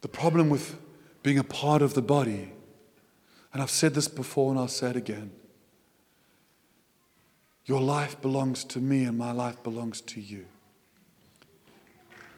The 0.00 0.08
problem 0.08 0.48
with 0.48 0.78
being 1.22 1.38
a 1.38 1.44
part 1.44 1.82
of 1.82 1.94
the 1.94 2.02
body, 2.02 2.52
and 3.52 3.62
I've 3.62 3.70
said 3.70 3.94
this 3.94 4.08
before 4.08 4.50
and 4.50 4.58
I'll 4.58 4.68
say 4.68 4.90
it 4.90 4.96
again 4.96 5.32
your 7.68 7.82
life 7.82 8.20
belongs 8.22 8.64
to 8.64 8.80
me 8.80 9.04
and 9.04 9.18
my 9.18 9.30
life 9.30 9.62
belongs 9.62 10.00
to 10.00 10.22
you. 10.22 10.46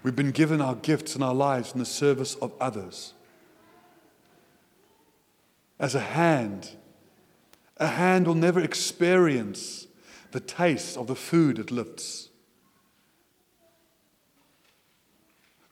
We've 0.03 0.17
been 0.17 0.33
given 0.33 0.61
our 0.61 0.75
gifts 0.75 1.15
and 1.15 1.23
our 1.23 1.35
lives 1.35 1.73
in 1.73 1.79
the 1.79 1.85
service 1.85 2.35
of 2.35 2.53
others. 2.61 3.15
As 5.79 5.95
a 5.95 6.01
hand, 6.01 6.71
a 7.77 7.87
hand 7.87 8.27
will 8.27 8.35
never 8.35 8.59
experience 8.59 9.87
the 10.33 10.41
taste 10.41 10.97
of 10.97 11.07
the 11.07 11.15
food 11.15 11.61
it 11.61 11.71
lifts. 11.71 12.29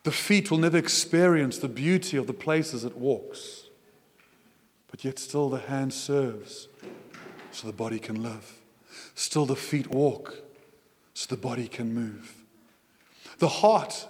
The 0.05 0.13
feet 0.13 0.53
will 0.53 0.59
never 0.59 0.79
experience 0.79 1.59
the 1.59 1.69
beauty 1.69 2.17
of 2.17 2.29
the 2.29 2.33
places 2.33 2.85
it 2.85 2.97
walks. 2.97 3.68
But 4.91 5.05
yet, 5.05 5.19
still, 5.19 5.49
the 5.49 5.59
hand 5.59 5.93
serves 5.93 6.69
so 7.51 7.67
the 7.67 7.73
body 7.73 7.99
can 7.99 8.23
live. 8.23 8.59
Still, 9.15 9.47
the 9.47 9.57
feet 9.57 9.89
walk 9.89 10.35
so 11.15 11.27
the 11.29 11.41
body 11.41 11.69
can 11.69 11.95
move. 11.95 12.35
The 13.39 13.49
heart 13.49 14.09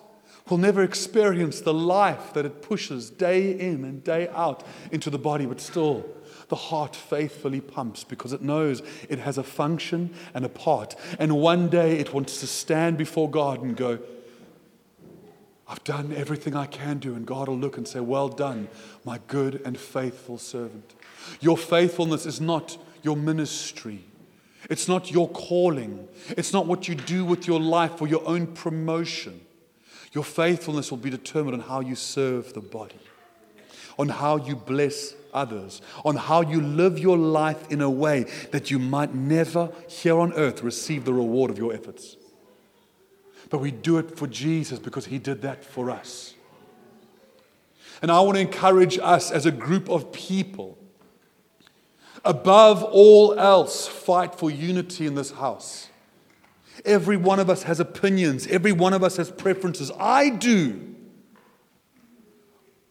will 0.49 0.59
never 0.59 0.83
experience 0.83 1.61
the 1.61 1.75
life 1.75 2.33
that 2.35 2.47
it 2.47 2.63
pushes 2.63 3.11
day 3.11 3.59
in 3.59 3.85
and 3.85 4.03
day 4.03 4.29
out 4.29 4.65
into 4.91 5.11
the 5.11 5.19
body, 5.19 5.47
but 5.47 5.61
still, 5.61 6.07
the 6.49 6.57
heart 6.57 6.97
faithfully 6.97 7.61
pumps 7.61 8.05
because 8.05 8.33
it 8.33 8.41
knows 8.41 8.83
it 9.09 9.19
has 9.19 9.37
a 9.39 9.43
function 9.43 10.15
and 10.35 10.45
a 10.45 10.49
part. 10.49 10.95
And 11.19 11.37
one 11.37 11.69
day 11.69 11.99
it 11.99 12.15
wants 12.15 12.41
to 12.41 12.47
stand 12.47 12.97
before 12.97 13.31
God 13.31 13.63
and 13.63 13.77
go, 13.77 13.99
I've 15.69 15.85
done 15.85 16.15
everything 16.17 16.57
I 16.57 16.67
can 16.67 16.99
do. 16.99 17.15
And 17.15 17.27
God 17.27 17.49
will 17.49 17.59
look 17.59 17.77
and 17.77 17.87
say, 17.87 18.01
Well 18.01 18.29
done, 18.29 18.69
my 19.05 19.21
good 19.29 19.61
and 19.65 19.79
faithful 19.79 20.39
servant. 20.39 20.95
Your 21.41 21.59
faithfulness 21.59 22.25
is 22.25 22.41
not 22.41 22.79
your 23.03 23.17
ministry. 23.17 24.05
It's 24.71 24.89
not 24.89 25.11
your 25.11 25.29
calling. 25.29 26.09
It's 26.31 26.53
not 26.53 26.67
what 26.67 26.89
you 26.89 26.95
do 26.95 27.25
with 27.25 27.47
your 27.47 27.61
life 27.61 27.97
for 27.97 28.09
your 28.09 28.27
own 28.27 28.49
promotion. 28.49 29.41
Your 30.13 30.25
faithfulness 30.25 30.91
will 30.91 30.99
be 30.99 31.11
determined 31.11 31.55
on 31.55 31.69
how 31.69 31.81
you 31.81 31.95
serve 31.95 32.55
the 32.55 32.61
body, 32.61 32.99
on 33.99 34.09
how 34.09 34.37
you 34.37 34.57
bless 34.57 35.15
others, 35.35 35.83
on 36.05 36.17
how 36.17 36.41
you 36.41 36.61
live 36.61 36.99
your 36.99 37.19
life 37.19 37.71
in 37.71 37.83
a 37.83 37.91
way 37.91 38.25
that 38.53 38.71
you 38.71 38.79
might 38.79 39.15
never 39.15 39.71
here 39.87 40.19
on 40.19 40.33
earth 40.33 40.63
receive 40.63 41.05
the 41.05 41.13
reward 41.13 41.51
of 41.51 41.59
your 41.59 41.75
efforts. 41.75 42.17
But 43.51 43.59
we 43.59 43.71
do 43.71 43.99
it 43.99 44.17
for 44.17 44.27
Jesus 44.27 44.79
because 44.79 45.07
he 45.07 45.19
did 45.19 45.43
that 45.43 45.65
for 45.65 45.91
us. 45.91 46.35
And 48.03 48.11
I 48.11 48.21
want 48.21 48.37
to 48.37 48.41
encourage 48.41 48.99
us 48.99 49.31
as 49.31 49.47
a 49.47 49.51
group 49.51 49.89
of 49.89 50.13
people, 50.13 50.79
above 52.25 52.83
all 52.85 53.39
else, 53.39 53.89
fight 53.89 54.35
for 54.35 54.51
unity 54.51 55.07
in 55.07 55.15
this 55.15 55.33
house. 55.33 55.89
Every 56.85 57.17
one 57.17 57.41
of 57.41 57.51
us 57.51 57.65
has 57.65 57.81
opinions, 57.81 58.47
every 58.47 58.73
one 58.73 58.93
of 58.93 59.03
us 59.03 59.17
has 59.17 59.31
preferences. 59.31 59.91
I 59.99 60.29
do. 60.29 60.95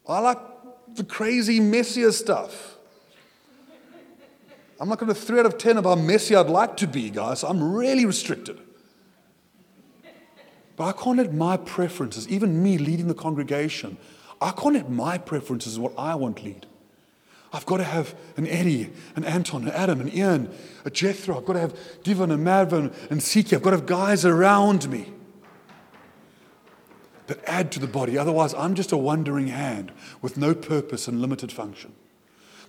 I 0.07 0.19
like 0.19 0.39
the 0.95 1.03
crazy, 1.03 1.59
messier 1.59 2.11
stuff. 2.11 2.75
I'm 4.79 4.89
not 4.89 4.99
going 4.99 5.13
to 5.13 5.15
3 5.15 5.39
out 5.39 5.45
of 5.45 5.57
10 5.57 5.77
of 5.77 5.85
how 5.85 5.95
messy 5.95 6.35
I'd 6.35 6.49
like 6.49 6.77
to 6.77 6.87
be, 6.87 7.09
guys. 7.09 7.43
I'm 7.43 7.73
really 7.73 8.05
restricted. 8.05 8.59
But 10.77 10.85
I 10.85 10.91
can't 10.93 11.17
let 11.17 11.33
my 11.33 11.57
preferences, 11.57 12.27
even 12.29 12.63
me 12.63 12.77
leading 12.77 13.07
the 13.07 13.15
congregation, 13.15 13.97
I 14.39 14.51
can't 14.51 14.75
let 14.75 14.89
my 14.89 15.17
preferences 15.17 15.77
what 15.77 15.91
I 15.97 16.15
want 16.15 16.43
lead. 16.43 16.67
I've 17.51 17.65
got 17.65 17.77
to 17.77 17.83
have 17.83 18.13
an 18.37 18.45
Eddie, 18.45 18.91
an 19.15 19.23
Anton, 19.23 19.63
an 19.63 19.71
Adam, 19.71 20.01
an 20.01 20.13
Ian, 20.13 20.53
a 20.85 20.91
Jethro. 20.91 21.37
I've 21.37 21.45
got 21.45 21.53
to 21.53 21.59
have 21.59 22.03
Divan 22.03 22.29
and 22.29 22.45
Madvan 22.45 22.93
and 23.09 23.19
Siki. 23.19 23.53
I've 23.53 23.63
got 23.63 23.71
to 23.71 23.77
have 23.77 23.85
guys 23.85 24.23
around 24.23 24.87
me 24.89 25.11
that 27.25 27.43
add 27.45 27.71
to 27.71 27.79
the 27.79 27.87
body. 27.87 28.17
Otherwise, 28.17 28.53
I'm 28.53 28.75
just 28.75 28.91
a 28.91 28.97
wandering 28.97 29.47
hand 29.47 29.91
with 30.21 30.37
no 30.37 30.53
purpose 30.53 31.07
and 31.07 31.21
limited 31.21 31.51
function. 31.51 31.93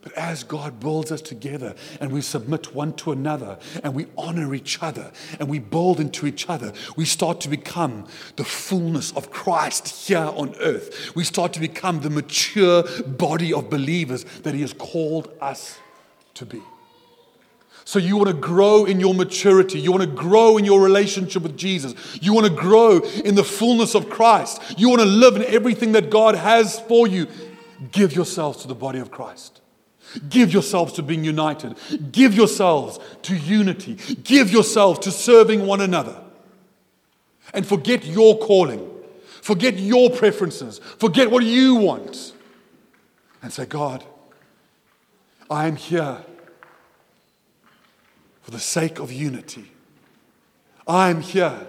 But 0.03 0.13
as 0.13 0.45
God 0.45 0.79
builds 0.81 1.11
us 1.11 1.21
together 1.21 1.75
and 2.01 2.13
we 2.13 2.21
submit 2.21 2.75
one 2.75 2.93
to 2.95 3.13
another 3.13 3.59
and 3.83 3.95
we 3.95 4.07
honor 4.17 4.55
each 4.55 4.83
other 4.83 5.11
and 5.41 5.49
we 5.49 5.59
build 5.59 5.99
into 5.99 6.27
each 6.27 6.49
other, 6.49 6.73
we 6.97 7.05
start 7.05 7.41
to 7.43 7.49
become 7.49 8.07
the 8.37 8.45
fullness 8.45 9.13
of 9.13 9.31
Christ 9.31 10.07
here 10.07 10.19
on 10.19 10.55
earth. 10.61 11.15
We 11.17 11.25
start 11.25 11.53
to 11.55 11.61
become 11.61 12.01
the 12.01 12.11
mature 12.11 12.85
body 13.03 13.53
of 13.53 13.71
believers 13.71 14.25
that 14.43 14.55
He 14.55 14.61
has 14.61 14.73
called 14.73 15.31
us 15.41 15.79
to 16.35 16.47
be. 16.47 16.63
So, 17.85 17.99
you 17.99 18.19
want 18.19 18.29
to 18.29 18.35
grow 18.35 18.85
in 18.85 19.01
your 19.01 19.15
maturity. 19.15 19.81
You 19.81 19.91
want 19.91 20.03
to 20.03 20.15
grow 20.15 20.59
in 20.59 20.67
your 20.67 20.83
relationship 20.83 21.43
with 21.43 21.57
Jesus. 21.57 21.95
You 22.21 22.35
want 22.35 22.47
to 22.47 22.53
grow 22.53 22.99
in 23.01 23.35
the 23.35 23.43
fullness 23.43 23.95
of 23.95 24.11
Christ. 24.11 24.61
You 24.77 24.91
want 24.91 25.01
to 25.01 25.07
live 25.07 25.37
in 25.37 25.45
everything 25.45 25.93
that 25.93 26.11
God 26.11 26.35
has 26.35 26.79
for 26.81 27.09
you. 27.09 27.27
Give 27.91 28.15
yourselves 28.15 28.61
to 28.61 28.69
the 28.69 28.75
body 28.75 28.99
of 28.99 29.11
Christ. 29.11 29.63
Give 30.29 30.53
yourselves 30.53 30.95
to 30.95 31.03
being 31.03 31.25
united. 31.25 31.77
Give 32.13 32.35
yourselves 32.35 32.99
to 33.23 33.37
unity. 33.37 33.95
Give 34.25 34.51
yourselves 34.51 35.01
to 35.01 35.11
serving 35.11 35.67
one 35.67 35.81
another. 35.81 36.23
And 37.53 37.67
forget 37.67 38.05
your 38.05 38.39
calling. 38.39 38.89
Forget 39.43 39.79
your 39.79 40.11
preferences. 40.11 40.79
Forget 40.79 41.31
what 41.31 41.45
you 41.45 41.77
want. 41.77 42.33
And 43.43 43.53
say, 43.53 43.67
God, 43.67 44.05
I 45.51 45.67
am 45.67 45.77
here 45.77 46.19
for 48.43 48.51
the 48.51 48.59
sake 48.59 48.99
of 48.99 49.13
unity. 49.13 49.73
I 50.87 51.11
am 51.11 51.21
here 51.21 51.67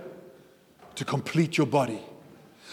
to 0.95 1.05
complete 1.05 1.57
your 1.57 1.67
body. 1.67 2.01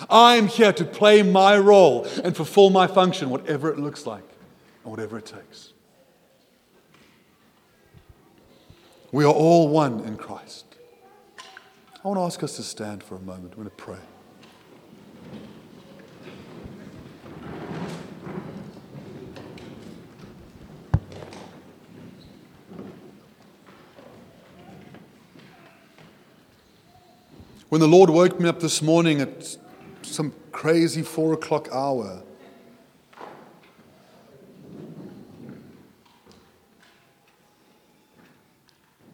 I 0.09 0.37
am 0.37 0.47
here 0.47 0.73
to 0.73 0.85
play 0.85 1.23
my 1.23 1.59
role 1.59 2.07
and 2.23 2.37
fulfill 2.37 2.71
my 2.71 2.87
function, 2.87 3.31
whatever 3.31 3.71
it 3.71 3.79
looks 3.79 4.07
like 4.07 4.23
whatever 4.87 5.19
it 5.19 5.27
takes. 5.27 5.73
We 9.13 9.25
are 9.25 9.33
all 9.33 9.69
one 9.69 10.01
in 10.01 10.17
Christ. 10.17 10.65
I 12.05 12.09
want 12.09 12.19
to 12.19 12.23
ask 12.23 12.43
us 12.43 12.57
to 12.57 12.63
stand 12.63 13.03
for 13.03 13.17
a 13.17 13.21
moment. 13.21 13.55
I'm 13.57 13.63
going 13.63 13.65
to 13.65 13.77
pray. 13.77 13.97
When 27.69 27.81
the 27.81 27.89
Lord 27.89 28.11
woke 28.11 28.39
me 28.39 28.49
up 28.49 28.61
this 28.61 28.81
morning 28.81 29.21
at 29.21 29.57
some 30.03 30.33
crazy 30.53 31.03
four 31.03 31.33
o'clock 31.33 31.69
hour, 31.73 32.23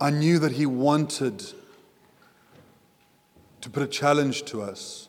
I 0.02 0.10
knew 0.10 0.40
that 0.40 0.50
He 0.50 0.66
wanted 0.66 1.44
to 3.60 3.70
put 3.70 3.84
a 3.84 3.86
challenge 3.86 4.42
to 4.46 4.60
us. 4.60 5.08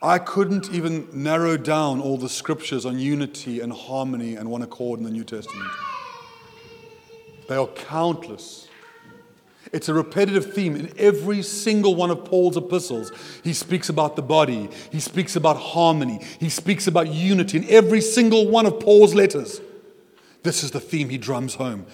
I 0.00 0.20
couldn't 0.20 0.70
even 0.70 1.08
narrow 1.12 1.56
down 1.56 2.00
all 2.00 2.16
the 2.16 2.28
scriptures 2.28 2.86
on 2.86 3.00
unity 3.00 3.58
and 3.58 3.72
harmony 3.72 4.36
and 4.36 4.48
one 4.48 4.62
accord 4.62 5.00
in 5.00 5.04
the 5.04 5.10
New 5.10 5.24
Testament. 5.24 5.68
They 7.48 7.56
are 7.56 7.66
countless. 7.66 8.68
It's 9.72 9.88
a 9.88 9.94
repetitive 9.94 10.54
theme 10.54 10.76
in 10.76 10.92
every 10.96 11.42
single 11.42 11.96
one 11.96 12.12
of 12.12 12.24
Paul's 12.24 12.56
epistles. 12.56 13.10
He 13.42 13.54
speaks 13.54 13.88
about 13.88 14.14
the 14.14 14.22
body, 14.22 14.68
he 14.92 15.00
speaks 15.00 15.34
about 15.34 15.56
harmony, 15.56 16.24
he 16.38 16.48
speaks 16.48 16.86
about 16.86 17.08
unity 17.08 17.58
in 17.58 17.68
every 17.68 18.00
single 18.00 18.46
one 18.46 18.66
of 18.66 18.78
Paul's 18.78 19.16
letters. 19.16 19.60
This 20.44 20.62
is 20.62 20.70
the 20.70 20.80
theme 20.80 21.08
he 21.08 21.18
drums 21.18 21.56
home. 21.56 21.86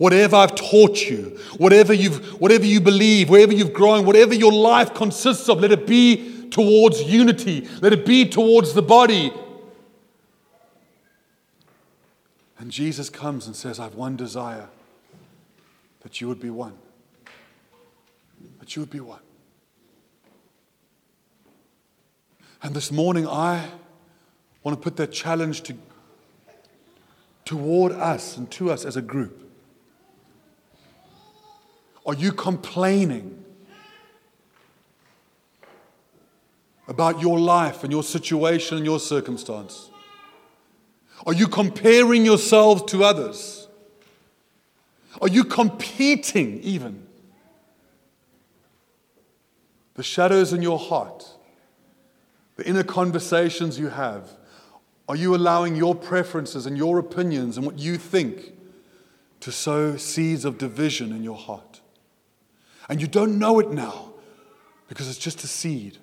Whatever 0.00 0.36
I've 0.36 0.54
taught 0.54 1.10
you, 1.10 1.38
whatever, 1.58 1.92
you've, 1.92 2.40
whatever 2.40 2.64
you 2.64 2.80
believe, 2.80 3.28
wherever 3.28 3.52
you've 3.52 3.74
grown, 3.74 4.06
whatever 4.06 4.32
your 4.32 4.50
life 4.50 4.94
consists 4.94 5.46
of, 5.50 5.60
let 5.60 5.72
it 5.72 5.86
be 5.86 6.48
towards 6.48 7.02
unity. 7.02 7.68
Let 7.82 7.92
it 7.92 8.06
be 8.06 8.26
towards 8.26 8.72
the 8.72 8.80
body. 8.80 9.30
And 12.58 12.70
Jesus 12.70 13.10
comes 13.10 13.46
and 13.46 13.54
says, 13.54 13.78
I 13.78 13.84
have 13.84 13.94
one 13.94 14.16
desire 14.16 14.70
that 16.00 16.18
you 16.18 16.28
would 16.28 16.40
be 16.40 16.48
one. 16.48 16.78
That 18.58 18.74
you 18.74 18.80
would 18.80 18.90
be 18.90 19.00
one. 19.00 19.20
And 22.62 22.74
this 22.74 22.90
morning, 22.90 23.28
I 23.28 23.68
want 24.62 24.78
to 24.78 24.82
put 24.82 24.96
that 24.96 25.12
challenge 25.12 25.60
to, 25.64 25.76
toward 27.44 27.92
us 27.92 28.38
and 28.38 28.50
to 28.52 28.70
us 28.70 28.86
as 28.86 28.96
a 28.96 29.02
group. 29.02 29.48
Are 32.10 32.14
you 32.14 32.32
complaining 32.32 33.44
about 36.88 37.20
your 37.20 37.38
life 37.38 37.84
and 37.84 37.92
your 37.92 38.02
situation 38.02 38.78
and 38.78 38.84
your 38.84 38.98
circumstance? 38.98 39.90
Are 41.24 41.32
you 41.32 41.46
comparing 41.46 42.24
yourselves 42.24 42.82
to 42.90 43.04
others? 43.04 43.68
Are 45.22 45.28
you 45.28 45.44
competing 45.44 46.60
even? 46.64 47.06
The 49.94 50.02
shadows 50.02 50.52
in 50.52 50.62
your 50.62 50.80
heart, 50.80 51.24
the 52.56 52.66
inner 52.66 52.82
conversations 52.82 53.78
you 53.78 53.90
have, 53.90 54.32
are 55.08 55.14
you 55.14 55.36
allowing 55.36 55.76
your 55.76 55.94
preferences 55.94 56.66
and 56.66 56.76
your 56.76 56.98
opinions 56.98 57.56
and 57.56 57.64
what 57.64 57.78
you 57.78 57.96
think 57.96 58.54
to 59.38 59.52
sow 59.52 59.96
seeds 59.96 60.44
of 60.44 60.58
division 60.58 61.12
in 61.12 61.22
your 61.22 61.36
heart? 61.36 61.69
And 62.90 63.00
you 63.00 63.06
don't 63.06 63.38
know 63.38 63.60
it 63.60 63.70
now 63.70 64.14
because 64.88 65.08
it's 65.08 65.16
just 65.16 65.44
a 65.44 65.46
seed. 65.46 65.98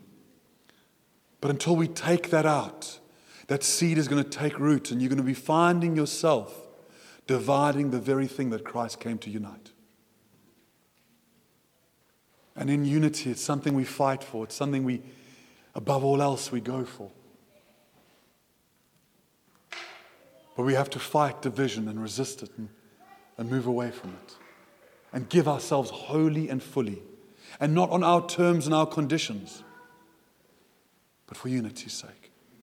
But 1.42 1.52
until 1.52 1.76
we 1.76 1.90
take 1.90 2.30
that 2.30 2.46
out, 2.46 3.00
that 3.48 3.62
seed 3.62 3.98
is 3.98 4.08
going 4.08 4.24
to 4.24 4.30
take 4.30 4.58
root 4.58 4.90
and 4.90 5.02
you're 5.02 5.10
going 5.10 5.18
to 5.18 5.24
be 5.24 5.34
finding 5.34 5.98
yourself 5.98 6.56
dividing 7.28 7.92
the 7.92 8.00
very 8.00 8.26
thing 8.26 8.52
that 8.52 8.64
Christ 8.64 9.02
came 9.02 9.18
to 9.18 9.30
unite. 9.30 9.72
And 12.56 12.70
in 12.70 12.86
unity, 12.86 13.32
it's 13.32 13.44
something 13.44 13.74
we 13.74 13.84
fight 13.84 14.24
for, 14.24 14.46
it's 14.46 14.56
something 14.56 14.86
we, 14.86 15.02
above 15.76 16.06
all 16.06 16.22
else, 16.22 16.54
we 16.54 16.62
go 16.62 16.86
for. 16.86 17.12
But 20.56 20.64
we 20.64 20.74
have 20.74 20.90
to 20.92 21.00
fight 21.00 21.42
division 21.42 21.90
and 21.90 22.02
resist 22.02 22.44
it 22.44 22.50
and, 22.58 22.70
and 23.38 23.52
move 23.52 23.68
away 23.68 23.92
from 23.92 24.12
it 24.12 24.38
and 25.18 25.28
give 25.30 25.47
ourselves 25.47 25.89
wholly 25.89 26.47
and 26.47 26.61
fully, 26.61 27.01
and 27.59 27.74
not 27.74 27.89
on 27.89 28.03
our 28.03 28.28
terms 28.28 28.68
and 28.68 28.76
our 28.76 28.86
conditions, 28.86 29.63
but 31.26 31.36
for 31.36 31.49
unity's 31.49 31.91
sake. 31.91 32.16